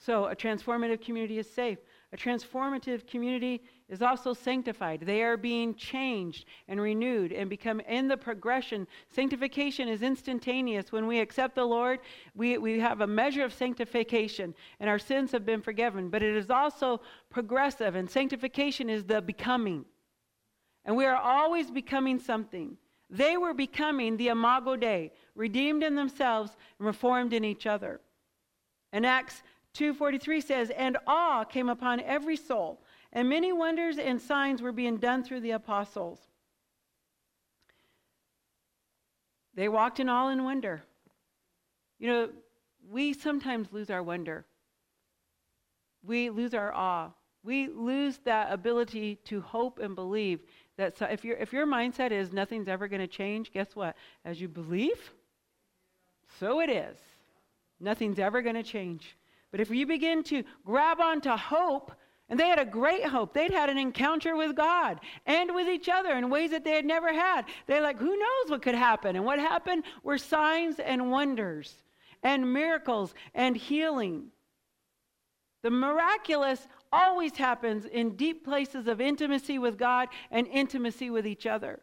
So, 0.00 0.26
a 0.26 0.36
transformative 0.36 1.00
community 1.00 1.38
is 1.38 1.50
safe. 1.50 1.78
A 2.12 2.16
transformative 2.16 3.06
community 3.06 3.62
is 3.88 4.00
also 4.00 4.32
sanctified. 4.32 5.00
They 5.00 5.22
are 5.22 5.36
being 5.36 5.74
changed 5.74 6.44
and 6.68 6.80
renewed 6.80 7.32
and 7.32 7.50
become 7.50 7.80
in 7.80 8.06
the 8.06 8.16
progression. 8.16 8.86
Sanctification 9.10 9.88
is 9.88 10.02
instantaneous. 10.02 10.92
When 10.92 11.06
we 11.06 11.18
accept 11.18 11.56
the 11.56 11.64
Lord, 11.64 11.98
we, 12.34 12.58
we 12.58 12.78
have 12.78 13.00
a 13.00 13.06
measure 13.06 13.44
of 13.44 13.52
sanctification 13.52 14.54
and 14.78 14.88
our 14.88 15.00
sins 15.00 15.32
have 15.32 15.44
been 15.44 15.62
forgiven. 15.62 16.10
But 16.10 16.22
it 16.22 16.36
is 16.36 16.48
also 16.48 17.00
progressive, 17.28 17.96
and 17.96 18.08
sanctification 18.08 18.88
is 18.88 19.04
the 19.04 19.20
becoming. 19.20 19.84
And 20.88 20.96
we 20.96 21.04
are 21.04 21.16
always 21.16 21.70
becoming 21.70 22.18
something. 22.18 22.78
They 23.10 23.36
were 23.36 23.52
becoming 23.52 24.16
the 24.16 24.28
Imago 24.28 24.74
Dei, 24.74 25.12
redeemed 25.34 25.82
in 25.82 25.96
themselves 25.96 26.56
and 26.78 26.86
reformed 26.86 27.34
in 27.34 27.44
each 27.44 27.66
other. 27.66 28.00
And 28.90 29.04
Acts 29.04 29.42
2:43 29.74 30.40
says, 30.40 30.70
"And 30.70 30.96
awe 31.06 31.44
came 31.44 31.68
upon 31.68 32.00
every 32.00 32.36
soul, 32.36 32.82
and 33.12 33.28
many 33.28 33.52
wonders 33.52 33.98
and 33.98 34.18
signs 34.18 34.62
were 34.62 34.72
being 34.72 34.96
done 34.96 35.22
through 35.22 35.40
the 35.40 35.50
apostles." 35.50 36.30
They 39.52 39.68
walked 39.68 40.00
in 40.00 40.08
awe 40.08 40.28
and 40.28 40.42
wonder. 40.42 40.84
You 41.98 42.08
know, 42.08 42.32
we 42.88 43.12
sometimes 43.12 43.74
lose 43.74 43.90
our 43.90 44.02
wonder. 44.02 44.46
We 46.02 46.30
lose 46.30 46.54
our 46.54 46.72
awe. 46.72 47.12
We 47.42 47.66
lose 47.66 48.18
that 48.20 48.50
ability 48.50 49.16
to 49.16 49.42
hope 49.42 49.78
and 49.78 49.94
believe 49.94 50.40
that 50.78 50.96
so 50.96 51.04
if, 51.06 51.24
your 51.24 51.36
if 51.36 51.52
your 51.52 51.66
mindset 51.66 52.10
is 52.10 52.32
nothing's 52.32 52.68
ever 52.68 52.88
going 52.88 53.00
to 53.00 53.06
change, 53.06 53.52
guess 53.52 53.76
what? 53.76 53.96
As 54.24 54.40
you 54.40 54.48
believe, 54.48 55.12
so 56.40 56.60
it 56.60 56.70
is. 56.70 56.96
Nothing's 57.80 58.18
ever 58.18 58.40
going 58.42 58.56
to 58.56 58.62
change. 58.62 59.16
But 59.50 59.60
if 59.60 59.70
you 59.70 59.86
begin 59.86 60.22
to 60.24 60.42
grab 60.64 61.00
onto 61.00 61.30
hope, 61.30 61.92
and 62.28 62.38
they 62.38 62.48
had 62.48 62.58
a 62.58 62.64
great 62.64 63.04
hope. 63.04 63.32
They'd 63.32 63.52
had 63.52 63.70
an 63.70 63.78
encounter 63.78 64.36
with 64.36 64.54
God 64.54 65.00
and 65.24 65.54
with 65.54 65.66
each 65.66 65.88
other 65.88 66.12
in 66.12 66.28
ways 66.28 66.50
that 66.50 66.62
they 66.62 66.72
had 66.72 66.84
never 66.84 67.12
had. 67.12 67.46
They're 67.66 67.80
like, 67.80 67.98
who 67.98 68.16
knows 68.18 68.50
what 68.50 68.60
could 68.60 68.74
happen? 68.74 69.16
And 69.16 69.24
what 69.24 69.38
happened 69.38 69.84
were 70.02 70.18
signs 70.18 70.78
and 70.78 71.10
wonders 71.10 71.74
and 72.22 72.52
miracles 72.52 73.14
and 73.34 73.56
healing. 73.56 74.26
The 75.62 75.70
miraculous 75.70 76.66
always 76.92 77.36
happens 77.36 77.84
in 77.84 78.16
deep 78.16 78.44
places 78.44 78.86
of 78.86 79.00
intimacy 79.00 79.58
with 79.58 79.78
God 79.78 80.08
and 80.30 80.46
intimacy 80.46 81.10
with 81.10 81.26
each 81.26 81.46
other. 81.46 81.80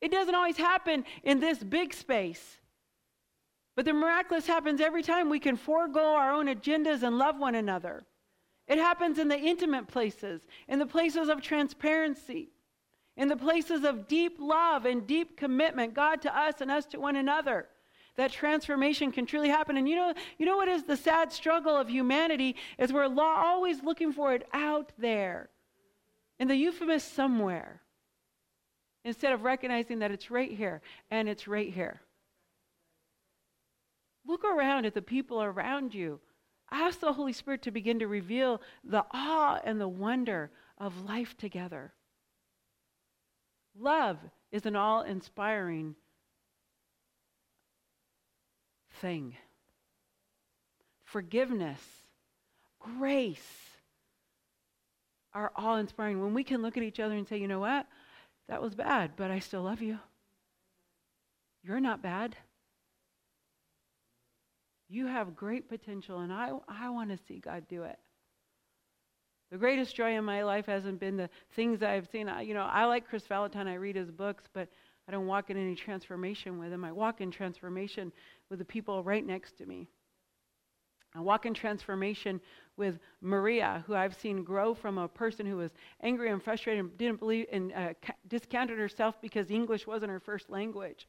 It 0.00 0.10
doesn't 0.10 0.34
always 0.34 0.56
happen 0.56 1.04
in 1.22 1.40
this 1.40 1.62
big 1.62 1.94
space. 1.94 2.58
But 3.74 3.84
the 3.84 3.92
miraculous 3.92 4.46
happens 4.46 4.80
every 4.80 5.02
time 5.02 5.30
we 5.30 5.38
can 5.38 5.56
forego 5.56 6.14
our 6.14 6.32
own 6.32 6.46
agendas 6.46 7.02
and 7.02 7.18
love 7.18 7.38
one 7.38 7.54
another. 7.54 8.04
It 8.68 8.78
happens 8.78 9.18
in 9.18 9.28
the 9.28 9.38
intimate 9.38 9.88
places, 9.88 10.42
in 10.68 10.78
the 10.78 10.86
places 10.86 11.28
of 11.28 11.40
transparency, 11.40 12.50
in 13.16 13.28
the 13.28 13.36
places 13.36 13.84
of 13.84 14.08
deep 14.08 14.36
love 14.38 14.84
and 14.84 15.06
deep 15.06 15.36
commitment, 15.36 15.94
God 15.94 16.22
to 16.22 16.36
us 16.36 16.60
and 16.60 16.70
us 16.70 16.86
to 16.86 17.00
one 17.00 17.16
another. 17.16 17.68
That 18.16 18.30
transformation 18.30 19.10
can 19.10 19.24
truly 19.24 19.48
happen. 19.48 19.76
And 19.76 19.88
you 19.88 19.96
know, 19.96 20.12
you 20.38 20.44
know 20.44 20.56
what 20.56 20.68
is 20.68 20.82
the 20.82 20.96
sad 20.96 21.32
struggle 21.32 21.76
of 21.76 21.88
humanity 21.88 22.56
is 22.78 22.92
we're 22.92 23.08
always 23.18 23.82
looking 23.82 24.12
for 24.12 24.34
it 24.34 24.46
out 24.52 24.92
there, 24.98 25.48
in 26.38 26.48
the 26.48 26.56
euphemist 26.56 27.14
somewhere, 27.14 27.82
instead 29.04 29.32
of 29.32 29.44
recognizing 29.44 30.00
that 30.00 30.10
it's 30.10 30.30
right 30.30 30.52
here 30.52 30.82
and 31.10 31.28
it's 31.28 31.48
right 31.48 31.72
here. 31.72 32.02
Look 34.26 34.44
around 34.44 34.84
at 34.84 34.94
the 34.94 35.02
people 35.02 35.42
around 35.42 35.94
you. 35.94 36.20
Ask 36.70 37.00
the 37.00 37.12
Holy 37.12 37.32
Spirit 37.32 37.62
to 37.62 37.70
begin 37.70 37.98
to 37.98 38.06
reveal 38.06 38.62
the 38.84 39.04
awe 39.12 39.60
and 39.64 39.80
the 39.80 39.88
wonder 39.88 40.50
of 40.78 41.04
life 41.04 41.36
together. 41.36 41.92
Love 43.78 44.18
is 44.50 44.66
an 44.66 44.76
all 44.76 45.02
inspiring 45.02 45.96
thing. 49.02 49.36
Forgiveness, 51.04 51.80
grace 52.80 53.38
are 55.34 55.52
all 55.54 55.76
inspiring. 55.76 56.22
When 56.22 56.32
we 56.32 56.44
can 56.44 56.62
look 56.62 56.78
at 56.78 56.82
each 56.82 57.00
other 57.00 57.14
and 57.14 57.28
say, 57.28 57.36
you 57.36 57.48
know 57.48 57.60
what? 57.60 57.86
That 58.48 58.62
was 58.62 58.74
bad, 58.74 59.12
but 59.16 59.30
I 59.30 59.40
still 59.40 59.62
love 59.62 59.82
you. 59.82 59.98
You're 61.62 61.80
not 61.80 62.02
bad. 62.02 62.36
You 64.88 65.06
have 65.06 65.36
great 65.36 65.68
potential, 65.68 66.20
and 66.20 66.32
I, 66.32 66.50
I 66.68 66.90
want 66.90 67.10
to 67.10 67.18
see 67.26 67.38
God 67.38 67.64
do 67.68 67.82
it. 67.82 67.98
The 69.50 69.58
greatest 69.58 69.94
joy 69.94 70.16
in 70.16 70.24
my 70.24 70.44
life 70.44 70.66
hasn't 70.66 70.98
been 70.98 71.16
the 71.16 71.28
things 71.54 71.82
I've 71.82 72.08
seen. 72.10 72.28
I, 72.28 72.40
you 72.42 72.54
know, 72.54 72.62
I 72.70 72.86
like 72.86 73.06
Kris 73.06 73.24
Vallotton. 73.26 73.66
I 73.66 73.74
read 73.74 73.96
his 73.96 74.10
books, 74.10 74.44
but 74.52 74.68
I 75.08 75.12
don't 75.12 75.26
walk 75.26 75.50
in 75.50 75.56
any 75.56 75.74
transformation 75.74 76.58
with 76.58 76.72
him. 76.72 76.84
I 76.84 76.92
walk 76.92 77.20
in 77.20 77.30
transformation 77.30 78.12
with 78.52 78.58
the 78.58 78.64
people 78.66 79.02
right 79.02 79.26
next 79.26 79.56
to 79.56 79.64
me. 79.64 79.88
I 81.14 81.20
walk 81.20 81.46
in 81.46 81.54
transformation 81.54 82.38
with 82.76 82.98
Maria, 83.22 83.82
who 83.86 83.94
I've 83.94 84.14
seen 84.14 84.44
grow 84.44 84.74
from 84.74 84.98
a 84.98 85.08
person 85.08 85.46
who 85.46 85.56
was 85.56 85.70
angry 86.02 86.30
and 86.30 86.42
frustrated 86.42 86.84
and 86.84 86.98
didn't 86.98 87.18
believe 87.18 87.46
and 87.50 87.72
uh, 87.72 87.94
discounted 88.28 88.78
herself 88.78 89.14
because 89.22 89.50
English 89.50 89.86
wasn't 89.86 90.10
her 90.10 90.20
first 90.20 90.50
language, 90.50 91.08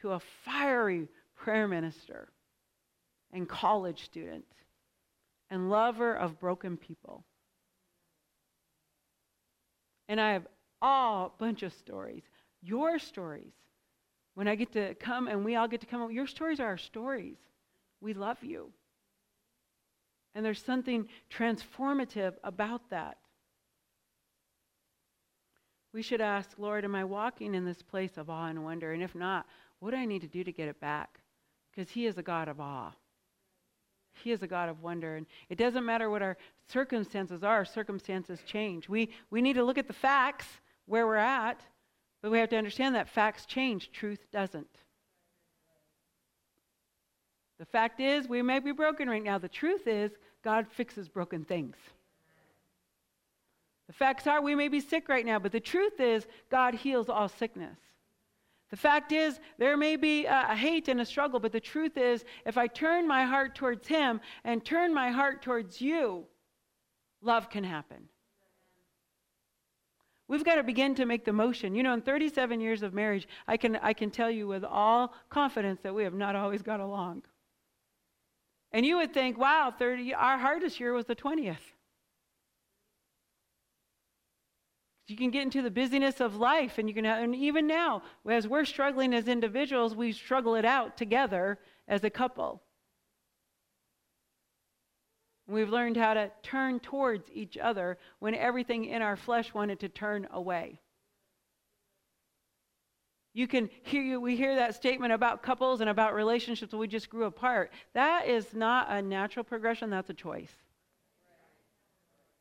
to 0.00 0.12
a 0.12 0.20
fiery 0.44 1.08
prayer 1.34 1.66
minister 1.66 2.28
and 3.32 3.48
college 3.48 4.04
student 4.04 4.44
and 5.50 5.70
lover 5.70 6.14
of 6.14 6.38
broken 6.38 6.76
people. 6.76 7.24
And 10.08 10.20
I 10.20 10.34
have 10.34 10.46
a 10.82 11.30
bunch 11.36 11.64
of 11.64 11.72
stories, 11.72 12.22
your 12.62 13.00
stories. 13.00 13.54
When 14.34 14.48
I 14.48 14.54
get 14.54 14.72
to 14.72 14.94
come 14.96 15.28
and 15.28 15.44
we 15.44 15.56
all 15.56 15.68
get 15.68 15.80
to 15.80 15.86
come, 15.86 16.10
your 16.10 16.26
stories 16.26 16.60
are 16.60 16.66
our 16.66 16.78
stories. 16.78 17.36
We 18.00 18.14
love 18.14 18.42
you. 18.42 18.72
And 20.34 20.44
there's 20.44 20.62
something 20.62 21.08
transformative 21.30 22.34
about 22.42 22.90
that. 22.90 23.18
We 25.92 26.02
should 26.02 26.20
ask, 26.20 26.50
Lord, 26.58 26.84
am 26.84 26.96
I 26.96 27.04
walking 27.04 27.54
in 27.54 27.64
this 27.64 27.80
place 27.80 28.16
of 28.16 28.28
awe 28.28 28.48
and 28.48 28.64
wonder? 28.64 28.92
And 28.92 29.02
if 29.02 29.14
not, 29.14 29.46
what 29.78 29.92
do 29.92 29.96
I 29.96 30.04
need 30.04 30.22
to 30.22 30.28
do 30.28 30.42
to 30.42 30.50
get 30.50 30.66
it 30.68 30.80
back? 30.80 31.20
Because 31.70 31.88
He 31.88 32.06
is 32.06 32.18
a 32.18 32.22
God 32.22 32.48
of 32.48 32.60
awe. 32.60 32.90
He 34.22 34.32
is 34.32 34.42
a 34.42 34.48
God 34.48 34.68
of 34.68 34.82
wonder. 34.82 35.16
And 35.16 35.26
it 35.48 35.58
doesn't 35.58 35.84
matter 35.84 36.10
what 36.10 36.22
our 36.22 36.36
circumstances 36.68 37.44
are, 37.44 37.64
circumstances 37.64 38.40
change. 38.44 38.88
We, 38.88 39.10
we 39.30 39.40
need 39.40 39.54
to 39.54 39.64
look 39.64 39.78
at 39.78 39.86
the 39.86 39.92
facts 39.92 40.46
where 40.86 41.06
we're 41.06 41.16
at, 41.16 41.60
but 42.24 42.30
we 42.30 42.38
have 42.38 42.48
to 42.48 42.56
understand 42.56 42.94
that 42.94 43.10
facts 43.10 43.44
change, 43.44 43.92
truth 43.92 44.30
doesn't. 44.32 44.78
The 47.58 47.66
fact 47.66 48.00
is, 48.00 48.26
we 48.26 48.40
may 48.40 48.60
be 48.60 48.72
broken 48.72 49.10
right 49.10 49.22
now. 49.22 49.36
The 49.36 49.46
truth 49.46 49.86
is, 49.86 50.10
God 50.42 50.66
fixes 50.66 51.06
broken 51.06 51.44
things. 51.44 51.76
The 53.88 53.92
facts 53.92 54.26
are, 54.26 54.40
we 54.40 54.54
may 54.54 54.68
be 54.68 54.80
sick 54.80 55.10
right 55.10 55.26
now, 55.26 55.38
but 55.38 55.52
the 55.52 55.60
truth 55.60 56.00
is, 56.00 56.26
God 56.50 56.72
heals 56.72 57.10
all 57.10 57.28
sickness. 57.28 57.76
The 58.70 58.78
fact 58.78 59.12
is, 59.12 59.38
there 59.58 59.76
may 59.76 59.96
be 59.96 60.24
a 60.24 60.56
hate 60.56 60.88
and 60.88 61.02
a 61.02 61.04
struggle, 61.04 61.40
but 61.40 61.52
the 61.52 61.60
truth 61.60 61.98
is, 61.98 62.24
if 62.46 62.56
I 62.56 62.68
turn 62.68 63.06
my 63.06 63.24
heart 63.24 63.54
towards 63.54 63.86
Him 63.86 64.22
and 64.44 64.64
turn 64.64 64.94
my 64.94 65.10
heart 65.10 65.42
towards 65.42 65.78
you, 65.82 66.24
love 67.20 67.50
can 67.50 67.64
happen. 67.64 68.08
We've 70.26 70.44
got 70.44 70.54
to 70.54 70.62
begin 70.62 70.94
to 70.96 71.04
make 71.04 71.24
the 71.24 71.32
motion. 71.32 71.74
You 71.74 71.82
know, 71.82 71.92
in 71.92 72.00
37 72.00 72.60
years 72.60 72.82
of 72.82 72.94
marriage, 72.94 73.28
I 73.46 73.56
can, 73.56 73.76
I 73.76 73.92
can 73.92 74.10
tell 74.10 74.30
you 74.30 74.46
with 74.46 74.64
all 74.64 75.12
confidence 75.28 75.80
that 75.82 75.94
we 75.94 76.04
have 76.04 76.14
not 76.14 76.34
always 76.34 76.62
got 76.62 76.80
along. 76.80 77.22
And 78.72 78.84
you 78.84 78.96
would 78.96 79.14
think, 79.14 79.38
wow, 79.38 79.72
30, 79.78 80.14
our 80.14 80.38
hardest 80.38 80.80
year 80.80 80.92
was 80.92 81.04
the 81.04 81.14
20th. 81.14 81.56
You 85.06 85.16
can 85.16 85.30
get 85.30 85.42
into 85.42 85.60
the 85.60 85.70
busyness 85.70 86.20
of 86.20 86.36
life, 86.36 86.78
and 86.78 86.88
you 86.88 86.94
can, 86.94 87.04
and 87.04 87.36
even 87.36 87.66
now, 87.66 88.02
as 88.28 88.48
we're 88.48 88.64
struggling 88.64 89.14
as 89.14 89.28
individuals, 89.28 89.94
we 89.94 90.12
struggle 90.12 90.56
it 90.56 90.64
out 90.64 90.96
together 90.96 91.58
as 91.86 92.02
a 92.02 92.10
couple. 92.10 92.63
We've 95.46 95.68
learned 95.68 95.96
how 95.96 96.14
to 96.14 96.30
turn 96.42 96.80
towards 96.80 97.30
each 97.32 97.58
other 97.58 97.98
when 98.18 98.34
everything 98.34 98.86
in 98.86 99.02
our 99.02 99.16
flesh 99.16 99.52
wanted 99.52 99.80
to 99.80 99.88
turn 99.88 100.26
away. 100.30 100.80
You 103.34 103.48
can 103.48 103.68
hear 103.82 104.02
you, 104.02 104.20
we 104.20 104.36
hear 104.36 104.54
that 104.54 104.74
statement 104.74 105.12
about 105.12 105.42
couples 105.42 105.80
and 105.80 105.90
about 105.90 106.14
relationships 106.14 106.72
we 106.72 106.86
just 106.86 107.10
grew 107.10 107.24
apart. 107.24 107.72
That 107.92 108.28
is 108.28 108.54
not 108.54 108.90
a 108.90 109.02
natural 109.02 109.44
progression, 109.44 109.90
that's 109.90 110.08
a 110.08 110.14
choice. 110.14 110.52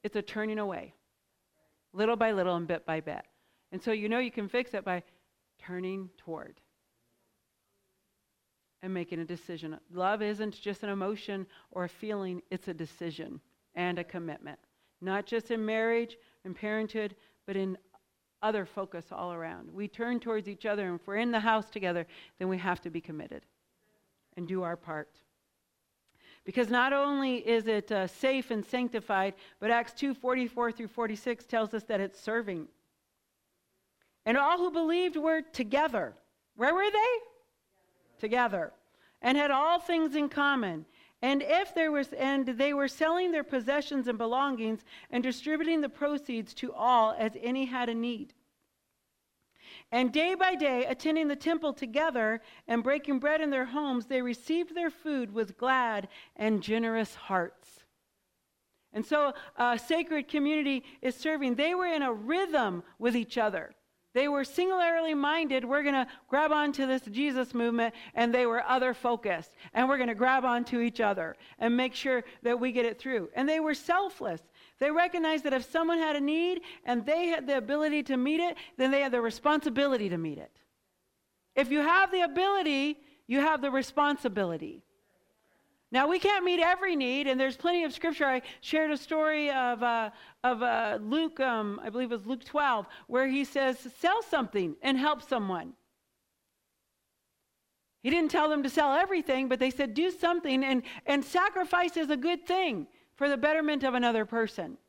It's 0.04 0.16
a 0.16 0.22
turning 0.22 0.60
away 0.60 0.94
little 1.94 2.16
by 2.16 2.32
little 2.32 2.56
and 2.56 2.68
bit 2.68 2.86
by 2.86 3.00
bit. 3.00 3.22
And 3.72 3.82
so 3.82 3.92
you 3.92 4.10
know 4.10 4.20
you 4.20 4.32
can 4.32 4.50
fix 4.50 4.74
it 4.74 4.84
by 4.84 5.04
turning 5.60 6.10
toward 6.18 6.60
and 8.84 8.94
making 8.94 9.20
a 9.20 9.26
decision. 9.26 9.80
Love 9.92 10.22
isn't 10.22 10.60
just 10.62 10.84
an 10.84 10.90
emotion 10.90 11.48
or 11.72 11.86
a 11.86 11.90
feeling, 11.90 12.42
it's 12.52 12.68
a 12.68 12.74
decision 12.74 13.40
and 13.74 13.98
a 13.98 14.04
commitment. 14.04 14.60
Not 15.02 15.26
just 15.26 15.50
in 15.50 15.66
marriage 15.66 16.18
and 16.46 16.56
parenthood, 16.56 17.16
but 17.48 17.56
in 17.56 17.78
other 18.44 18.66
focus 18.66 19.06
all 19.12 19.32
around. 19.34 19.72
We 19.74 19.88
turn 19.88 20.20
towards 20.20 20.50
each 20.50 20.66
other, 20.66 20.86
and 20.86 21.00
if 21.00 21.08
we're 21.08 21.16
in 21.16 21.32
the 21.32 21.40
house 21.40 21.70
together, 21.70 22.06
then 22.38 22.50
we 22.50 22.58
have 22.58 22.82
to 22.82 22.90
be 22.90 23.00
committed 23.00 23.46
and 24.36 24.48
do 24.48 24.64
our 24.64 24.76
part. 24.76 25.18
Because 26.44 26.70
not 26.70 26.92
only 26.92 27.38
is 27.38 27.68
it 27.68 27.90
uh, 27.90 28.06
safe 28.06 28.52
and 28.52 28.66
sanctified, 28.66 29.34
but 29.62 29.72
Acts 29.72 29.94
2 29.94 30.14
44 30.14 30.74
through 30.74 30.90
46 30.90 31.46
tells 31.46 31.74
us 31.74 31.84
that 31.84 32.02
it's 32.02 32.20
serving. 32.20 32.68
And 34.26 34.38
all 34.38 34.58
who 34.58 34.72
believed 34.72 35.16
were 35.16 35.42
together. 35.42 36.14
Where 36.58 36.74
were 36.74 36.92
they? 36.92 37.33
Together. 38.24 38.72
And 39.22 39.38
had 39.38 39.52
all 39.52 39.80
things 39.80 40.16
in 40.16 40.30
common. 40.30 40.86
And 41.22 41.44
if 41.46 41.76
there 41.76 41.92
was 41.92 42.14
and 42.14 42.48
they 42.48 42.74
were 42.74 42.88
selling 42.88 43.34
their 43.34 43.44
possessions 43.44 44.08
and 44.08 44.18
belongings 44.18 44.86
and 45.12 45.22
distributing 45.22 45.82
the 45.82 45.90
proceeds 45.90 46.54
to 46.56 46.72
all 46.72 47.14
as 47.18 47.34
any 47.42 47.66
had 47.66 47.90
a 47.90 47.94
need. 47.94 48.34
And 49.92 50.14
day 50.14 50.36
by 50.36 50.56
day, 50.56 50.86
attending 50.86 51.28
the 51.28 51.36
temple 51.36 51.74
together 51.74 52.42
and 52.66 52.82
breaking 52.82 53.20
bread 53.20 53.42
in 53.42 53.50
their 53.50 53.66
homes, 53.66 54.06
they 54.06 54.22
received 54.22 54.74
their 54.74 54.90
food 54.90 55.34
with 55.34 55.58
glad 55.58 56.08
and 56.38 56.64
generous 56.64 57.16
hearts. 57.16 57.84
And 58.94 59.06
so, 59.06 59.34
a 59.58 59.78
sacred 59.78 60.30
community 60.30 60.86
is 61.02 61.16
serving. 61.16 61.56
They 61.56 61.76
were 61.76 61.88
in 61.88 62.04
a 62.04 62.14
rhythm 62.14 62.84
with 63.00 63.18
each 63.18 63.38
other. 63.38 63.76
They 64.14 64.28
were 64.28 64.44
singularly 64.44 65.16
minded. 65.16 65.66
We're 65.66 65.82
going 65.82 65.96
to 65.96 66.08
grab 66.28 66.52
onto 66.52 66.86
this 66.86 67.02
Jesus 67.02 67.54
movement, 67.54 67.96
and 68.14 68.34
they 68.34 68.46
were 68.46 68.64
other 68.64 68.94
focused. 68.94 69.52
And 69.74 69.90
we're 69.90 69.98
going 69.98 70.10
to 70.10 70.16
grab 70.16 70.46
onto 70.46 70.80
each 70.80 71.02
other 71.02 71.36
and 71.58 71.76
make 71.76 71.96
sure 71.96 72.24
that 72.44 72.60
we 72.60 72.72
get 72.72 72.86
it 72.86 73.00
through. 73.00 73.30
And 73.36 73.50
they 73.50 73.60
were 73.60 73.74
selfless. 73.74 74.42
They 74.80 74.92
recognized 74.92 75.46
that 75.46 75.54
if 75.54 75.70
someone 75.72 75.98
had 75.98 76.16
a 76.16 76.22
need 76.22 76.62
and 76.86 77.06
they 77.06 77.28
had 77.28 77.48
the 77.48 77.58
ability 77.58 78.04
to 78.04 78.18
meet 78.18 78.40
it, 78.40 78.56
then 78.78 78.92
they 78.92 79.02
had 79.02 79.12
the 79.12 79.22
responsibility 79.22 80.10
to 80.10 80.18
meet 80.18 80.38
it. 80.38 80.52
If 81.56 81.72
you 81.72 81.80
have 81.80 82.12
the 82.12 82.22
ability, 82.22 83.00
you 83.26 83.40
have 83.40 83.62
the 83.62 83.72
responsibility. 83.72 84.84
Now, 85.94 86.08
we 86.08 86.18
can't 86.18 86.44
meet 86.44 86.60
every 86.60 86.96
need, 86.96 87.28
and 87.28 87.40
there's 87.40 87.56
plenty 87.56 87.84
of 87.84 87.94
scripture. 87.94 88.26
I 88.26 88.42
shared 88.62 88.90
a 88.90 88.98
story 88.98 89.52
of, 89.52 89.84
uh, 89.84 90.10
of 90.44 90.64
uh, 90.64 90.98
Luke, 91.00 91.40
um, 91.40 91.80
I 91.84 91.92
believe 91.92 92.12
it 92.12 92.16
was 92.16 92.26
Luke 92.26 92.44
12, 92.44 92.88
where 93.06 93.28
he 93.28 93.46
says, 93.46 93.78
sell 94.00 94.24
something 94.24 94.76
and 94.82 94.98
help 94.98 95.22
someone. 95.22 95.74
He 98.02 98.10
didn't 98.10 98.32
tell 98.32 98.50
them 98.50 98.64
to 98.64 98.72
sell 98.72 98.92
everything, 98.96 99.48
but 99.48 99.60
they 99.60 99.70
said, 99.70 99.94
do 99.94 100.10
something, 100.10 100.64
and, 100.64 100.82
and 101.06 101.24
sacrifice 101.24 101.96
is 101.96 102.10
a 102.10 102.18
good 102.18 102.48
thing 102.48 102.88
for 103.16 103.30
the 103.30 103.38
betterment 103.38 103.84
of 103.84 103.94
another 103.94 104.26
person. 104.26 104.80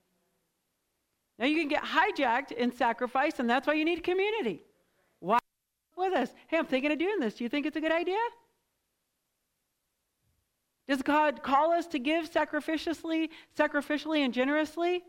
Now, 1.39 1.45
you 1.45 1.61
can 1.61 1.69
get 1.69 1.85
hijacked 1.85 2.53
in 2.53 2.73
sacrifice, 2.73 3.41
and 3.41 3.51
that's 3.51 3.67
why 3.67 3.75
you 3.75 3.85
need 3.85 4.03
community. 4.03 4.63
Why 5.21 5.39
with 5.99 6.15
us? 6.15 6.31
Hey, 6.47 6.57
I'm 6.57 6.65
thinking 6.65 6.93
of 6.93 6.99
doing 6.99 7.21
this. 7.21 7.35
Do 7.35 7.45
you 7.45 7.51
think 7.51 7.67
it's 7.67 7.77
a 7.77 7.81
good 7.83 7.93
idea? 7.93 8.17
Does 10.87 11.03
God 11.03 11.43
call 11.43 11.72
us 11.72 11.87
to 11.89 11.99
give 11.99 12.30
sacrificially, 12.30 13.30
sacrificially 13.59 14.24
and 14.24 14.35
generously? 14.35 15.03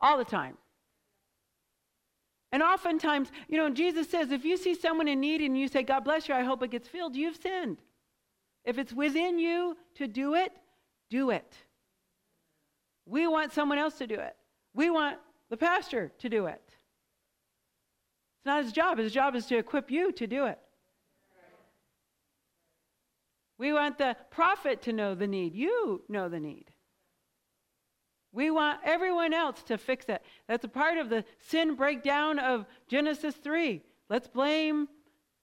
All 0.00 0.18
the 0.18 0.24
time. 0.24 0.58
And 2.50 2.62
oftentimes, 2.62 3.30
you 3.48 3.56
know, 3.56 3.70
Jesus 3.70 4.10
says, 4.10 4.30
if 4.30 4.44
you 4.44 4.58
see 4.58 4.74
someone 4.74 5.08
in 5.08 5.20
need 5.20 5.40
and 5.40 5.58
you 5.58 5.68
say, 5.68 5.82
God 5.82 6.04
bless 6.04 6.28
you, 6.28 6.34
I 6.34 6.42
hope 6.42 6.62
it 6.62 6.70
gets 6.70 6.86
filled, 6.86 7.16
you've 7.16 7.36
sinned. 7.36 7.78
If 8.64 8.78
it's 8.78 8.92
within 8.92 9.38
you 9.38 9.76
to 9.94 10.06
do 10.06 10.34
it, 10.34 10.52
do 11.08 11.30
it. 11.30 11.54
We 13.06 13.26
want 13.26 13.52
someone 13.52 13.78
else 13.78 13.96
to 13.98 14.06
do 14.06 14.14
it. 14.14 14.36
We 14.74 14.90
want 14.90 15.18
the 15.50 15.56
pastor 15.56 16.12
to 16.18 16.28
do 16.28 16.46
it. 16.46 16.62
It's 16.66 18.46
not 18.46 18.64
his 18.64 18.72
job. 18.72 18.98
His 18.98 19.12
job 19.12 19.34
is 19.34 19.46
to 19.46 19.56
equip 19.56 19.90
you 19.90 20.12
to 20.12 20.26
do 20.26 20.46
it. 20.46 20.58
We 23.58 23.72
want 23.72 23.98
the 23.98 24.16
prophet 24.30 24.82
to 24.82 24.92
know 24.92 25.14
the 25.14 25.26
need. 25.26 25.54
You 25.54 26.02
know 26.08 26.28
the 26.28 26.40
need. 26.40 26.70
We 28.32 28.50
want 28.50 28.80
everyone 28.84 29.34
else 29.34 29.62
to 29.64 29.76
fix 29.76 30.06
it. 30.08 30.22
That's 30.48 30.64
a 30.64 30.68
part 30.68 30.96
of 30.96 31.10
the 31.10 31.24
sin 31.38 31.74
breakdown 31.74 32.38
of 32.38 32.64
Genesis 32.88 33.34
3. 33.34 33.82
Let's 34.08 34.26
blame 34.26 34.88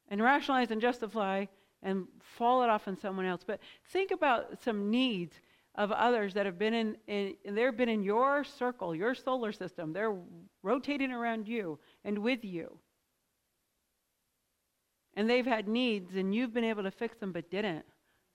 and 0.10 0.22
rationalize 0.22 0.72
and 0.72 0.82
justify 0.82 1.46
and 1.84 2.08
fall 2.20 2.64
it 2.64 2.70
off 2.70 2.88
on 2.88 2.98
someone 2.98 3.26
else. 3.26 3.42
But 3.46 3.60
think 3.92 4.12
about 4.12 4.64
some 4.64 4.90
needs 4.90 5.40
of 5.76 5.92
others 5.92 6.34
that 6.34 6.46
have 6.46 6.58
been 6.58 6.74
in, 6.74 6.98
in 7.08 7.36
they've 7.56 7.78
been 7.78 7.90
in 7.90 8.04
your 8.04 8.44
circle, 8.44 8.96
your 8.96 9.14
solar 9.14 9.52
system. 9.52 9.94
They're 9.94 10.16
rotating 10.64 11.12
around 11.12 11.48
you 11.48 11.80
and 12.04 12.20
with 12.20 12.44
you. 12.44 12.80
And 15.14 15.30
they've 15.30 15.46
had 15.46 15.68
needs 15.68 16.16
and 16.16 16.34
you've 16.34 16.54
been 16.54 16.64
able 16.64 16.84
to 16.84 16.92
fix 16.92 17.18
them 17.18 17.32
but 17.32 17.52
didn't. 17.52 17.86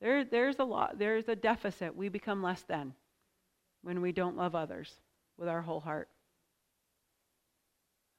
There, 0.05 0.23
there's 0.23 0.59
a 0.59 0.65
lot, 0.65 0.99
there's 0.99 1.31
a 1.31 1.35
deficit. 1.35 1.97
We 1.97 2.11
become 2.11 2.43
less 2.43 2.61
than 2.61 2.93
when 3.83 4.03
we 4.03 4.13
don't 4.13 4.37
love 4.37 4.55
others 4.55 4.93
with 5.39 5.49
our 5.49 5.63
whole 5.63 5.81
heart. 5.81 6.11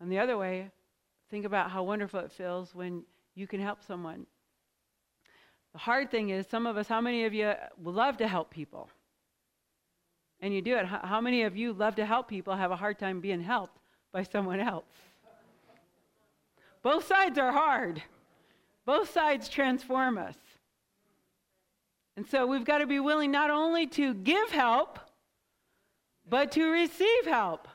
And 0.01 0.11
the 0.11 0.17
other 0.17 0.35
way, 0.35 0.71
think 1.29 1.45
about 1.45 1.69
how 1.69 1.83
wonderful 1.83 2.21
it 2.21 2.31
feels 2.31 2.73
when 2.73 3.03
you 3.35 3.45
can 3.45 3.61
help 3.61 3.83
someone. 3.83 4.25
The 5.73 5.77
hard 5.77 6.09
thing 6.09 6.31
is, 6.31 6.47
some 6.47 6.65
of 6.65 6.75
us, 6.75 6.87
how 6.87 7.01
many 7.01 7.25
of 7.25 7.35
you 7.35 7.53
love 7.79 8.17
to 8.17 8.27
help 8.27 8.49
people? 8.49 8.89
And 10.41 10.55
you 10.55 10.63
do 10.63 10.77
it. 10.77 10.87
How 10.87 11.21
many 11.21 11.43
of 11.43 11.55
you 11.55 11.71
love 11.71 11.97
to 11.97 12.05
help 12.07 12.27
people 12.27 12.55
have 12.55 12.71
a 12.71 12.75
hard 12.75 12.97
time 12.97 13.21
being 13.21 13.41
helped 13.41 13.77
by 14.11 14.23
someone 14.23 14.59
else? 14.59 14.85
Both 16.81 17.05
sides 17.05 17.37
are 17.37 17.51
hard. 17.51 18.01
Both 18.85 19.11
sides 19.11 19.47
transform 19.49 20.17
us. 20.17 20.35
And 22.17 22.27
so 22.27 22.47
we've 22.47 22.65
got 22.65 22.77
to 22.77 22.87
be 22.87 22.99
willing 22.99 23.31
not 23.31 23.49
only 23.49 23.87
to 23.87 24.13
give 24.13 24.51
help, 24.51 24.99
but 26.27 26.51
to 26.53 26.69
receive 26.71 27.25
help. 27.25 27.67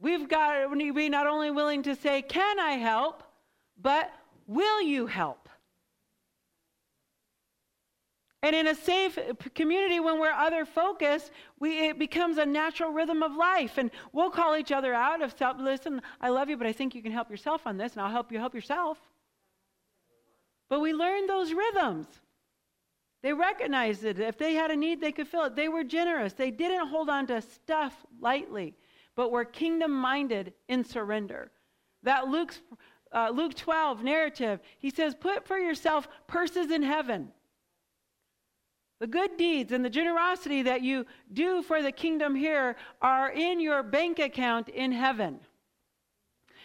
We've 0.00 0.28
got 0.28 0.68
to 0.70 0.92
be 0.92 1.08
not 1.08 1.26
only 1.26 1.50
willing 1.50 1.82
to 1.84 1.96
say, 1.96 2.22
Can 2.22 2.60
I 2.60 2.72
help? 2.72 3.24
but 3.80 4.10
will 4.46 4.82
you 4.82 5.06
help? 5.06 5.48
And 8.42 8.54
in 8.54 8.68
a 8.68 8.74
safe 8.74 9.18
community, 9.54 9.98
when 9.98 10.20
we're 10.20 10.30
other 10.30 10.64
focused, 10.64 11.32
we, 11.58 11.88
it 11.88 11.98
becomes 11.98 12.38
a 12.38 12.46
natural 12.46 12.92
rhythm 12.92 13.22
of 13.22 13.34
life. 13.34 13.78
And 13.78 13.90
we'll 14.12 14.30
call 14.30 14.56
each 14.56 14.70
other 14.70 14.94
out 14.94 15.22
of 15.22 15.36
self. 15.36 15.56
Listen, 15.58 16.00
I 16.20 16.28
love 16.28 16.48
you, 16.48 16.56
but 16.56 16.66
I 16.66 16.72
think 16.72 16.94
you 16.94 17.02
can 17.02 17.10
help 17.10 17.30
yourself 17.30 17.66
on 17.66 17.76
this, 17.76 17.92
and 17.92 18.02
I'll 18.02 18.12
help 18.12 18.30
you 18.30 18.38
help 18.38 18.54
yourself. 18.54 18.98
But 20.68 20.80
we 20.80 20.92
learn 20.92 21.26
those 21.26 21.52
rhythms. 21.52 22.06
They 23.22 23.32
recognized 23.32 24.04
it. 24.04 24.20
If 24.20 24.38
they 24.38 24.54
had 24.54 24.70
a 24.70 24.76
need, 24.76 25.00
they 25.00 25.12
could 25.12 25.28
fill 25.28 25.44
it. 25.44 25.56
They 25.56 25.68
were 25.68 25.84
generous. 25.84 26.32
They 26.34 26.50
didn't 26.50 26.88
hold 26.88 27.08
on 27.08 27.26
to 27.28 27.40
stuff 27.40 28.06
lightly, 28.20 28.74
but 29.16 29.32
were 29.32 29.44
kingdom 29.44 29.92
minded 29.92 30.52
in 30.68 30.84
surrender. 30.84 31.50
That 32.04 32.28
Luke's, 32.28 32.60
uh, 33.12 33.30
Luke 33.34 33.54
12 33.54 34.04
narrative, 34.04 34.60
he 34.78 34.90
says, 34.90 35.16
Put 35.16 35.46
for 35.46 35.58
yourself 35.58 36.06
purses 36.28 36.70
in 36.70 36.82
heaven. 36.82 37.32
The 39.00 39.06
good 39.06 39.36
deeds 39.36 39.72
and 39.72 39.84
the 39.84 39.90
generosity 39.90 40.62
that 40.62 40.82
you 40.82 41.06
do 41.32 41.62
for 41.62 41.82
the 41.82 41.92
kingdom 41.92 42.34
here 42.34 42.76
are 43.00 43.30
in 43.30 43.60
your 43.60 43.82
bank 43.82 44.18
account 44.18 44.68
in 44.68 44.90
heaven. 44.90 45.40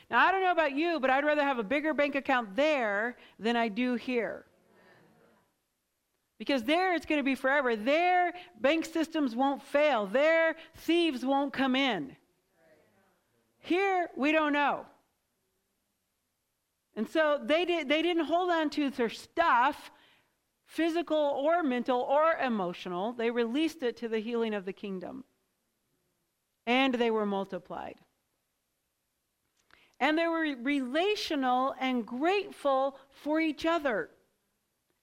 Now, 0.09 0.25
I 0.25 0.31
don't 0.31 0.43
know 0.43 0.51
about 0.51 0.73
you, 0.73 0.99
but 0.99 1.09
I'd 1.09 1.25
rather 1.25 1.43
have 1.43 1.59
a 1.59 1.63
bigger 1.63 1.93
bank 1.93 2.15
account 2.15 2.55
there 2.55 3.17
than 3.39 3.55
I 3.55 3.67
do 3.67 3.95
here. 3.95 4.45
Because 6.43 6.63
there 6.63 6.93
it's 6.93 7.05
going 7.05 7.19
to 7.19 7.23
be 7.23 7.35
forever. 7.35 7.73
There, 7.77 8.33
bank 8.59 8.83
systems 8.83 9.33
won't 9.33 9.63
fail. 9.63 10.07
There, 10.07 10.57
thieves 10.75 11.25
won't 11.25 11.53
come 11.53 11.73
in. 11.73 12.17
Here, 13.59 14.09
we 14.17 14.33
don't 14.33 14.51
know. 14.51 14.85
And 16.97 17.07
so 17.07 17.39
they, 17.41 17.63
did, 17.63 17.87
they 17.87 18.01
didn't 18.01 18.25
hold 18.25 18.51
on 18.51 18.69
to 18.71 18.89
their 18.89 19.07
stuff, 19.07 19.89
physical 20.65 21.17
or 21.17 21.63
mental 21.63 22.01
or 22.01 22.33
emotional. 22.33 23.13
They 23.13 23.31
released 23.31 23.81
it 23.81 23.95
to 23.97 24.09
the 24.09 24.19
healing 24.19 24.53
of 24.53 24.65
the 24.65 24.73
kingdom. 24.73 25.23
And 26.67 26.93
they 26.93 27.09
were 27.09 27.25
multiplied. 27.25 27.95
And 29.97 30.17
they 30.17 30.27
were 30.27 30.57
relational 30.61 31.73
and 31.79 32.05
grateful 32.05 32.97
for 33.23 33.39
each 33.39 33.65
other 33.65 34.09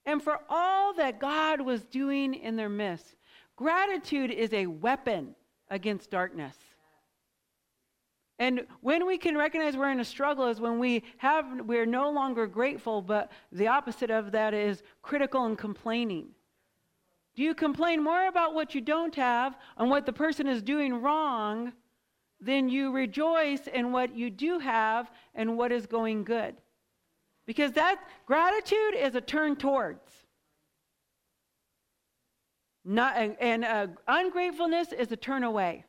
and 0.05 0.21
for 0.21 0.39
all 0.49 0.93
that 0.93 1.19
God 1.19 1.61
was 1.61 1.83
doing 1.85 2.33
in 2.33 2.55
their 2.55 2.69
midst. 2.69 3.15
Gratitude 3.55 4.31
is 4.31 4.51
a 4.53 4.65
weapon 4.65 5.35
against 5.69 6.09
darkness. 6.09 6.55
And 8.39 8.65
when 8.81 9.05
we 9.05 9.19
can 9.19 9.37
recognize 9.37 9.77
we're 9.77 9.91
in 9.91 9.99
a 9.99 10.05
struggle 10.05 10.47
is 10.47 10.59
when 10.59 10.79
we 10.79 11.03
have 11.17 11.45
we're 11.63 11.85
no 11.85 12.09
longer 12.09 12.47
grateful, 12.47 13.01
but 13.01 13.31
the 13.51 13.67
opposite 13.67 14.09
of 14.09 14.31
that 14.31 14.55
is 14.55 14.81
critical 15.03 15.45
and 15.45 15.55
complaining. 15.55 16.29
Do 17.35 17.43
you 17.43 17.53
complain 17.53 18.03
more 18.03 18.27
about 18.27 18.55
what 18.55 18.73
you 18.73 18.81
don't 18.81 19.13
have 19.15 19.55
and 19.77 19.89
what 19.91 20.07
the 20.07 20.13
person 20.13 20.47
is 20.47 20.63
doing 20.63 21.01
wrong 21.01 21.71
than 22.39 22.67
you 22.67 22.91
rejoice 22.91 23.67
in 23.67 23.91
what 23.91 24.15
you 24.15 24.31
do 24.31 24.57
have 24.57 25.11
and 25.35 25.55
what 25.55 25.71
is 25.71 25.85
going 25.85 26.23
good? 26.23 26.55
Because 27.51 27.73
that 27.73 27.99
gratitude 28.25 28.95
is 28.97 29.13
a 29.13 29.19
turn 29.19 29.57
towards. 29.57 29.99
Not, 32.85 33.17
and 33.17 33.65
uh, 33.65 33.87
ungratefulness 34.07 34.93
is 34.93 35.11
a 35.11 35.17
turn 35.17 35.43
away. 35.43 35.83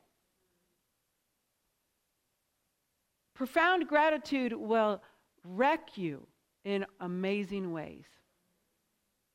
Profound 3.37 3.87
gratitude 3.87 4.53
will 4.53 5.01
wreck 5.45 5.97
you 5.97 6.27
in 6.65 6.85
amazing 6.99 7.73
ways. 7.73 8.07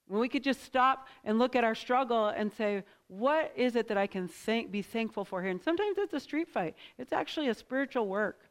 When 0.09 0.19
we 0.19 0.28
could 0.28 0.43
just 0.43 0.65
stop 0.65 1.07
and 1.23 1.39
look 1.39 1.55
at 1.55 1.63
our 1.63 1.75
struggle 1.75 2.28
and 2.28 2.51
say, 2.51 2.84
what 3.07 3.53
is 3.55 3.78
it 3.78 3.88
that 3.88 3.97
I 3.97 4.07
can 4.07 4.28
thank, 4.28 4.69
be 4.69 4.82
thankful 4.82 5.23
for 5.23 5.41
here? 5.41 5.51
And 5.51 5.63
sometimes 5.63 5.97
it's 5.97 6.11
a 6.11 6.19
street 6.19 6.49
fight, 6.49 6.75
it's 6.97 7.13
actually 7.13 7.47
a 7.47 7.53
spiritual 7.53 8.05
work. 8.05 8.46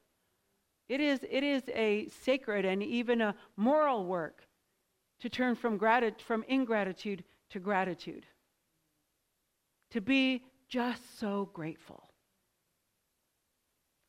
It 0.88 1.00
is, 1.00 1.20
it 1.28 1.42
is 1.42 1.62
a 1.74 2.08
sacred 2.24 2.64
and 2.64 2.82
even 2.82 3.20
a 3.20 3.34
moral 3.56 4.06
work 4.06 4.46
to 5.20 5.28
turn 5.28 5.54
from, 5.54 5.76
gratitude, 5.76 6.20
from 6.20 6.44
ingratitude 6.48 7.24
to 7.50 7.58
gratitude. 7.58 8.26
To 9.90 10.00
be 10.00 10.44
just 10.68 11.18
so 11.18 11.50
grateful. 11.52 12.10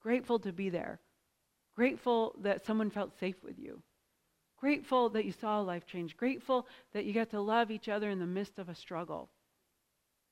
Grateful 0.01 0.39
to 0.39 0.51
be 0.51 0.69
there. 0.69 0.99
Grateful 1.75 2.35
that 2.41 2.65
someone 2.65 2.89
felt 2.89 3.19
safe 3.19 3.43
with 3.43 3.59
you. 3.59 3.81
Grateful 4.57 5.09
that 5.09 5.25
you 5.25 5.31
saw 5.31 5.59
a 5.59 5.61
life 5.61 5.85
change. 5.85 6.17
Grateful 6.17 6.67
that 6.93 7.05
you 7.05 7.13
got 7.13 7.29
to 7.29 7.41
love 7.41 7.69
each 7.69 7.89
other 7.89 8.09
in 8.09 8.19
the 8.19 8.25
midst 8.25 8.57
of 8.57 8.69
a 8.69 8.75
struggle. 8.75 9.29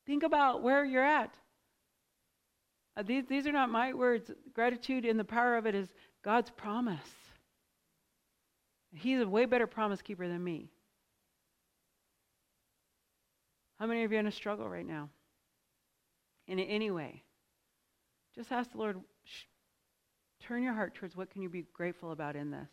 Think 0.06 0.24
about 0.24 0.64
where 0.64 0.84
you're 0.84 1.06
at. 1.06 1.36
Uh, 2.98 3.04
these, 3.04 3.26
these 3.28 3.46
are 3.46 3.52
not 3.52 3.70
my 3.70 3.94
words. 3.94 4.32
Gratitude 4.54 5.06
and 5.06 5.20
the 5.20 5.24
power 5.24 5.58
of 5.58 5.66
it 5.66 5.76
is 5.76 5.90
God's 6.26 6.50
promise. 6.50 6.98
He's 8.92 9.22
a 9.22 9.28
way 9.28 9.46
better 9.46 9.68
promise 9.68 10.02
keeper 10.02 10.28
than 10.28 10.44
me. 10.44 10.72
How 13.78 13.86
many 13.86 14.04
of 14.04 14.12
you 14.12 14.18
are 14.18 14.22
in 14.22 14.26
a 14.26 14.32
struggle 14.32 14.68
right 14.68 14.88
now? 14.88 15.10
In 16.48 16.60
any 16.60 16.90
way? 16.90 17.22
Just 18.34 18.52
ask 18.52 18.72
the 18.72 18.80
Lord, 18.80 19.00
turn 20.42 20.64
your 20.64 20.74
heart 20.74 20.96
towards 20.96 21.16
what 21.16 21.30
can 21.30 21.44
you 21.44 21.50
be 21.50 21.66
grateful 21.74 22.12
about 22.12 22.36
in 22.36 22.50
this? 22.50 22.70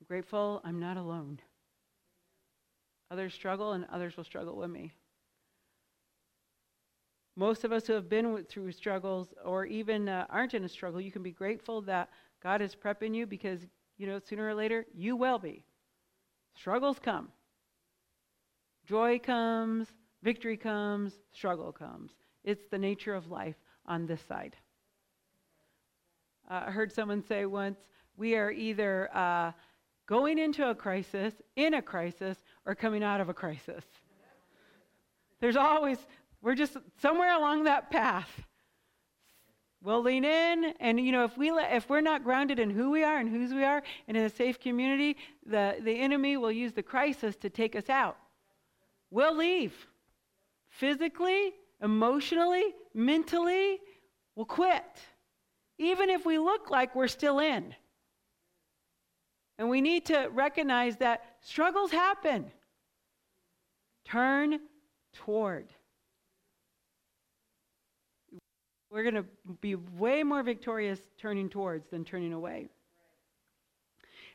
I'm 0.00 0.06
grateful 0.08 0.62
I'm 0.64 0.80
not 0.80 0.96
alone. 0.96 1.38
Others 3.10 3.34
struggle 3.34 3.72
and 3.72 3.84
others 3.92 4.16
will 4.16 4.24
struggle 4.24 4.56
with 4.56 4.70
me. 4.70 4.92
Most 7.40 7.64
of 7.64 7.72
us 7.72 7.86
who 7.86 7.94
have 7.94 8.10
been 8.10 8.44
through 8.50 8.70
struggles 8.72 9.32
or 9.46 9.64
even 9.64 10.10
uh, 10.10 10.26
aren't 10.28 10.52
in 10.52 10.62
a 10.64 10.68
struggle, 10.68 11.00
you 11.00 11.10
can 11.10 11.22
be 11.22 11.30
grateful 11.30 11.80
that 11.80 12.10
God 12.42 12.60
is 12.60 12.76
prepping 12.76 13.14
you 13.14 13.26
because, 13.26 13.60
you 13.96 14.06
know, 14.06 14.18
sooner 14.18 14.46
or 14.46 14.54
later, 14.54 14.84
you 14.94 15.16
will 15.16 15.38
be. 15.38 15.64
Struggles 16.54 16.98
come. 16.98 17.28
Joy 18.86 19.18
comes, 19.20 19.88
victory 20.22 20.58
comes, 20.58 21.14
struggle 21.32 21.72
comes. 21.72 22.10
It's 22.44 22.66
the 22.70 22.76
nature 22.76 23.14
of 23.14 23.30
life 23.30 23.56
on 23.86 24.04
this 24.04 24.20
side. 24.28 24.54
Uh, 26.50 26.64
I 26.66 26.70
heard 26.70 26.92
someone 26.92 27.24
say 27.26 27.46
once, 27.46 27.78
we 28.18 28.34
are 28.34 28.50
either 28.50 29.08
uh, 29.16 29.52
going 30.06 30.38
into 30.38 30.68
a 30.68 30.74
crisis, 30.74 31.32
in 31.56 31.72
a 31.72 31.80
crisis, 31.80 32.36
or 32.66 32.74
coming 32.74 33.02
out 33.02 33.22
of 33.22 33.30
a 33.30 33.34
crisis. 33.34 33.84
There's 35.40 35.56
always, 35.56 35.96
we're 36.42 36.54
just 36.54 36.76
somewhere 37.00 37.34
along 37.34 37.64
that 37.64 37.90
path. 37.90 38.28
We'll 39.82 40.02
lean 40.02 40.24
in, 40.24 40.74
and 40.78 41.00
you 41.00 41.10
know, 41.10 41.24
if 41.24 41.38
we 41.38 41.50
let, 41.50 41.72
if 41.72 41.88
we're 41.88 42.02
not 42.02 42.22
grounded 42.22 42.58
in 42.58 42.68
who 42.68 42.90
we 42.90 43.02
are 43.02 43.18
and 43.18 43.30
whose 43.30 43.54
we 43.54 43.64
are, 43.64 43.82
and 44.08 44.16
in 44.16 44.24
a 44.24 44.30
safe 44.30 44.60
community, 44.60 45.16
the 45.46 45.76
the 45.82 45.98
enemy 45.98 46.36
will 46.36 46.52
use 46.52 46.74
the 46.74 46.82
crisis 46.82 47.34
to 47.36 47.48
take 47.48 47.74
us 47.74 47.88
out. 47.88 48.18
We'll 49.10 49.36
leave, 49.36 49.74
physically, 50.68 51.54
emotionally, 51.82 52.64
mentally. 52.92 53.78
We'll 54.36 54.46
quit, 54.46 54.84
even 55.78 56.10
if 56.10 56.26
we 56.26 56.38
look 56.38 56.70
like 56.70 56.94
we're 56.94 57.08
still 57.08 57.38
in. 57.38 57.74
And 59.58 59.68
we 59.68 59.80
need 59.80 60.06
to 60.06 60.28
recognize 60.32 60.96
that 60.98 61.22
struggles 61.42 61.90
happen. 61.90 62.50
Turn 64.06 64.60
toward. 65.12 65.68
We're 68.90 69.04
going 69.04 69.14
to 69.14 69.24
be 69.60 69.76
way 69.76 70.22
more 70.22 70.42
victorious 70.42 71.00
turning 71.16 71.48
towards 71.48 71.88
than 71.88 72.04
turning 72.04 72.32
away. 72.32 72.68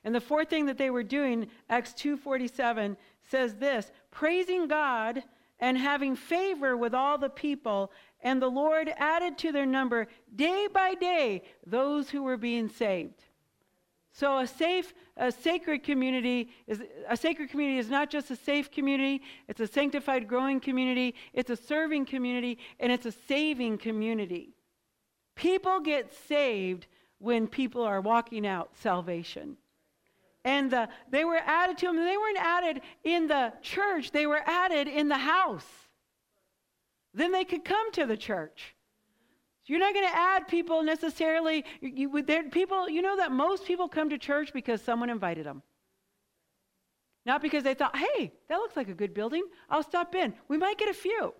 And 0.04 0.16
the 0.16 0.22
fourth 0.22 0.50
thing 0.50 0.68
that 0.68 0.78
they 0.78 0.90
were 0.90 1.04
doing, 1.04 1.48
Acts 1.70 1.92
2:47 1.94 2.96
says 3.24 3.56
this, 3.56 3.92
praising 4.12 4.68
God 4.68 5.24
and 5.60 5.78
having 5.78 6.16
favor 6.16 6.78
with 6.78 6.94
all 6.94 7.18
the 7.18 7.30
people, 7.30 7.92
and 8.22 8.42
the 8.42 8.50
Lord 8.50 8.94
added 8.98 9.38
to 9.40 9.52
their 9.52 9.66
number 9.66 10.08
day 10.34 10.68
by 10.72 10.96
day 10.96 11.44
those 11.66 12.10
who 12.10 12.24
were 12.24 12.38
being 12.38 12.70
saved. 12.70 13.25
So 14.16 14.38
a 14.38 14.48
safe, 14.48 14.94
a 15.18 15.30
sacred 15.30 15.84
community 15.84 16.50
is 16.68 16.82
a 17.10 17.18
sacred 17.18 17.50
community 17.50 17.80
is 17.80 17.90
not 17.90 18.10
just 18.10 18.32
a 18.32 18.36
safe 18.38 18.72
community, 18.72 19.22
it's 19.50 19.60
a 19.60 19.68
sanctified 19.68 20.26
growing 20.26 20.62
community, 20.62 21.16
it's 21.34 21.50
a 21.50 21.58
serving 21.58 22.06
community, 22.06 22.58
and 22.80 22.94
it's 22.94 23.06
a 23.06 23.12
saving 23.12 23.78
community. 23.78 24.56
People 25.36 25.82
get 25.82 26.14
saved 26.30 26.88
when 27.20 27.46
people 27.46 27.84
are 27.84 28.00
walking 28.00 28.48
out 28.48 28.70
salvation. 28.82 29.58
And 30.46 30.72
the, 30.72 30.88
they 31.12 31.26
were 31.26 31.42
added 31.46 31.78
to 31.80 31.88
them. 31.88 31.98
They 31.98 32.16
weren't 32.16 32.40
added 32.40 32.82
in 33.04 33.28
the 33.28 33.52
church, 33.62 34.12
they 34.12 34.28
were 34.28 34.42
added 34.46 34.88
in 34.88 35.10
the 35.10 35.18
house. 35.18 35.68
Then 37.14 37.34
they 37.34 37.44
could 37.44 37.66
come 37.66 37.92
to 37.92 38.06
the 38.06 38.16
church. 38.16 38.75
You're 39.66 39.80
not 39.80 39.94
going 39.94 40.08
to 40.08 40.16
add 40.16 40.48
people 40.48 40.84
necessarily. 40.84 41.66
You, 41.82 42.12
you, 42.14 42.44
people, 42.52 42.90
you 42.90 43.02
know 43.02 43.18
that 43.18 43.32
most 43.32 43.66
people 43.66 43.88
come 43.88 44.10
to 44.12 44.18
church 44.18 44.54
because 44.54 44.82
someone 44.82 45.10
invited 45.10 45.46
them. 45.46 45.64
Not 47.26 47.42
because 47.42 47.64
they 47.64 47.74
thought, 47.74 47.98
hey, 47.98 48.32
that 48.50 48.58
looks 48.58 48.78
like 48.78 48.90
a 48.90 48.94
good 48.94 49.14
building. 49.14 49.44
I'll 49.70 49.82
stop 49.82 50.14
in. 50.14 50.34
We 50.48 50.58
might 50.58 50.78
get 50.78 50.90
a 50.90 50.94
few. 50.94 51.34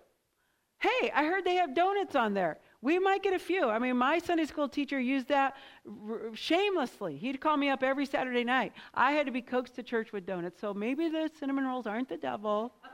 Hey, 0.78 1.10
I 1.14 1.24
heard 1.24 1.44
they 1.44 1.54
have 1.54 1.74
donuts 1.74 2.16
on 2.16 2.34
there. 2.34 2.58
We 2.82 2.98
might 2.98 3.22
get 3.22 3.32
a 3.32 3.38
few. 3.38 3.68
I 3.68 3.78
mean, 3.78 3.96
my 3.96 4.18
Sunday 4.18 4.44
school 4.44 4.68
teacher 4.68 5.00
used 5.00 5.28
that 5.28 5.54
r- 5.86 6.34
shamelessly. 6.34 7.16
He'd 7.16 7.40
call 7.40 7.56
me 7.56 7.70
up 7.70 7.82
every 7.82 8.04
Saturday 8.04 8.44
night. 8.44 8.72
I 8.92 9.12
had 9.12 9.26
to 9.26 9.32
be 9.32 9.40
coaxed 9.40 9.76
to 9.76 9.82
church 9.82 10.12
with 10.12 10.26
donuts. 10.26 10.60
So 10.60 10.74
maybe 10.74 11.08
the 11.08 11.30
cinnamon 11.38 11.64
rolls 11.64 11.86
aren't 11.86 12.08
the 12.08 12.16
devil. 12.16 12.74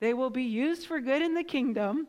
they 0.00 0.14
will 0.14 0.30
be 0.30 0.44
used 0.44 0.86
for 0.86 1.00
good 1.00 1.22
in 1.22 1.34
the 1.34 1.42
kingdom. 1.42 2.06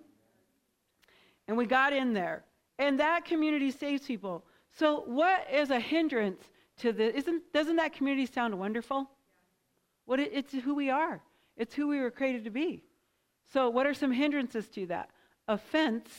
And 1.48 1.58
we 1.58 1.66
got 1.66 1.94
in 1.94 2.14
there. 2.14 2.44
And 2.80 3.00
that 3.00 3.26
community 3.26 3.72
saves 3.72 4.06
people. 4.06 4.46
So 4.78 5.02
what 5.02 5.48
is 5.52 5.70
a 5.70 5.80
hindrance 5.80 6.42
to 6.78 6.92
the 6.92 7.16
isn't 7.16 7.54
doesn't 7.54 7.76
that 7.76 7.94
community 7.94 8.26
sound 8.26 8.58
wonderful? 8.58 9.10
What 10.06 10.20
it, 10.20 10.32
it's 10.34 10.54
who 10.54 10.74
we 10.74 10.90
are. 10.90 11.22
It's 11.58 11.76
who 11.76 11.88
we 11.88 12.00
were 12.00 12.12
created 12.12 12.44
to 12.46 12.50
be. 12.50 12.84
So 13.54 13.70
what 13.70 13.86
are 13.86 13.94
some 13.94 14.12
hindrances 14.12 14.68
to 14.70 14.86
that? 14.88 15.10
Offense 15.48 16.10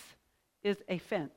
is 0.62 0.76
a 0.88 0.98
fence. 0.98 1.32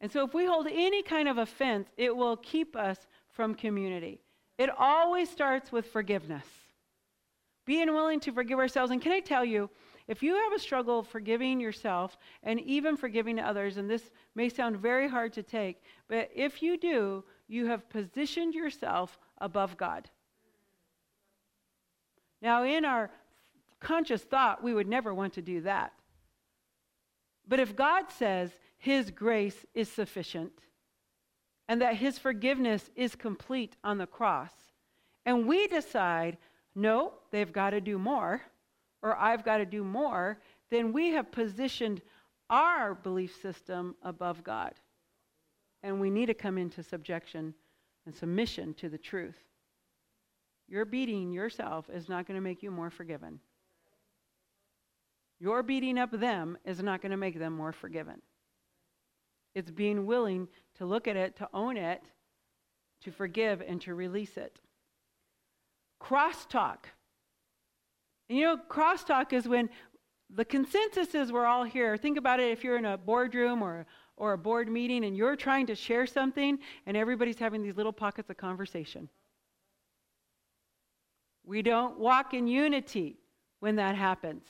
And 0.00 0.10
so 0.10 0.24
if 0.24 0.32
we 0.32 0.46
hold 0.46 0.66
any 0.70 1.02
kind 1.02 1.28
of 1.28 1.38
offense, 1.38 1.88
it 1.96 2.16
will 2.16 2.36
keep 2.36 2.76
us 2.76 2.98
from 3.30 3.54
community. 3.54 4.20
It 4.56 4.70
always 4.76 5.28
starts 5.28 5.70
with 5.70 5.86
forgiveness. 5.86 6.46
Being 7.64 7.92
willing 7.92 8.20
to 8.20 8.32
forgive 8.32 8.58
ourselves. 8.58 8.90
And 8.90 9.02
can 9.02 9.12
I 9.12 9.20
tell 9.20 9.44
you, 9.44 9.68
if 10.08 10.22
you 10.22 10.34
have 10.34 10.54
a 10.54 10.58
struggle 10.58 11.02
forgiving 11.02 11.60
yourself 11.60 12.16
and 12.42 12.58
even 12.60 12.96
forgiving 12.96 13.38
others, 13.38 13.76
and 13.76 13.88
this 13.88 14.10
may 14.34 14.48
sound 14.48 14.78
very 14.78 15.06
hard 15.06 15.34
to 15.34 15.42
take, 15.42 15.82
but 16.08 16.30
if 16.34 16.62
you 16.62 16.78
do, 16.78 17.24
you 17.46 17.66
have 17.66 17.90
positioned 17.90 18.54
yourself 18.54 19.18
above 19.38 19.76
God. 19.76 20.08
Now, 22.40 22.64
in 22.64 22.86
our 22.86 23.10
conscious 23.80 24.22
thought, 24.22 24.62
we 24.62 24.72
would 24.72 24.88
never 24.88 25.12
want 25.12 25.34
to 25.34 25.42
do 25.42 25.60
that. 25.62 25.92
But 27.46 27.60
if 27.60 27.76
God 27.76 28.10
says 28.10 28.50
His 28.78 29.10
grace 29.10 29.66
is 29.74 29.90
sufficient 29.90 30.52
and 31.68 31.82
that 31.82 31.96
His 31.96 32.18
forgiveness 32.18 32.90
is 32.96 33.14
complete 33.14 33.76
on 33.84 33.98
the 33.98 34.06
cross, 34.06 34.52
and 35.26 35.46
we 35.46 35.66
decide, 35.66 36.38
no, 36.74 37.12
they've 37.30 37.52
got 37.52 37.70
to 37.70 37.80
do 37.80 37.98
more, 37.98 38.40
or 39.02 39.16
I've 39.16 39.44
got 39.44 39.58
to 39.58 39.66
do 39.66 39.84
more, 39.84 40.38
then 40.70 40.92
we 40.92 41.08
have 41.10 41.32
positioned 41.32 42.02
our 42.50 42.94
belief 42.94 43.40
system 43.40 43.94
above 44.02 44.42
God. 44.42 44.74
And 45.82 46.00
we 46.00 46.10
need 46.10 46.26
to 46.26 46.34
come 46.34 46.58
into 46.58 46.82
subjection 46.82 47.54
and 48.06 48.14
submission 48.14 48.74
to 48.74 48.88
the 48.88 48.98
truth. 48.98 49.38
Your 50.68 50.84
beating 50.84 51.32
yourself 51.32 51.88
is 51.88 52.08
not 52.08 52.26
going 52.26 52.34
to 52.34 52.42
make 52.42 52.62
you 52.62 52.70
more 52.70 52.90
forgiven. 52.90 53.40
Your 55.40 55.62
beating 55.62 55.98
up 55.98 56.10
them 56.10 56.58
is 56.64 56.82
not 56.82 57.00
going 57.00 57.10
to 57.10 57.16
make 57.16 57.38
them 57.38 57.52
more 57.52 57.72
forgiven. 57.72 58.20
It's 59.54 59.70
being 59.70 60.04
willing 60.04 60.48
to 60.76 60.84
look 60.84 61.08
at 61.08 61.16
it, 61.16 61.36
to 61.36 61.48
own 61.54 61.76
it, 61.76 62.02
to 63.02 63.12
forgive, 63.12 63.62
and 63.66 63.80
to 63.82 63.94
release 63.94 64.36
it. 64.36 64.58
Crosstalk 66.02 66.84
and 68.28 68.38
you 68.38 68.44
know, 68.44 68.58
crosstalk 68.68 69.32
is 69.32 69.48
when 69.48 69.70
the 70.30 70.44
consensus 70.44 71.14
is 71.14 71.32
we're 71.32 71.46
all 71.46 71.64
here. 71.64 71.96
Think 71.96 72.18
about 72.18 72.40
it 72.40 72.50
if 72.50 72.62
you're 72.62 72.76
in 72.76 72.84
a 72.84 72.98
boardroom 72.98 73.62
or, 73.62 73.86
or 74.16 74.34
a 74.34 74.38
board 74.38 74.68
meeting 74.68 75.04
and 75.04 75.16
you're 75.16 75.36
trying 75.36 75.66
to 75.66 75.74
share 75.74 76.06
something 76.06 76.58
and 76.86 76.96
everybody's 76.96 77.38
having 77.38 77.62
these 77.62 77.76
little 77.76 77.92
pockets 77.92 78.28
of 78.28 78.36
conversation. 78.36 79.08
We 81.44 81.62
don't 81.62 81.98
walk 81.98 82.34
in 82.34 82.46
unity 82.46 83.16
when 83.60 83.76
that 83.76 83.94
happens. 83.94 84.44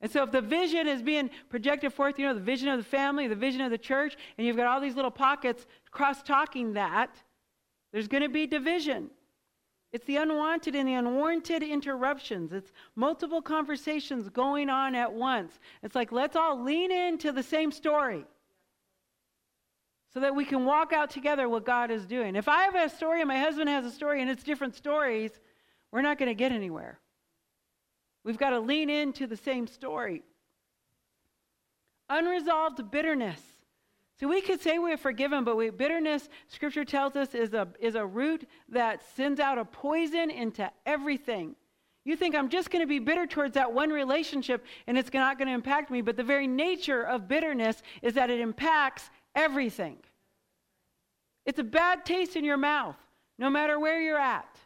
And 0.00 0.10
so, 0.10 0.24
if 0.24 0.32
the 0.32 0.40
vision 0.40 0.88
is 0.88 1.00
being 1.00 1.30
projected 1.48 1.92
forth, 1.92 2.18
you 2.18 2.26
know, 2.26 2.34
the 2.34 2.40
vision 2.40 2.68
of 2.68 2.78
the 2.78 2.84
family, 2.84 3.28
the 3.28 3.36
vision 3.36 3.60
of 3.60 3.70
the 3.70 3.78
church, 3.78 4.16
and 4.36 4.46
you've 4.46 4.56
got 4.56 4.66
all 4.66 4.80
these 4.80 4.96
little 4.96 5.12
pockets 5.12 5.64
cross 5.92 6.22
talking 6.22 6.72
that, 6.72 7.10
there's 7.92 8.08
going 8.08 8.22
to 8.22 8.28
be 8.28 8.46
division. 8.46 9.10
It's 9.92 10.06
the 10.06 10.16
unwanted 10.16 10.74
and 10.74 10.88
the 10.88 10.94
unwarranted 10.94 11.62
interruptions. 11.62 12.52
It's 12.52 12.72
multiple 12.96 13.42
conversations 13.42 14.28
going 14.30 14.70
on 14.70 14.94
at 14.94 15.12
once. 15.12 15.58
It's 15.82 15.94
like, 15.94 16.12
let's 16.12 16.34
all 16.34 16.62
lean 16.62 16.90
into 16.90 17.30
the 17.30 17.42
same 17.42 17.70
story 17.70 18.24
so 20.14 20.20
that 20.20 20.34
we 20.34 20.44
can 20.44 20.64
walk 20.64 20.92
out 20.92 21.10
together 21.10 21.48
what 21.48 21.66
God 21.66 21.90
is 21.90 22.06
doing. 22.06 22.36
If 22.36 22.48
I 22.48 22.62
have 22.62 22.74
a 22.74 22.88
story 22.88 23.20
and 23.20 23.28
my 23.28 23.38
husband 23.38 23.68
has 23.68 23.84
a 23.84 23.90
story 23.90 24.22
and 24.22 24.30
it's 24.30 24.42
different 24.42 24.74
stories, 24.74 25.30
we're 25.90 26.02
not 26.02 26.18
going 26.18 26.28
to 26.28 26.34
get 26.34 26.52
anywhere. 26.52 26.98
We've 28.24 28.38
got 28.38 28.50
to 28.50 28.60
lean 28.60 28.88
into 28.88 29.26
the 29.26 29.36
same 29.36 29.66
story. 29.66 30.22
Unresolved 32.08 32.90
bitterness. 32.90 33.40
We 34.22 34.40
could 34.40 34.60
say 34.60 34.78
we're 34.78 34.96
forgiven, 34.96 35.42
but 35.42 35.56
we, 35.56 35.70
bitterness, 35.70 36.28
scripture 36.46 36.84
tells 36.84 37.16
us, 37.16 37.34
is 37.34 37.54
a, 37.54 37.66
is 37.80 37.96
a 37.96 38.06
root 38.06 38.48
that 38.68 39.02
sends 39.16 39.40
out 39.40 39.58
a 39.58 39.64
poison 39.64 40.30
into 40.30 40.70
everything. 40.86 41.56
You 42.04 42.16
think 42.16 42.34
I'm 42.34 42.48
just 42.48 42.70
going 42.70 42.82
to 42.82 42.88
be 42.88 43.00
bitter 43.00 43.26
towards 43.26 43.54
that 43.54 43.72
one 43.72 43.90
relationship 43.90 44.64
and 44.86 44.96
it's 44.96 45.12
not 45.12 45.38
going 45.38 45.48
to 45.48 45.54
impact 45.54 45.90
me, 45.90 46.02
but 46.02 46.16
the 46.16 46.22
very 46.22 46.46
nature 46.46 47.02
of 47.02 47.28
bitterness 47.28 47.82
is 48.00 48.14
that 48.14 48.30
it 48.30 48.40
impacts 48.40 49.10
everything. 49.34 49.98
It's 51.44 51.58
a 51.58 51.64
bad 51.64 52.04
taste 52.04 52.36
in 52.36 52.44
your 52.44 52.56
mouth, 52.56 52.96
no 53.38 53.50
matter 53.50 53.78
where 53.78 54.00
you're 54.00 54.18
at. 54.18 54.56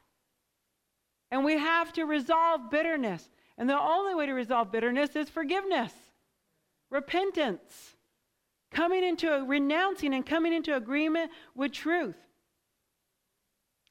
And 1.31 1.45
we 1.45 1.59
have 1.59 1.93
to 1.95 2.05
resolve 2.05 2.71
bitterness. 2.71 3.29
And 3.59 3.69
the 3.69 3.79
only 3.79 4.15
way 4.15 4.27
to 4.27 4.33
resolve 4.33 4.71
bitterness 4.71 5.17
is 5.17 5.31
forgiveness, 5.31 5.93
repentance 6.91 7.96
coming 8.71 9.05
into 9.05 9.33
a, 9.33 9.45
renouncing 9.45 10.15
and 10.15 10.25
coming 10.25 10.53
into 10.53 10.77
agreement 10.77 11.31
with 11.55 11.73
truth. 11.73 12.17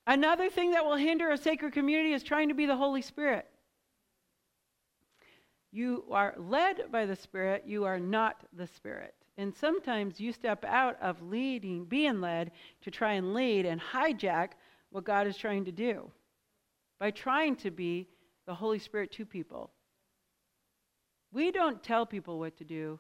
Another 0.08 0.50
thing 0.50 0.72
that 0.72 0.86
will 0.86 0.96
hinder 0.96 1.32
a 1.32 1.38
sacred 1.38 1.74
community 1.74 2.14
is 2.14 2.24
trying 2.24 2.50
to 2.50 2.56
be 2.56 2.66
the 2.66 2.76
Holy 2.76 3.02
Spirit. 3.02 3.48
You 5.72 6.06
are 6.12 6.36
led 6.38 6.92
by 6.92 7.06
the 7.06 7.16
Spirit, 7.16 7.64
you 7.66 7.86
are 7.86 8.00
not 8.00 8.44
the 8.54 8.68
Spirit. 8.68 9.16
And 9.38 9.54
sometimes 9.54 10.20
you 10.20 10.32
step 10.32 10.64
out 10.64 10.98
of 11.02 11.22
leading, 11.22 11.86
being 11.86 12.22
led, 12.22 12.52
to 12.82 12.92
try 12.92 13.14
and 13.14 13.34
lead 13.34 13.66
and 13.66 13.82
hijack 13.82 14.52
what 14.92 15.04
God 15.04 15.28
is 15.28 15.36
trying 15.36 15.66
to 15.66 15.72
do 15.72 16.10
by 17.00 17.12
trying 17.12 17.56
to 17.58 17.72
be 17.72 18.08
the 18.46 18.54
Holy 18.54 18.80
Spirit 18.80 19.12
to 19.14 19.26
people. 19.26 19.72
We 21.34 21.52
don't 21.52 21.84
tell 21.84 22.06
people 22.06 22.40
what 22.40 22.56
to 22.58 22.64
do, 22.64 23.00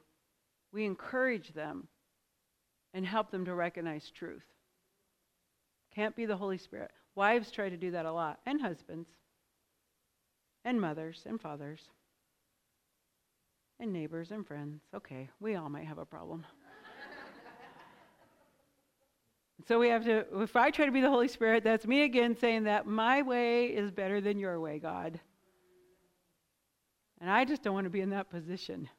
we 0.75 0.85
encourage 0.85 1.53
them 1.53 1.87
and 2.93 3.05
help 3.05 3.31
them 3.31 3.45
to 3.45 3.55
recognize 3.55 4.11
truth. 4.11 4.43
Can't 5.95 6.15
be 6.17 6.25
the 6.25 6.35
Holy 6.35 6.57
Spirit. 6.57 6.91
Wives 7.15 7.49
try 7.49 7.69
to 7.69 7.77
do 7.77 7.91
that 7.91 8.05
a 8.05 8.11
lot, 8.11 8.39
and 8.45 8.59
husbands, 8.59 9.07
and 10.65 10.79
mothers, 10.79 11.23
and 11.25 11.39
fathers, 11.39 11.79
and 13.79 13.93
neighbors, 13.93 14.31
and 14.31 14.45
friends. 14.45 14.81
Okay, 14.93 15.29
we 15.39 15.55
all 15.55 15.69
might 15.69 15.85
have 15.85 15.97
a 15.97 16.05
problem. 16.05 16.45
so 19.65 19.79
we 19.79 19.87
have 19.87 20.03
to, 20.03 20.25
if 20.41 20.57
I 20.57 20.71
try 20.71 20.85
to 20.85 20.91
be 20.91 20.99
the 20.99 21.09
Holy 21.09 21.29
Spirit, 21.29 21.63
that's 21.63 21.87
me 21.87 22.03
again 22.03 22.35
saying 22.37 22.65
that 22.65 22.85
my 22.85 23.21
way 23.21 23.67
is 23.67 23.91
better 23.91 24.19
than 24.19 24.39
your 24.39 24.59
way, 24.59 24.79
God. 24.79 25.21
And 27.21 27.29
I 27.29 27.45
just 27.45 27.63
don't 27.63 27.73
want 27.73 27.85
to 27.85 27.89
be 27.89 28.01
in 28.01 28.09
that 28.09 28.29
position. 28.29 28.89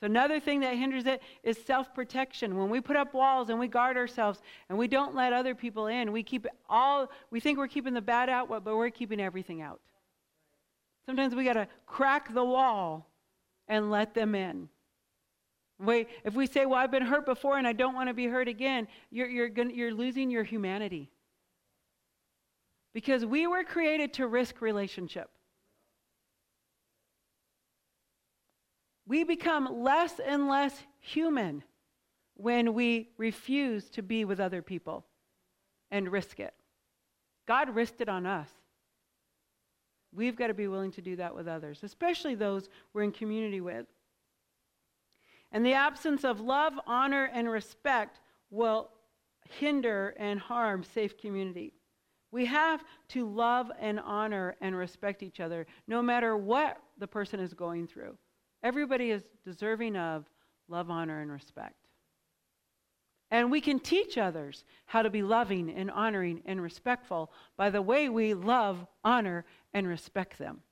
So, 0.00 0.06
another 0.06 0.38
thing 0.38 0.60
that 0.60 0.76
hinders 0.76 1.06
it 1.06 1.22
is 1.42 1.58
self 1.58 1.92
protection. 1.92 2.56
When 2.56 2.70
we 2.70 2.80
put 2.80 2.96
up 2.96 3.14
walls 3.14 3.48
and 3.48 3.58
we 3.58 3.66
guard 3.66 3.96
ourselves 3.96 4.40
and 4.68 4.78
we 4.78 4.86
don't 4.86 5.14
let 5.14 5.32
other 5.32 5.54
people 5.54 5.88
in, 5.88 6.12
we 6.12 6.22
keep 6.22 6.46
all, 6.68 7.10
we 7.30 7.40
think 7.40 7.58
we're 7.58 7.66
keeping 7.66 7.94
the 7.94 8.00
bad 8.00 8.28
out, 8.28 8.48
but 8.48 8.64
we're 8.64 8.90
keeping 8.90 9.20
everything 9.20 9.60
out. 9.60 9.80
Sometimes 11.06 11.34
we 11.34 11.44
got 11.44 11.54
to 11.54 11.66
crack 11.86 12.32
the 12.32 12.44
wall 12.44 13.10
and 13.66 13.90
let 13.90 14.14
them 14.14 14.34
in. 14.34 14.68
Wait, 15.80 16.08
if 16.24 16.34
we 16.34 16.46
say, 16.46 16.64
Well, 16.64 16.78
I've 16.78 16.90
been 16.90 17.02
hurt 17.02 17.26
before 17.26 17.58
and 17.58 17.66
I 17.66 17.72
don't 17.72 17.94
want 17.94 18.08
to 18.08 18.14
be 18.14 18.26
hurt 18.26 18.46
again, 18.46 18.86
you're, 19.10 19.28
you're, 19.28 19.48
gonna, 19.48 19.72
you're 19.72 19.94
losing 19.94 20.30
your 20.30 20.44
humanity. 20.44 21.10
Because 22.94 23.24
we 23.24 23.46
were 23.46 23.64
created 23.64 24.12
to 24.14 24.26
risk 24.26 24.60
relationship. 24.60 25.30
We 29.08 29.24
become 29.24 29.82
less 29.82 30.20
and 30.20 30.48
less 30.48 30.82
human 31.00 31.64
when 32.34 32.74
we 32.74 33.08
refuse 33.16 33.88
to 33.90 34.02
be 34.02 34.26
with 34.26 34.38
other 34.38 34.60
people 34.60 35.06
and 35.90 36.12
risk 36.12 36.38
it. 36.38 36.52
God 37.46 37.74
risked 37.74 38.02
it 38.02 38.10
on 38.10 38.26
us. 38.26 38.50
We've 40.14 40.36
got 40.36 40.48
to 40.48 40.54
be 40.54 40.68
willing 40.68 40.92
to 40.92 41.00
do 41.00 41.16
that 41.16 41.34
with 41.34 41.48
others, 41.48 41.80
especially 41.82 42.34
those 42.34 42.68
we're 42.92 43.02
in 43.02 43.12
community 43.12 43.62
with. 43.62 43.86
And 45.52 45.64
the 45.64 45.72
absence 45.72 46.22
of 46.22 46.40
love, 46.40 46.74
honor, 46.86 47.30
and 47.32 47.48
respect 47.50 48.20
will 48.50 48.90
hinder 49.48 50.14
and 50.18 50.38
harm 50.38 50.84
safe 50.84 51.16
community. 51.16 51.72
We 52.30 52.44
have 52.44 52.84
to 53.08 53.26
love 53.26 53.70
and 53.80 53.98
honor 54.00 54.54
and 54.60 54.76
respect 54.76 55.22
each 55.22 55.40
other 55.40 55.66
no 55.86 56.02
matter 56.02 56.36
what 56.36 56.78
the 56.98 57.06
person 57.06 57.40
is 57.40 57.54
going 57.54 57.86
through. 57.86 58.18
Everybody 58.62 59.10
is 59.10 59.22
deserving 59.44 59.96
of 59.96 60.24
love, 60.68 60.90
honor, 60.90 61.20
and 61.20 61.30
respect. 61.30 61.74
And 63.30 63.50
we 63.50 63.60
can 63.60 63.78
teach 63.78 64.16
others 64.16 64.64
how 64.86 65.02
to 65.02 65.10
be 65.10 65.22
loving 65.22 65.70
and 65.70 65.90
honoring 65.90 66.42
and 66.46 66.62
respectful 66.62 67.30
by 67.56 67.70
the 67.70 67.82
way 67.82 68.08
we 68.08 68.34
love, 68.34 68.86
honor, 69.04 69.44
and 69.74 69.86
respect 69.86 70.38
them. 70.38 70.62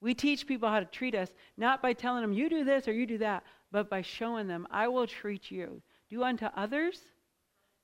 We 0.00 0.14
teach 0.14 0.46
people 0.46 0.68
how 0.68 0.80
to 0.80 0.86
treat 0.86 1.14
us 1.14 1.30
not 1.56 1.82
by 1.82 1.92
telling 1.92 2.22
them, 2.22 2.32
you 2.32 2.48
do 2.48 2.64
this 2.64 2.88
or 2.88 2.92
you 2.92 3.06
do 3.06 3.18
that, 3.18 3.44
but 3.70 3.88
by 3.88 4.02
showing 4.02 4.48
them, 4.48 4.66
I 4.70 4.88
will 4.88 5.06
treat 5.06 5.50
you. 5.50 5.82
Do 6.08 6.24
unto 6.24 6.46
others 6.46 7.00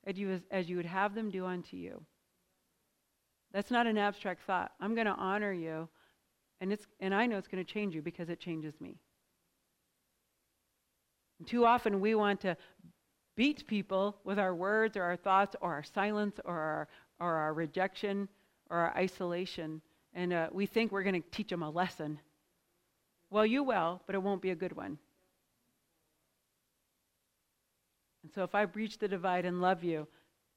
as 0.06 0.18
you, 0.18 0.40
as 0.50 0.68
you 0.68 0.76
would 0.76 0.86
have 0.86 1.14
them 1.14 1.30
do 1.30 1.46
unto 1.46 1.76
you. 1.76 2.02
That's 3.52 3.70
not 3.70 3.86
an 3.86 3.98
abstract 3.98 4.42
thought. 4.42 4.72
I'm 4.80 4.94
going 4.94 5.06
to 5.06 5.12
honor 5.12 5.52
you 5.52 5.88
and, 6.60 6.72
it's, 6.72 6.86
and 7.00 7.14
I 7.14 7.26
know 7.26 7.38
it's 7.38 7.48
going 7.48 7.64
to 7.64 7.72
change 7.72 7.94
you 7.94 8.02
because 8.02 8.28
it 8.28 8.40
changes 8.40 8.80
me. 8.80 8.98
And 11.38 11.46
too 11.46 11.66
often 11.66 12.00
we 12.00 12.14
want 12.14 12.40
to 12.42 12.56
beat 13.36 13.66
people 13.66 14.16
with 14.24 14.38
our 14.38 14.54
words 14.54 14.96
or 14.96 15.02
our 15.02 15.16
thoughts 15.16 15.54
or 15.60 15.74
our 15.74 15.84
silence 15.84 16.40
or 16.44 16.58
our, 16.58 16.88
or 17.20 17.34
our 17.34 17.52
rejection 17.52 18.28
or 18.70 18.78
our 18.78 18.96
isolation. 18.96 19.82
And 20.14 20.32
uh, 20.32 20.48
we 20.52 20.66
think 20.66 20.92
we're 20.92 21.02
going 21.02 21.22
to 21.22 21.30
teach 21.30 21.48
them 21.48 21.62
a 21.62 21.70
lesson. 21.70 22.18
Well, 23.30 23.44
you 23.44 23.62
will, 23.62 24.00
but 24.06 24.14
it 24.14 24.22
won't 24.22 24.40
be 24.40 24.50
a 24.50 24.56
good 24.56 24.74
one. 24.74 24.98
And 28.22 28.32
so 28.32 28.42
if 28.42 28.54
I 28.54 28.64
breach 28.64 28.98
the 28.98 29.08
divide 29.08 29.44
and 29.44 29.60
love 29.60 29.84
you, 29.84 30.08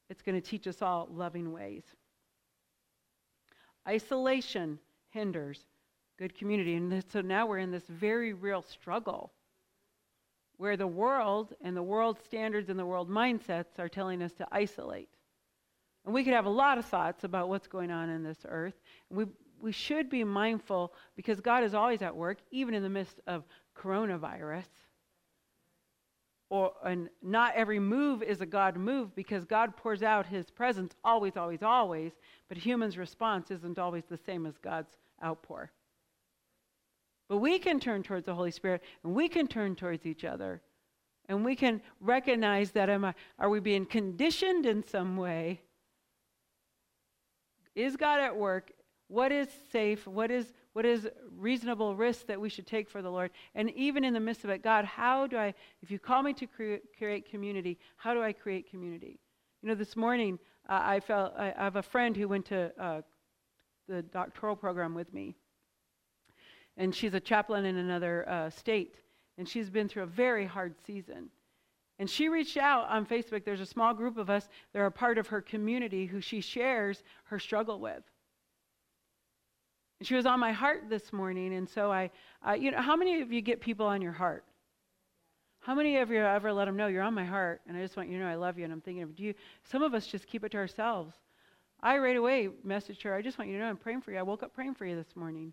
it's 0.10 0.22
going 0.22 0.40
to 0.40 0.42
teach 0.42 0.66
us 0.66 0.82
all 0.82 1.08
loving 1.12 1.52
ways. 1.52 1.84
Isolation 3.88 4.80
hinders 5.10 5.66
good 6.20 6.36
community. 6.36 6.76
And 6.76 7.04
so 7.12 7.22
now 7.22 7.48
we're 7.48 7.60
in 7.60 7.72
this 7.72 7.88
very 7.88 8.34
real 8.34 8.62
struggle 8.62 9.32
where 10.58 10.76
the 10.76 10.86
world 10.86 11.54
and 11.62 11.76
the 11.76 11.82
world 11.82 12.20
standards 12.26 12.70
and 12.70 12.78
the 12.78 12.86
world 12.86 13.10
mindsets 13.10 13.80
are 13.80 13.88
telling 13.88 14.22
us 14.22 14.34
to 14.34 14.48
isolate. 14.52 15.08
And 16.04 16.14
we 16.14 16.26
could 16.26 16.34
have 16.34 16.46
a 16.46 16.50
lot 16.50 16.78
of 16.78 16.86
thoughts 16.86 17.24
about 17.24 17.48
what's 17.48 17.68
going 17.68 17.90
on 17.90 18.10
in 18.10 18.24
this 18.24 18.40
earth. 18.50 18.74
We, 19.10 19.26
we 19.62 19.72
should 19.72 20.10
be 20.10 20.26
mindful 20.26 20.94
because 21.16 21.40
God 21.40 21.64
is 21.64 21.74
always 21.74 22.02
at 22.02 22.14
work, 22.14 22.40
even 22.52 22.74
in 22.74 22.84
the 22.84 22.90
midst 22.90 23.22
of 23.26 23.46
coronavirus. 23.78 24.68
Or, 26.50 26.74
and 26.84 27.10
not 27.22 27.56
every 27.56 27.80
move 27.80 28.24
is 28.24 28.42
a 28.42 28.46
God 28.46 28.76
move 28.76 29.16
because 29.16 29.46
God 29.46 29.78
pours 29.78 30.04
out 30.04 30.26
his 30.26 30.50
presence 30.50 30.94
always, 31.06 31.38
always, 31.38 31.64
always, 31.64 32.12
but 32.50 32.58
humans' 32.58 32.98
response 32.98 33.52
isn't 33.52 33.80
always 33.80 34.04
the 34.10 34.18
same 34.18 34.46
as 34.46 34.58
God's 34.58 34.98
outpour. 35.24 35.72
But 37.30 37.38
we 37.38 37.60
can 37.60 37.80
turn 37.80 38.04
towards 38.04 38.26
the 38.26 38.36
Holy 38.36 38.52
Spirit 38.52 38.84
and 39.04 39.14
we 39.14 39.30
can 39.30 39.48
turn 39.48 39.76
towards 39.76 40.06
each 40.06 40.26
other. 40.26 40.62
And 41.30 41.46
we 41.46 41.56
can 41.56 41.82
recognize 42.02 42.72
that 42.72 42.90
am 42.90 43.06
I, 43.06 43.14
are 43.38 43.50
we 43.50 43.60
being 43.60 43.86
conditioned 43.86 44.66
in 44.66 44.84
some 44.84 45.16
way? 45.16 45.62
Is 47.76 47.96
God 47.96 48.20
at 48.20 48.36
work? 48.36 48.72
What 49.08 49.32
is 49.32 49.48
safe? 49.72 50.08
What 50.08 50.32
is 50.32 50.52
what 50.74 50.86
is 50.86 51.08
reasonable 51.36 51.96
risk 51.96 52.28
that 52.28 52.40
we 52.40 52.48
should 52.48 52.68
take 52.68 52.90
for 52.90 53.02
the 53.02 53.10
Lord? 53.10 53.32
And 53.56 53.72
even 53.72 54.04
in 54.04 54.14
the 54.14 54.20
midst 54.20 54.44
of 54.44 54.50
it, 54.50 54.62
God, 54.64 54.86
how 54.86 55.28
do 55.28 55.38
I, 55.38 55.54
if 55.82 55.90
you 55.90 56.00
call 56.00 56.22
me 56.22 56.32
to 56.34 56.48
create, 56.48 56.84
create 56.98 57.30
community, 57.30 57.80
how 57.98 58.14
do 58.14 58.22
I 58.22 58.32
create 58.32 58.70
community? 58.70 59.20
You 59.62 59.70
know, 59.70 59.76
this 59.76 59.96
morning 59.96 60.40
uh, 60.70 60.82
I 60.84 61.00
felt 61.00 61.34
I, 61.38 61.54
I, 61.58 61.64
have 61.64 61.76
a 61.76 61.84
friend 61.84 62.16
who 62.16 62.28
went 62.28 62.46
to 62.46 62.72
uh, 62.80 63.02
the 63.88 64.04
doctoral 64.04 64.56
program 64.56 64.94
with 64.94 65.12
me, 65.14 65.36
and 66.80 66.96
she's 66.96 67.14
a 67.14 67.20
chaplain 67.20 67.66
in 67.66 67.76
another 67.76 68.28
uh, 68.28 68.50
state, 68.50 68.96
and 69.38 69.48
she's 69.48 69.70
been 69.70 69.88
through 69.88 70.04
a 70.04 70.08
very 70.08 70.46
hard 70.46 70.74
season. 70.88 71.30
And 72.00 72.10
she 72.10 72.30
reached 72.30 72.56
out 72.56 72.90
on 72.90 73.06
Facebook. 73.06 73.44
There's 73.44 73.60
a 73.60 73.66
small 73.66 73.94
group 73.94 74.18
of 74.18 74.30
us 74.30 74.48
that 74.74 74.80
are 74.80 74.90
part 74.90 75.18
of 75.18 75.28
her 75.28 75.42
community 75.42 76.06
who 76.06 76.22
she 76.22 76.40
shares 76.40 77.04
her 77.26 77.38
struggle 77.38 77.80
with. 77.82 78.02
And 80.00 80.08
she 80.08 80.16
was 80.16 80.26
on 80.26 80.40
my 80.40 80.54
heart 80.54 80.86
this 80.90 81.12
morning, 81.12 81.54
and 81.54 81.70
so 81.70 81.92
I, 81.92 82.10
uh, 82.48 82.54
you 82.54 82.72
know, 82.72 82.82
how 82.82 82.96
many 82.96 83.22
of 83.22 83.34
you 83.34 83.42
get 83.42 83.60
people 83.60 83.86
on 83.86 84.02
your 84.02 84.14
heart? 84.14 84.46
How 85.60 85.76
many 85.76 85.98
of 85.98 86.10
you 86.10 86.20
ever 86.20 86.54
let 86.54 86.66
them 86.66 86.78
know 86.78 86.88
you're 86.88 87.04
on 87.04 87.14
my 87.14 87.26
heart, 87.26 87.60
and 87.68 87.76
I 87.76 87.82
just 87.82 87.98
want 87.98 88.08
you 88.08 88.18
to 88.18 88.24
know 88.24 88.30
I 88.30 88.36
love 88.36 88.58
you, 88.58 88.64
and 88.64 88.72
I'm 88.72 88.80
thinking 88.80 89.04
of 89.04 89.20
you? 89.20 89.34
Some 89.70 89.84
of 89.84 89.94
us 89.94 90.08
just 90.08 90.26
keep 90.26 90.46
it 90.46 90.54
to 90.54 90.58
ourselves. 90.58 91.18
I 91.82 91.98
right 91.98 92.16
away 92.16 92.48
messaged 92.66 93.04
her. 93.04 93.14
I 93.14 93.22
just 93.22 93.38
want 93.38 93.50
you 93.50 93.58
to 93.58 93.64
know 93.64 93.70
I'm 93.70 93.76
praying 93.76 94.02
for 94.02 94.14
you. 94.14 94.20
I 94.20 94.22
woke 94.22 94.44
up 94.44 94.54
praying 94.54 94.76
for 94.76 94.86
you 94.86 94.96
this 94.96 95.18
morning. 95.18 95.52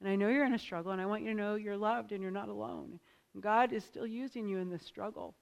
And 0.00 0.08
I 0.08 0.16
know 0.16 0.28
you're 0.28 0.44
in 0.44 0.54
a 0.54 0.58
struggle, 0.58 0.92
and 0.92 1.00
I 1.00 1.06
want 1.06 1.22
you 1.22 1.30
to 1.30 1.34
know 1.34 1.54
you're 1.54 1.76
loved 1.76 2.12
and 2.12 2.22
you're 2.22 2.30
not 2.30 2.48
alone. 2.48 3.00
And 3.34 3.42
God 3.42 3.72
is 3.72 3.84
still 3.84 4.06
using 4.06 4.46
you 4.46 4.58
in 4.58 4.68
this 4.68 4.84
struggle. 4.84 5.34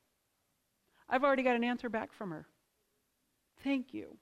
I've 1.08 1.24
already 1.24 1.42
got 1.42 1.56
an 1.56 1.64
answer 1.64 1.88
back 1.88 2.12
from 2.12 2.30
her. 2.30 2.46
Thank 3.62 3.92
you. 3.92 4.16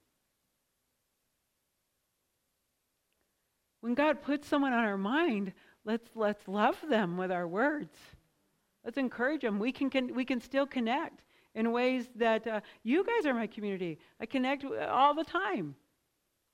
When 3.80 3.94
God 3.94 4.22
puts 4.22 4.46
someone 4.46 4.72
on 4.72 4.84
our 4.84 4.96
mind, 4.96 5.52
let's, 5.84 6.08
let's 6.14 6.46
love 6.46 6.76
them 6.88 7.16
with 7.16 7.32
our 7.32 7.48
words. 7.48 7.96
Let's 8.84 8.96
encourage 8.96 9.42
them. 9.42 9.58
We 9.58 9.72
can, 9.72 9.90
can 9.90 10.14
we 10.14 10.24
can 10.24 10.40
still 10.40 10.66
connect 10.66 11.22
in 11.54 11.72
ways 11.72 12.08
that 12.16 12.46
uh, 12.46 12.60
you 12.82 13.04
guys 13.04 13.26
are 13.26 13.34
my 13.34 13.46
community. 13.46 13.98
I 14.20 14.26
connect 14.26 14.64
all 14.64 15.14
the 15.14 15.24
time, 15.24 15.74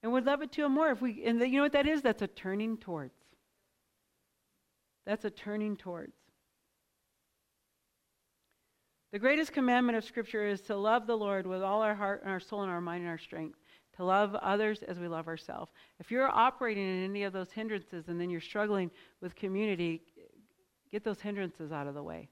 and 0.03 0.13
would 0.13 0.27
love 0.27 0.43
it 0.43 0.53
to 0.53 0.69
more 0.69 0.91
if 0.91 1.01
we. 1.01 1.23
And 1.25 1.41
the, 1.41 1.49
you 1.49 1.57
know 1.57 1.63
what 1.63 1.73
that 1.73 1.87
is? 1.87 2.03
That's 2.03 2.23
a 2.23 2.27
turning 2.27 2.77
towards. 2.77 3.18
That's 5.09 5.25
a 5.25 5.31
turning 5.31 5.75
towards. 5.75 6.13
The 9.11 9.19
greatest 9.19 9.55
commandment 9.55 9.97
of 9.97 10.05
Scripture 10.05 10.47
is 10.47 10.61
to 10.63 10.77
love 10.77 11.07
the 11.07 11.17
Lord 11.17 11.47
with 11.47 11.63
all 11.63 11.81
our 11.81 11.95
heart 11.95 12.21
and 12.23 12.31
our 12.31 12.39
soul 12.39 12.61
and 12.61 12.71
our 12.71 12.83
mind 12.83 13.01
and 13.01 13.09
our 13.09 13.17
strength, 13.17 13.59
to 13.97 14.05
love 14.05 14.35
others 14.35 14.83
as 14.83 14.99
we 14.99 15.09
love 15.09 15.27
ourselves. 15.27 15.73
If 15.99 16.11
you're 16.11 16.29
operating 16.29 16.85
in 16.85 17.05
any 17.05 17.23
of 17.23 17.33
those 17.33 17.51
hindrances 17.51 18.09
and 18.09 18.21
then 18.21 18.29
you're 18.29 18.43
struggling 18.43 18.91
with 19.23 19.35
community, 19.35 20.03
get 20.93 21.05
those 21.05 21.23
hindrances 21.23 21.73
out 21.73 21.87
of 21.87 21.95
the 21.95 22.03
way. 22.03 22.29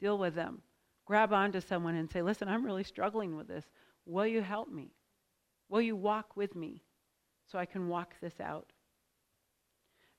Deal 0.00 0.18
with 0.18 0.34
them. 0.34 0.60
Grab 1.06 1.32
onto 1.32 1.60
someone 1.60 1.94
and 1.94 2.10
say, 2.10 2.20
Listen, 2.20 2.48
I'm 2.48 2.66
really 2.66 2.82
struggling 2.82 3.36
with 3.36 3.46
this. 3.46 3.66
Will 4.06 4.26
you 4.26 4.42
help 4.42 4.72
me? 4.72 4.90
Will 5.68 5.80
you 5.80 5.94
walk 5.94 6.36
with 6.36 6.56
me 6.56 6.82
so 7.46 7.60
I 7.60 7.64
can 7.64 7.86
walk 7.86 8.14
this 8.20 8.40
out? 8.40 8.72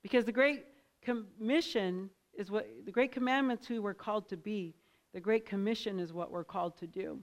Because 0.02 0.24
the 0.24 0.32
great 0.32 0.64
commission 1.04 2.10
is 2.38 2.50
what 2.50 2.68
the 2.86 2.92
great 2.92 3.12
commandments 3.12 3.68
who 3.68 3.82
we're 3.82 3.94
called 3.94 4.30
to 4.30 4.38
be. 4.38 4.74
The 5.14 5.20
great 5.20 5.46
commission 5.46 6.00
is 6.00 6.12
what 6.12 6.32
we're 6.32 6.44
called 6.44 6.78
to 6.78 6.88
do. 6.88 7.20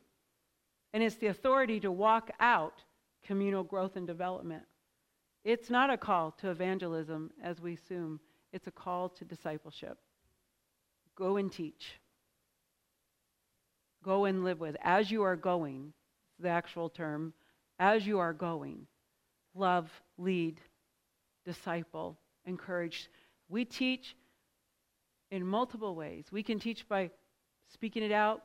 And 0.92 1.02
it's 1.02 1.16
the 1.16 1.28
authority 1.28 1.80
to 1.80 1.90
walk 1.90 2.30
out 2.40 2.82
communal 3.24 3.64
growth 3.64 3.96
and 3.96 4.06
development. 4.06 4.62
It's 5.44 5.70
not 5.70 5.90
a 5.90 5.96
call 5.96 6.32
to 6.40 6.50
evangelism 6.50 7.30
as 7.42 7.60
we 7.60 7.74
assume, 7.74 8.20
it's 8.52 8.66
a 8.66 8.72
call 8.72 9.08
to 9.10 9.24
discipleship. 9.24 9.98
Go 11.16 11.36
and 11.36 11.50
teach. 11.50 11.92
Go 14.02 14.24
and 14.24 14.44
live 14.44 14.60
with. 14.60 14.76
As 14.82 15.10
you 15.10 15.22
are 15.22 15.36
going, 15.36 15.92
the 16.38 16.48
actual 16.48 16.88
term, 16.88 17.32
as 17.78 18.06
you 18.06 18.18
are 18.18 18.32
going, 18.32 18.86
love, 19.54 19.90
lead, 20.18 20.60
disciple, 21.44 22.18
encourage. 22.46 23.08
We 23.50 23.64
teach 23.64 24.16
in 25.30 25.46
multiple 25.46 25.94
ways. 25.94 26.26
We 26.30 26.42
can 26.42 26.58
teach 26.58 26.88
by 26.88 27.10
speaking 27.72 28.02
it 28.02 28.12
out. 28.12 28.42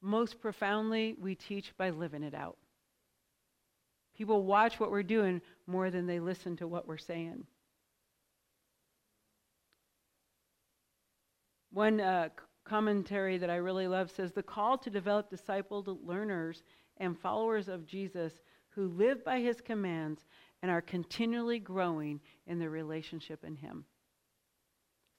Most 0.00 0.40
profoundly, 0.40 1.16
we 1.18 1.34
teach 1.34 1.76
by 1.76 1.90
living 1.90 2.22
it 2.22 2.34
out. 2.34 2.58
People 4.16 4.44
watch 4.44 4.78
what 4.78 4.90
we're 4.90 5.02
doing 5.02 5.40
more 5.66 5.90
than 5.90 6.06
they 6.06 6.20
listen 6.20 6.56
to 6.58 6.68
what 6.68 6.86
we're 6.86 6.98
saying. 6.98 7.46
One 11.72 12.00
uh, 12.00 12.28
commentary 12.64 13.38
that 13.38 13.48
I 13.48 13.56
really 13.56 13.88
love 13.88 14.10
says 14.10 14.32
the 14.32 14.42
call 14.42 14.76
to 14.78 14.90
develop 14.90 15.30
discipled 15.30 15.98
learners 16.04 16.62
and 16.98 17.18
followers 17.18 17.68
of 17.68 17.86
Jesus 17.86 18.34
who 18.70 18.88
live 18.88 19.24
by 19.24 19.40
his 19.40 19.60
commands 19.60 20.20
and 20.60 20.70
are 20.70 20.82
continually 20.82 21.58
growing 21.58 22.20
in 22.46 22.58
their 22.58 22.70
relationship 22.70 23.44
in 23.44 23.56
him. 23.56 23.84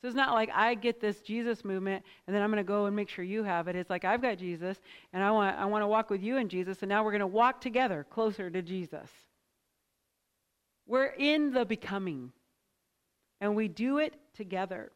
So 0.03 0.07
it's 0.09 0.17
not 0.17 0.33
like 0.33 0.49
I 0.53 0.75
get 0.75 0.99
this 0.99 1.21
Jesus 1.21 1.63
movement 1.63 2.03
and 2.27 2.35
then 2.35 2.43
I'm 2.43 2.51
going 2.51 2.57
to 2.57 2.67
go 2.67 2.87
and 2.87 2.95
make 2.95 3.07
sure 3.07 3.23
you 3.23 3.41
have 3.45 3.69
it. 3.69 3.77
It's 3.77 3.89
like 3.89 4.03
I've 4.03 4.21
got 4.21 4.37
Jesus 4.37 4.77
and 5.13 5.23
I 5.23 5.31
want, 5.31 5.57
I 5.57 5.63
want 5.63 5.81
to 5.81 5.87
walk 5.87 6.09
with 6.09 6.21
you 6.21 6.35
in 6.35 6.49
Jesus, 6.49 6.81
and 6.81 6.89
now 6.89 7.05
we're 7.05 7.11
going 7.11 7.21
to 7.21 7.27
walk 7.27 7.61
together 7.61 8.05
closer 8.09 8.49
to 8.49 8.61
Jesus. 8.61 9.09
We're 10.85 11.05
in 11.05 11.53
the 11.53 11.63
becoming, 11.63 12.33
and 13.39 13.55
we 13.55 13.69
do 13.69 13.99
it 13.99 14.15
together. 14.35 14.91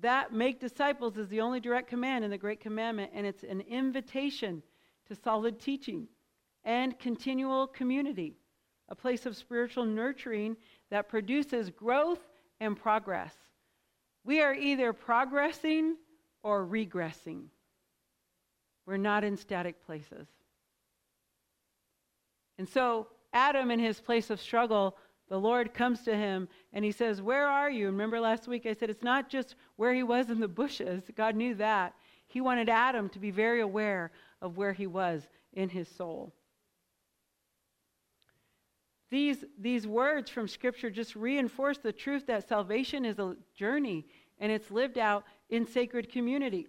That 0.00 0.32
make 0.32 0.60
disciples 0.60 1.16
is 1.16 1.26
the 1.26 1.40
only 1.40 1.58
direct 1.58 1.88
command 1.88 2.24
in 2.24 2.30
the 2.30 2.38
Great 2.38 2.60
Commandment, 2.60 3.10
and 3.12 3.26
it's 3.26 3.42
an 3.42 3.62
invitation 3.62 4.62
to 5.08 5.16
solid 5.16 5.58
teaching 5.58 6.06
and 6.62 6.96
continual 7.00 7.66
community, 7.66 8.36
a 8.88 8.94
place 8.94 9.26
of 9.26 9.36
spiritual 9.36 9.86
nurturing 9.86 10.56
that 10.92 11.08
produces 11.08 11.70
growth 11.70 12.20
and 12.64 12.76
progress. 12.76 13.34
We 14.24 14.40
are 14.40 14.54
either 14.54 14.92
progressing 14.92 15.96
or 16.42 16.66
regressing. 16.66 17.44
We're 18.86 18.96
not 18.96 19.24
in 19.24 19.36
static 19.36 19.84
places. 19.84 20.26
And 22.58 22.68
so, 22.68 23.08
Adam, 23.32 23.70
in 23.70 23.78
his 23.78 24.00
place 24.00 24.30
of 24.30 24.40
struggle, 24.40 24.96
the 25.28 25.40
Lord 25.40 25.74
comes 25.74 26.02
to 26.02 26.14
him 26.14 26.48
and 26.72 26.84
he 26.84 26.92
says, 26.92 27.22
Where 27.22 27.46
are 27.48 27.70
you? 27.70 27.86
Remember 27.86 28.20
last 28.20 28.46
week 28.46 28.66
I 28.66 28.74
said 28.74 28.90
it's 28.90 29.02
not 29.02 29.28
just 29.28 29.56
where 29.76 29.94
he 29.94 30.02
was 30.02 30.30
in 30.30 30.40
the 30.40 30.48
bushes. 30.48 31.02
God 31.16 31.34
knew 31.34 31.54
that. 31.56 31.94
He 32.26 32.40
wanted 32.40 32.68
Adam 32.68 33.08
to 33.10 33.18
be 33.18 33.30
very 33.30 33.60
aware 33.60 34.12
of 34.40 34.56
where 34.56 34.72
he 34.72 34.86
was 34.86 35.26
in 35.52 35.68
his 35.68 35.88
soul. 35.88 36.32
These, 39.14 39.44
these 39.56 39.86
words 39.86 40.28
from 40.28 40.48
Scripture 40.48 40.90
just 40.90 41.14
reinforce 41.14 41.78
the 41.78 41.92
truth 41.92 42.26
that 42.26 42.48
salvation 42.48 43.04
is 43.04 43.20
a 43.20 43.36
journey 43.56 44.06
and 44.40 44.50
it's 44.50 44.72
lived 44.72 44.98
out 44.98 45.22
in 45.48 45.68
sacred 45.68 46.10
community. 46.10 46.66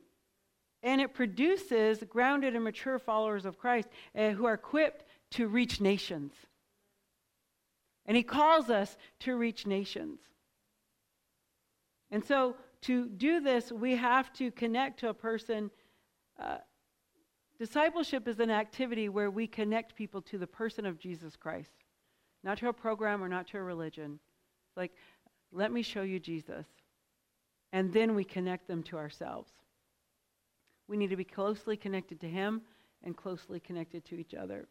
And 0.84 1.02
it 1.02 1.16
produces 1.16 2.04
grounded 2.08 2.54
and 2.54 2.64
mature 2.64 3.00
followers 3.00 3.48
of 3.48 3.58
Christ 3.58 3.88
uh, 4.16 4.30
who 4.30 4.46
are 4.46 4.54
equipped 4.54 5.06
to 5.32 5.48
reach 5.48 5.82
nations. 5.82 6.34
And 8.06 8.16
he 8.16 8.22
calls 8.22 8.70
us 8.70 8.96
to 9.22 9.36
reach 9.36 9.66
nations. 9.66 10.20
And 12.12 12.24
so, 12.24 12.58
to 12.82 13.10
do 13.10 13.40
this, 13.40 13.72
we 13.72 13.96
have 13.96 14.32
to 14.34 14.52
connect 14.52 15.00
to 15.00 15.10
a 15.10 15.16
person. 15.16 15.72
Uh, 16.40 16.58
discipleship 17.58 18.28
is 18.28 18.40
an 18.40 18.52
activity 18.52 19.10
where 19.10 19.32
we 19.32 19.48
connect 19.48 19.96
people 19.96 20.22
to 20.22 20.38
the 20.38 20.46
person 20.46 20.86
of 20.86 21.00
Jesus 21.00 21.36
Christ, 21.36 21.72
not 22.46 22.60
to 22.60 22.70
a 22.70 22.74
program 22.74 23.24
or 23.24 23.28
not 23.28 23.48
to 23.48 23.58
a 23.58 23.64
religion. 23.64 24.20
It's 24.70 24.78
like, 24.78 24.94
let 25.52 25.72
me 25.72 25.82
show 25.82 26.04
you 26.04 26.20
Jesus. 26.20 26.66
And 27.74 27.92
then 27.92 28.16
we 28.16 28.24
connect 28.24 28.68
them 28.68 28.84
to 28.84 28.98
ourselves. 28.98 29.52
We 30.88 30.96
need 30.96 31.10
to 31.10 31.18
be 31.18 31.24
closely 31.24 31.76
connected 31.76 32.22
to 32.22 32.30
Him 32.30 32.62
and 33.04 33.18
closely 33.18 33.60
connected 33.60 34.06
to 34.06 34.16
each 34.16 34.36
other. 34.36 34.68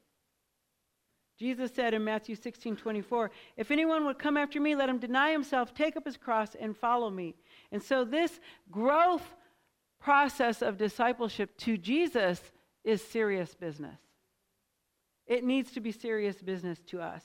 Jesus 1.37 1.73
said 1.75 1.95
in 1.95 2.05
Matthew 2.05 2.37
16 2.37 2.77
24, 2.77 3.31
If 3.57 3.73
anyone 3.73 4.07
would 4.07 4.21
come 4.21 4.37
after 4.37 4.61
me, 4.61 4.77
let 4.77 4.89
him 4.89 4.99
deny 4.99 5.33
himself, 5.33 5.75
take 5.75 5.97
up 5.97 6.07
his 6.07 6.17
cross, 6.17 6.55
and 6.55 6.77
follow 6.77 7.11
me. 7.11 7.35
And 7.73 7.83
so, 7.83 8.05
this 8.05 8.39
growth 8.71 9.35
process 10.01 10.63
of 10.63 10.79
discipleship 10.79 11.57
to 11.59 11.77
Jesus 11.77 12.41
is 12.85 13.03
serious 13.03 13.53
business. 13.55 13.99
It 15.27 15.43
needs 15.43 15.73
to 15.73 15.81
be 15.81 15.91
serious 15.91 16.37
business 16.37 16.79
to 16.87 17.01
us. 17.01 17.25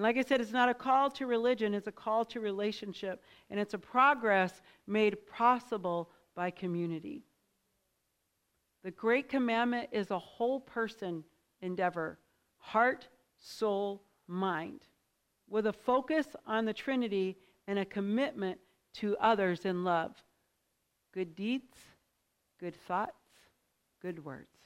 And 0.00 0.04
like 0.04 0.16
I 0.16 0.22
said, 0.26 0.40
it's 0.40 0.50
not 0.50 0.70
a 0.70 0.72
call 0.72 1.10
to 1.10 1.26
religion, 1.26 1.74
it's 1.74 1.86
a 1.86 1.92
call 1.92 2.24
to 2.24 2.40
relationship. 2.40 3.22
And 3.50 3.60
it's 3.60 3.74
a 3.74 3.78
progress 3.78 4.62
made 4.86 5.26
possible 5.26 6.08
by 6.34 6.50
community. 6.50 7.22
The 8.82 8.92
Great 8.92 9.28
Commandment 9.28 9.90
is 9.92 10.10
a 10.10 10.18
whole 10.18 10.58
person 10.58 11.22
endeavor 11.60 12.18
heart, 12.56 13.08
soul, 13.38 14.02
mind, 14.26 14.86
with 15.50 15.66
a 15.66 15.72
focus 15.74 16.28
on 16.46 16.64
the 16.64 16.72
Trinity 16.72 17.36
and 17.66 17.78
a 17.78 17.84
commitment 17.84 18.58
to 18.94 19.18
others 19.18 19.66
in 19.66 19.84
love. 19.84 20.12
Good 21.12 21.36
deeds, 21.36 21.76
good 22.58 22.74
thoughts, 22.74 23.20
good 24.00 24.24
words, 24.24 24.56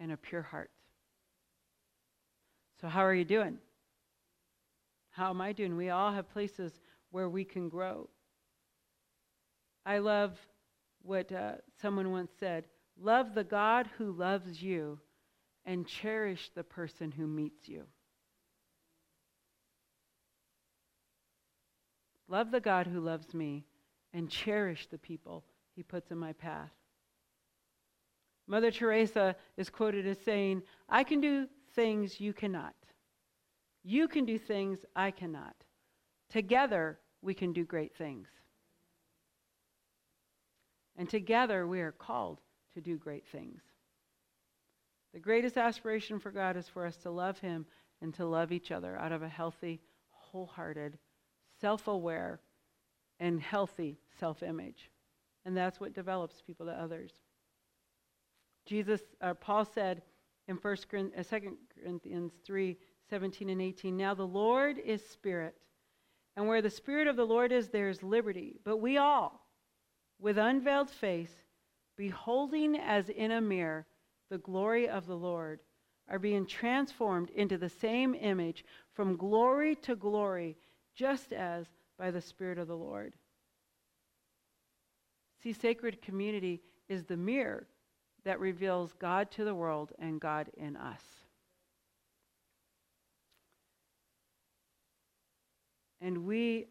and 0.00 0.12
a 0.12 0.16
pure 0.16 0.40
heart. 0.40 0.70
So, 2.80 2.88
how 2.88 3.02
are 3.02 3.14
you 3.14 3.26
doing? 3.26 3.58
How 5.18 5.30
am 5.30 5.40
I 5.40 5.52
doing? 5.52 5.76
We 5.76 5.90
all 5.90 6.12
have 6.12 6.30
places 6.30 6.80
where 7.10 7.28
we 7.28 7.44
can 7.44 7.68
grow. 7.68 8.08
I 9.84 9.98
love 9.98 10.38
what 11.02 11.32
uh, 11.32 11.54
someone 11.82 12.12
once 12.12 12.30
said 12.38 12.66
love 13.00 13.34
the 13.34 13.42
God 13.42 13.88
who 13.98 14.12
loves 14.12 14.62
you 14.62 15.00
and 15.66 15.88
cherish 15.88 16.50
the 16.54 16.62
person 16.62 17.10
who 17.10 17.26
meets 17.26 17.68
you. 17.68 17.82
Love 22.28 22.52
the 22.52 22.60
God 22.60 22.86
who 22.86 23.00
loves 23.00 23.34
me 23.34 23.64
and 24.12 24.30
cherish 24.30 24.86
the 24.86 24.98
people 24.98 25.42
he 25.74 25.82
puts 25.82 26.12
in 26.12 26.18
my 26.18 26.32
path. 26.32 26.70
Mother 28.46 28.70
Teresa 28.70 29.34
is 29.56 29.68
quoted 29.68 30.06
as 30.06 30.18
saying, 30.20 30.62
I 30.88 31.02
can 31.02 31.20
do 31.20 31.48
things 31.74 32.20
you 32.20 32.32
cannot. 32.32 32.74
You 33.88 34.06
can 34.06 34.26
do 34.26 34.38
things 34.38 34.80
I 34.94 35.10
cannot. 35.10 35.56
Together, 36.28 36.98
we 37.22 37.32
can 37.32 37.54
do 37.54 37.64
great 37.64 37.96
things. 37.96 38.28
And 40.98 41.08
together, 41.08 41.66
we 41.66 41.80
are 41.80 41.92
called 41.92 42.42
to 42.74 42.82
do 42.82 42.98
great 42.98 43.24
things. 43.32 43.62
The 45.14 45.20
greatest 45.20 45.56
aspiration 45.56 46.18
for 46.18 46.30
God 46.30 46.54
is 46.54 46.68
for 46.68 46.84
us 46.84 46.98
to 46.98 47.10
love 47.10 47.38
Him 47.38 47.64
and 48.02 48.12
to 48.16 48.26
love 48.26 48.52
each 48.52 48.72
other 48.72 48.94
out 48.98 49.12
of 49.12 49.22
a 49.22 49.28
healthy, 49.28 49.80
wholehearted, 50.10 50.98
self 51.58 51.88
aware, 51.88 52.40
and 53.20 53.40
healthy 53.40 53.96
self 54.20 54.42
image. 54.42 54.90
And 55.46 55.56
that's 55.56 55.80
what 55.80 55.94
develops 55.94 56.42
people 56.42 56.66
to 56.66 56.72
others. 56.72 57.12
Jesus, 58.66 59.00
uh, 59.22 59.32
Paul 59.32 59.64
said 59.64 60.02
in 60.46 60.56
1 60.56 60.76
Corinthians, 60.90 61.32
uh, 61.32 61.38
2 61.38 61.56
Corinthians 61.82 62.32
3 62.44 62.76
17 63.10 63.48
and 63.48 63.62
18, 63.62 63.96
Now 63.96 64.14
the 64.14 64.26
Lord 64.26 64.78
is 64.78 65.04
Spirit, 65.04 65.54
and 66.36 66.46
where 66.46 66.62
the 66.62 66.70
Spirit 66.70 67.08
of 67.08 67.16
the 67.16 67.24
Lord 67.24 67.52
is, 67.52 67.68
there 67.68 67.88
is 67.88 68.02
liberty. 68.02 68.60
But 68.64 68.78
we 68.78 68.96
all, 68.96 69.46
with 70.20 70.38
unveiled 70.38 70.90
face, 70.90 71.32
beholding 71.96 72.76
as 72.76 73.08
in 73.08 73.32
a 73.32 73.40
mirror, 73.40 73.86
the 74.30 74.38
glory 74.38 74.88
of 74.88 75.06
the 75.06 75.16
Lord, 75.16 75.60
are 76.08 76.18
being 76.18 76.46
transformed 76.46 77.30
into 77.30 77.58
the 77.58 77.68
same 77.68 78.14
image 78.14 78.64
from 78.94 79.16
glory 79.16 79.74
to 79.76 79.96
glory, 79.96 80.56
just 80.94 81.32
as 81.32 81.66
by 81.98 82.10
the 82.10 82.20
Spirit 82.20 82.58
of 82.58 82.68
the 82.68 82.76
Lord. 82.76 83.14
See, 85.42 85.52
sacred 85.52 86.02
community 86.02 86.62
is 86.88 87.04
the 87.04 87.16
mirror 87.16 87.66
that 88.24 88.40
reveals 88.40 88.92
God 88.94 89.30
to 89.32 89.44
the 89.44 89.54
world 89.54 89.92
and 89.98 90.20
God 90.20 90.50
in 90.56 90.76
us. 90.76 91.02
And 96.00 96.24
we 96.24 96.66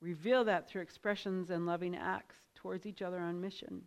reveal 0.00 0.44
that 0.44 0.68
through 0.68 0.82
expressions 0.82 1.50
and 1.50 1.66
loving 1.66 1.96
acts 1.96 2.36
towards 2.54 2.86
each 2.86 3.02
other 3.02 3.18
on 3.18 3.40
mission. 3.40 3.82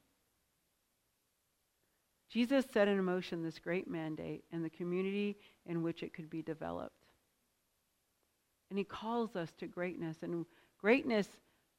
Jesus 2.29 2.65
set 2.73 2.87
in 2.87 3.03
motion 3.03 3.43
this 3.43 3.59
great 3.59 3.87
mandate 3.87 4.43
and 4.51 4.65
the 4.65 4.69
community 4.69 5.37
in 5.67 5.83
which 5.83 6.01
it 6.01 6.13
could 6.13 6.29
be 6.29 6.41
developed. 6.41 6.95
And 8.69 8.77
he 8.79 8.83
calls 8.83 9.35
us 9.35 9.51
to 9.59 9.67
greatness. 9.67 10.17
And 10.23 10.45
greatness, 10.79 11.27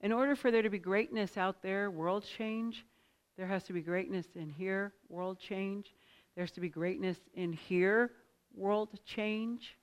in 0.00 0.12
order 0.12 0.36
for 0.36 0.52
there 0.52 0.62
to 0.62 0.70
be 0.70 0.78
greatness 0.78 1.36
out 1.36 1.60
there, 1.60 1.90
world 1.90 2.24
change, 2.24 2.86
there 3.36 3.48
has 3.48 3.64
to 3.64 3.72
be 3.72 3.80
greatness 3.80 4.26
in 4.36 4.48
here, 4.48 4.92
world 5.08 5.40
change. 5.40 5.92
There 6.36 6.44
has 6.44 6.52
to 6.52 6.60
be 6.60 6.68
greatness 6.68 7.18
in 7.34 7.52
here, 7.52 8.12
world 8.54 8.90
change. 9.04 9.76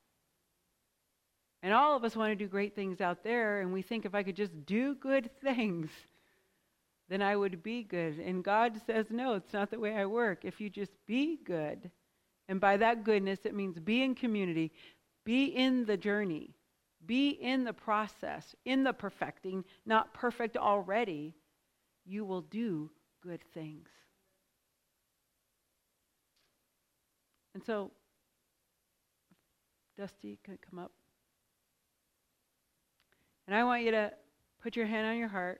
And 1.63 1.73
all 1.73 1.95
of 1.95 2.03
us 2.03 2.15
want 2.15 2.31
to 2.31 2.35
do 2.35 2.47
great 2.47 2.75
things 2.75 3.01
out 3.01 3.23
there, 3.23 3.61
and 3.61 3.71
we 3.71 3.81
think 3.81 4.05
if 4.05 4.15
I 4.15 4.23
could 4.23 4.35
just 4.35 4.65
do 4.65 4.95
good 4.95 5.29
things, 5.43 5.89
then 7.09 7.21
I 7.21 7.35
would 7.35 7.61
be 7.61 7.83
good. 7.83 8.19
And 8.19 8.43
God 8.43 8.81
says, 8.87 9.07
no, 9.09 9.33
it's 9.33 9.53
not 9.53 9.69
the 9.69 9.79
way 9.79 9.95
I 9.95 10.05
work. 10.05 10.43
If 10.43 10.59
you 10.59 10.69
just 10.69 10.91
be 11.05 11.37
good, 11.43 11.91
and 12.47 12.59
by 12.59 12.77
that 12.77 13.03
goodness, 13.03 13.39
it 13.43 13.53
means 13.53 13.77
be 13.79 14.01
in 14.01 14.15
community, 14.15 14.71
be 15.23 15.45
in 15.45 15.85
the 15.85 15.97
journey, 15.97 16.55
be 17.05 17.29
in 17.29 17.63
the 17.63 17.73
process, 17.73 18.55
in 18.65 18.83
the 18.83 18.93
perfecting, 18.93 19.63
not 19.85 20.13
perfect 20.13 20.57
already, 20.57 21.35
you 22.05 22.25
will 22.25 22.41
do 22.41 22.89
good 23.21 23.41
things. 23.53 23.89
And 27.53 27.63
so, 27.63 27.91
Dusty 29.97 30.39
could 30.43 30.59
come 30.61 30.79
up. 30.79 30.91
And 33.51 33.59
I 33.59 33.65
want 33.65 33.83
you 33.83 33.91
to 33.91 34.13
put 34.63 34.77
your 34.77 34.85
hand 34.85 35.05
on 35.05 35.17
your 35.17 35.27
heart. 35.27 35.59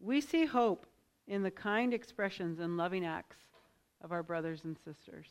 We 0.00 0.22
see 0.22 0.46
hope 0.46 0.86
in 1.28 1.42
the 1.42 1.50
kind 1.50 1.92
expressions 1.92 2.58
and 2.58 2.78
loving 2.78 3.04
acts 3.04 3.36
of 4.00 4.12
our 4.12 4.22
brothers 4.22 4.64
and 4.64 4.78
sisters. 4.82 5.26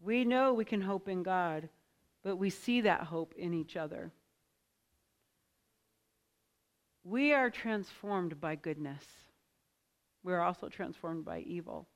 We 0.00 0.24
know 0.24 0.52
we 0.52 0.64
can 0.64 0.80
hope 0.80 1.06
in 1.06 1.22
God, 1.22 1.68
but 2.24 2.34
we 2.34 2.50
see 2.50 2.80
that 2.80 3.04
hope 3.04 3.32
in 3.38 3.54
each 3.54 3.76
other. 3.76 4.10
We 7.04 7.32
are 7.32 7.48
transformed 7.48 8.40
by 8.40 8.56
goodness. 8.56 9.04
We 10.24 10.32
are 10.32 10.40
also 10.40 10.68
transformed 10.68 11.24
by 11.24 11.38
evil. 11.46 11.86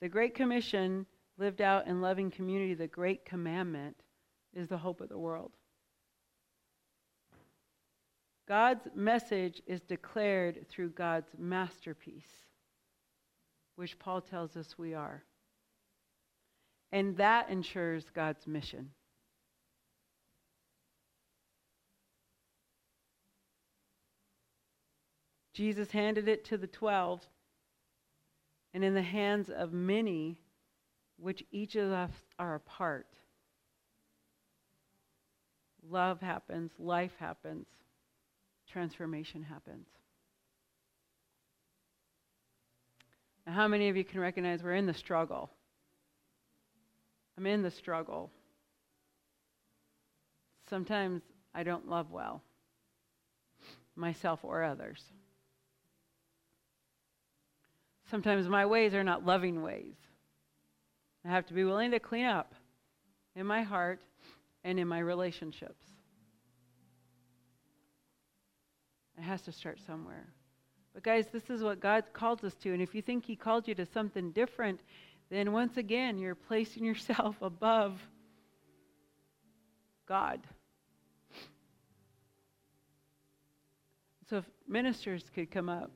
The 0.00 0.08
Great 0.08 0.34
Commission, 0.34 1.06
lived 1.38 1.60
out 1.60 1.86
in 1.86 2.00
loving 2.00 2.30
community, 2.30 2.74
the 2.74 2.86
Great 2.86 3.24
Commandment, 3.24 3.96
is 4.54 4.68
the 4.68 4.78
hope 4.78 5.00
of 5.00 5.08
the 5.08 5.18
world. 5.18 5.52
God's 8.48 8.88
message 8.94 9.62
is 9.66 9.80
declared 9.80 10.66
through 10.68 10.90
God's 10.90 11.30
masterpiece, 11.38 12.46
which 13.76 13.98
Paul 13.98 14.20
tells 14.20 14.56
us 14.56 14.76
we 14.76 14.94
are. 14.94 15.22
And 16.92 17.16
that 17.18 17.48
ensures 17.48 18.04
God's 18.12 18.46
mission. 18.46 18.90
Jesus 25.54 25.90
handed 25.90 26.26
it 26.26 26.44
to 26.46 26.56
the 26.56 26.66
12 26.66 27.20
and 28.72 28.84
in 28.84 28.94
the 28.94 29.02
hands 29.02 29.50
of 29.50 29.72
many, 29.72 30.40
which 31.16 31.44
each 31.50 31.76
of 31.76 31.90
us 31.90 32.10
are 32.38 32.54
a 32.54 32.60
part. 32.60 33.06
Love 35.88 36.20
happens, 36.20 36.70
life 36.78 37.12
happens, 37.18 37.66
transformation 38.70 39.42
happens. 39.42 39.86
Now, 43.46 43.54
how 43.54 43.68
many 43.68 43.88
of 43.88 43.96
you 43.96 44.04
can 44.04 44.20
recognize 44.20 44.62
we're 44.62 44.74
in 44.74 44.86
the 44.86 44.94
struggle? 44.94 45.50
I'm 47.36 47.46
in 47.46 47.62
the 47.62 47.70
struggle. 47.70 48.30
Sometimes 50.68 51.22
I 51.54 51.64
don't 51.64 51.88
love 51.88 52.10
well, 52.10 52.42
myself 53.96 54.40
or 54.44 54.62
others. 54.62 55.02
Sometimes 58.10 58.48
my 58.48 58.66
ways 58.66 58.92
are 58.92 59.04
not 59.04 59.24
loving 59.24 59.62
ways. 59.62 59.94
I 61.24 61.28
have 61.28 61.46
to 61.46 61.54
be 61.54 61.64
willing 61.64 61.92
to 61.92 62.00
clean 62.00 62.26
up 62.26 62.54
in 63.36 63.46
my 63.46 63.62
heart 63.62 64.00
and 64.64 64.80
in 64.80 64.88
my 64.88 64.98
relationships. 64.98 65.84
It 69.16 69.22
has 69.22 69.42
to 69.42 69.52
start 69.52 69.78
somewhere. 69.86 70.26
But, 70.92 71.04
guys, 71.04 71.26
this 71.32 71.50
is 71.50 71.62
what 71.62 71.78
God 71.78 72.04
calls 72.12 72.42
us 72.42 72.54
to. 72.62 72.72
And 72.72 72.82
if 72.82 72.94
you 72.94 73.02
think 73.02 73.24
He 73.24 73.36
called 73.36 73.68
you 73.68 73.74
to 73.76 73.86
something 73.86 74.32
different, 74.32 74.80
then 75.30 75.52
once 75.52 75.76
again, 75.76 76.18
you're 76.18 76.34
placing 76.34 76.84
yourself 76.84 77.36
above 77.42 78.00
God. 80.08 80.40
So, 84.28 84.38
if 84.38 84.44
ministers 84.66 85.24
could 85.34 85.50
come 85.50 85.68
up. 85.68 85.90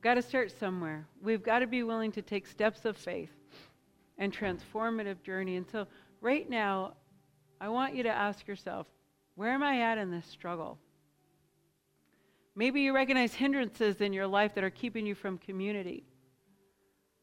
Got 0.00 0.14
to 0.14 0.22
start 0.22 0.52
somewhere. 0.58 1.06
We've 1.22 1.42
got 1.42 1.60
to 1.60 1.66
be 1.66 1.82
willing 1.82 2.12
to 2.12 2.22
take 2.22 2.46
steps 2.46 2.84
of 2.84 2.96
faith 2.96 3.30
and 4.18 4.32
transformative 4.32 5.22
journey. 5.22 5.56
And 5.56 5.66
so, 5.70 5.86
right 6.20 6.48
now, 6.48 6.94
I 7.60 7.68
want 7.68 7.94
you 7.94 8.02
to 8.04 8.10
ask 8.10 8.46
yourself 8.46 8.86
where 9.34 9.50
am 9.50 9.62
I 9.62 9.80
at 9.80 9.98
in 9.98 10.10
this 10.10 10.26
struggle? 10.26 10.78
Maybe 12.54 12.82
you 12.82 12.94
recognize 12.94 13.32
hindrances 13.32 14.00
in 14.00 14.12
your 14.12 14.26
life 14.26 14.54
that 14.54 14.64
are 14.64 14.70
keeping 14.70 15.06
you 15.06 15.14
from 15.14 15.38
community. 15.38 16.04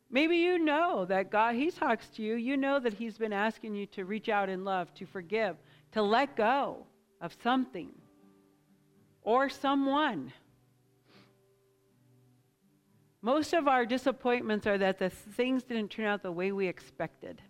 Maybe 0.10 0.38
you 0.38 0.58
know 0.58 1.06
that 1.06 1.30
God, 1.30 1.56
He 1.56 1.70
talks 1.70 2.08
to 2.16 2.24
you. 2.24 2.36
You 2.36 2.58
know 2.58 2.80
that 2.80 2.94
He's 2.94 3.18
been 3.18 3.34
asking 3.34 3.76
you 3.76 3.86
to 3.88 4.06
reach 4.06 4.30
out 4.30 4.49
in 4.49 4.64
love, 4.64 4.94
to 4.95 5.06
forgive, 5.06 5.58
to 5.91 6.02
let 6.02 6.36
go 6.36 6.86
of 7.22 7.36
something 7.44 7.91
or 9.22 9.49
someone. 9.49 10.32
Most 13.28 13.52
of 13.52 13.68
our 13.68 13.86
disappointments 13.86 14.66
are 14.68 14.78
that 14.78 14.99
the 14.99 15.10
things 15.10 15.62
didn't 15.66 15.90
turn 15.90 16.06
out 16.06 16.24
the 16.24 16.32
way 16.32 16.54
we 16.54 16.66
expected. 16.66 17.41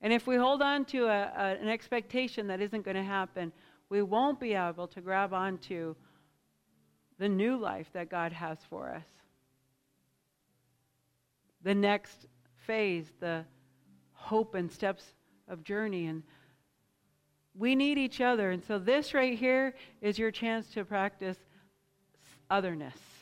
And 0.00 0.12
if 0.12 0.28
we 0.28 0.36
hold 0.36 0.62
on 0.62 0.84
to 0.84 1.06
a, 1.06 1.22
a, 1.36 1.60
an 1.60 1.66
expectation 1.66 2.46
that 2.46 2.60
isn't 2.60 2.82
going 2.84 2.96
to 2.96 3.02
happen, 3.02 3.50
we 3.88 4.00
won't 4.00 4.38
be 4.38 4.54
able 4.54 4.86
to 4.86 5.00
grab 5.00 5.34
onto 5.34 5.96
the 7.18 7.28
new 7.28 7.56
life 7.56 7.88
that 7.92 8.08
God 8.08 8.32
has 8.32 8.58
for 8.70 8.94
us. 8.94 9.08
The 11.64 11.74
next 11.74 12.26
phase, 12.58 13.10
the 13.18 13.44
hope 14.12 14.54
and 14.54 14.70
steps 14.70 15.02
of 15.48 15.64
journey. 15.64 16.06
And 16.06 16.22
we 17.56 17.74
need 17.74 17.98
each 17.98 18.20
other. 18.20 18.52
And 18.52 18.62
so, 18.62 18.78
this 18.78 19.14
right 19.14 19.36
here 19.36 19.74
is 20.00 20.16
your 20.16 20.30
chance 20.30 20.68
to 20.74 20.84
practice 20.84 21.38
otherness. 22.48 23.19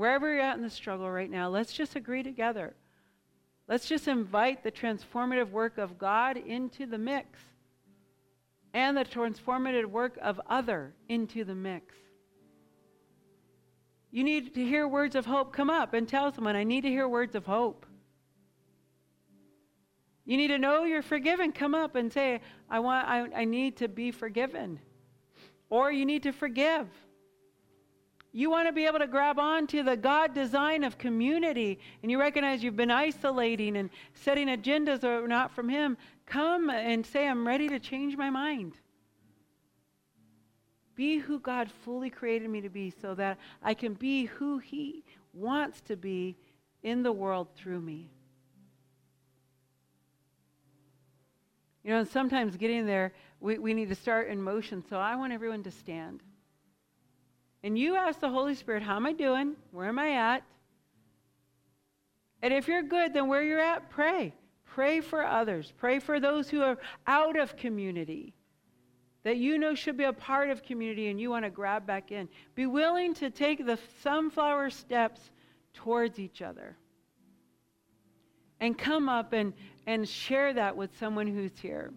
Wherever 0.00 0.32
you're 0.32 0.40
at 0.40 0.56
in 0.56 0.62
the 0.62 0.70
struggle 0.70 1.10
right 1.10 1.30
now, 1.30 1.50
let's 1.50 1.74
just 1.74 1.94
agree 1.94 2.22
together. 2.22 2.72
Let's 3.68 3.86
just 3.86 4.08
invite 4.08 4.64
the 4.64 4.72
transformative 4.72 5.50
work 5.50 5.76
of 5.76 5.98
God 5.98 6.38
into 6.38 6.86
the 6.86 6.96
mix 6.96 7.38
and 8.72 8.96
the 8.96 9.04
transformative 9.04 9.84
work 9.84 10.18
of 10.22 10.40
other 10.48 10.94
into 11.10 11.44
the 11.44 11.54
mix. 11.54 11.94
You 14.10 14.24
need 14.24 14.54
to 14.54 14.64
hear 14.64 14.88
words 14.88 15.16
of 15.16 15.26
hope. 15.26 15.52
Come 15.52 15.68
up 15.68 15.92
and 15.92 16.08
tell 16.08 16.32
someone, 16.32 16.56
I 16.56 16.64
need 16.64 16.80
to 16.84 16.88
hear 16.88 17.06
words 17.06 17.34
of 17.34 17.44
hope. 17.44 17.84
You 20.24 20.38
need 20.38 20.48
to 20.48 20.58
know 20.58 20.84
you're 20.84 21.02
forgiven. 21.02 21.52
Come 21.52 21.74
up 21.74 21.94
and 21.94 22.10
say, 22.10 22.40
I, 22.70 22.78
want, 22.78 23.06
I, 23.06 23.42
I 23.42 23.44
need 23.44 23.76
to 23.76 23.88
be 23.88 24.12
forgiven. 24.12 24.80
Or 25.68 25.92
you 25.92 26.06
need 26.06 26.22
to 26.22 26.32
forgive. 26.32 26.88
You 28.32 28.48
want 28.48 28.68
to 28.68 28.72
be 28.72 28.86
able 28.86 29.00
to 29.00 29.08
grab 29.08 29.38
onto 29.38 29.82
the 29.82 29.96
God 29.96 30.34
design 30.34 30.84
of 30.84 30.98
community 30.98 31.80
and 32.02 32.10
you 32.10 32.20
recognize 32.20 32.62
you've 32.62 32.76
been 32.76 32.90
isolating 32.90 33.76
and 33.76 33.90
setting 34.14 34.46
agendas 34.46 35.00
that 35.00 35.10
are 35.10 35.26
not 35.26 35.50
from 35.50 35.68
Him. 35.68 35.96
Come 36.26 36.70
and 36.70 37.04
say, 37.04 37.26
I'm 37.26 37.46
ready 37.46 37.68
to 37.68 37.80
change 37.80 38.16
my 38.16 38.30
mind. 38.30 38.74
Be 40.94 41.18
who 41.18 41.40
God 41.40 41.70
fully 41.84 42.10
created 42.10 42.50
me 42.50 42.60
to 42.60 42.68
be 42.68 42.90
so 42.90 43.14
that 43.14 43.38
I 43.62 43.74
can 43.74 43.94
be 43.94 44.26
who 44.26 44.58
He 44.58 45.02
wants 45.32 45.80
to 45.82 45.96
be 45.96 46.36
in 46.82 47.02
the 47.02 47.12
world 47.12 47.48
through 47.56 47.80
me. 47.80 48.10
You 51.82 51.90
know, 51.90 52.00
and 52.00 52.08
sometimes 52.08 52.56
getting 52.56 52.86
there, 52.86 53.12
we, 53.40 53.58
we 53.58 53.74
need 53.74 53.88
to 53.88 53.94
start 53.94 54.28
in 54.28 54.40
motion. 54.40 54.84
So 54.88 54.98
I 54.98 55.16
want 55.16 55.32
everyone 55.32 55.62
to 55.64 55.70
stand. 55.70 56.22
And 57.62 57.78
you 57.78 57.96
ask 57.96 58.20
the 58.20 58.30
Holy 58.30 58.54
Spirit, 58.54 58.82
How 58.82 58.96
am 58.96 59.06
I 59.06 59.12
doing? 59.12 59.54
Where 59.70 59.88
am 59.88 59.98
I 59.98 60.12
at? 60.12 60.42
And 62.42 62.54
if 62.54 62.68
you're 62.68 62.82
good, 62.82 63.12
then 63.12 63.28
where 63.28 63.42
you're 63.42 63.60
at, 63.60 63.90
pray. 63.90 64.34
Pray 64.64 65.00
for 65.00 65.24
others. 65.24 65.72
Pray 65.76 65.98
for 65.98 66.20
those 66.20 66.48
who 66.48 66.62
are 66.62 66.78
out 67.06 67.38
of 67.38 67.56
community 67.56 68.34
that 69.22 69.36
you 69.36 69.58
know 69.58 69.74
should 69.74 69.96
be 69.96 70.04
a 70.04 70.12
part 70.12 70.50
of 70.50 70.62
community 70.62 71.08
and 71.08 71.20
you 71.20 71.30
want 71.30 71.44
to 71.44 71.50
grab 71.50 71.86
back 71.86 72.10
in. 72.10 72.28
Be 72.54 72.66
willing 72.66 73.14
to 73.14 73.30
take 73.30 73.66
the 73.66 73.78
sunflower 74.02 74.70
steps 74.70 75.30
towards 75.74 76.18
each 76.18 76.40
other. 76.40 76.76
And 78.60 78.76
come 78.76 79.08
up 79.08 79.32
and, 79.32 79.52
and 79.86 80.08
share 80.08 80.52
that 80.54 80.76
with 80.76 80.90
someone 80.98 81.26
who's 81.26 81.58
here. 81.60 81.92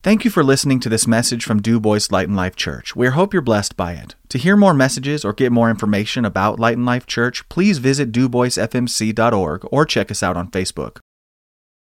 Thank 0.00 0.24
you 0.24 0.30
for 0.30 0.44
listening 0.44 0.78
to 0.80 0.88
this 0.88 1.08
message 1.08 1.44
from 1.44 1.60
Du 1.60 1.80
Bois 1.80 2.06
Light 2.12 2.28
and 2.28 2.36
Life 2.36 2.54
Church. 2.54 2.94
We 2.94 3.08
hope 3.08 3.32
you're 3.32 3.42
blessed 3.42 3.76
by 3.76 3.94
it. 3.94 4.14
To 4.28 4.38
hear 4.38 4.56
more 4.56 4.72
messages 4.72 5.24
or 5.24 5.32
get 5.32 5.50
more 5.50 5.70
information 5.70 6.24
about 6.24 6.60
Light 6.60 6.76
and 6.76 6.86
Life 6.86 7.04
Church, 7.04 7.48
please 7.48 7.78
visit 7.78 8.12
duboisfmc.org 8.12 9.66
or 9.72 9.84
check 9.84 10.12
us 10.12 10.22
out 10.22 10.36
on 10.36 10.52
Facebook. 10.52 10.98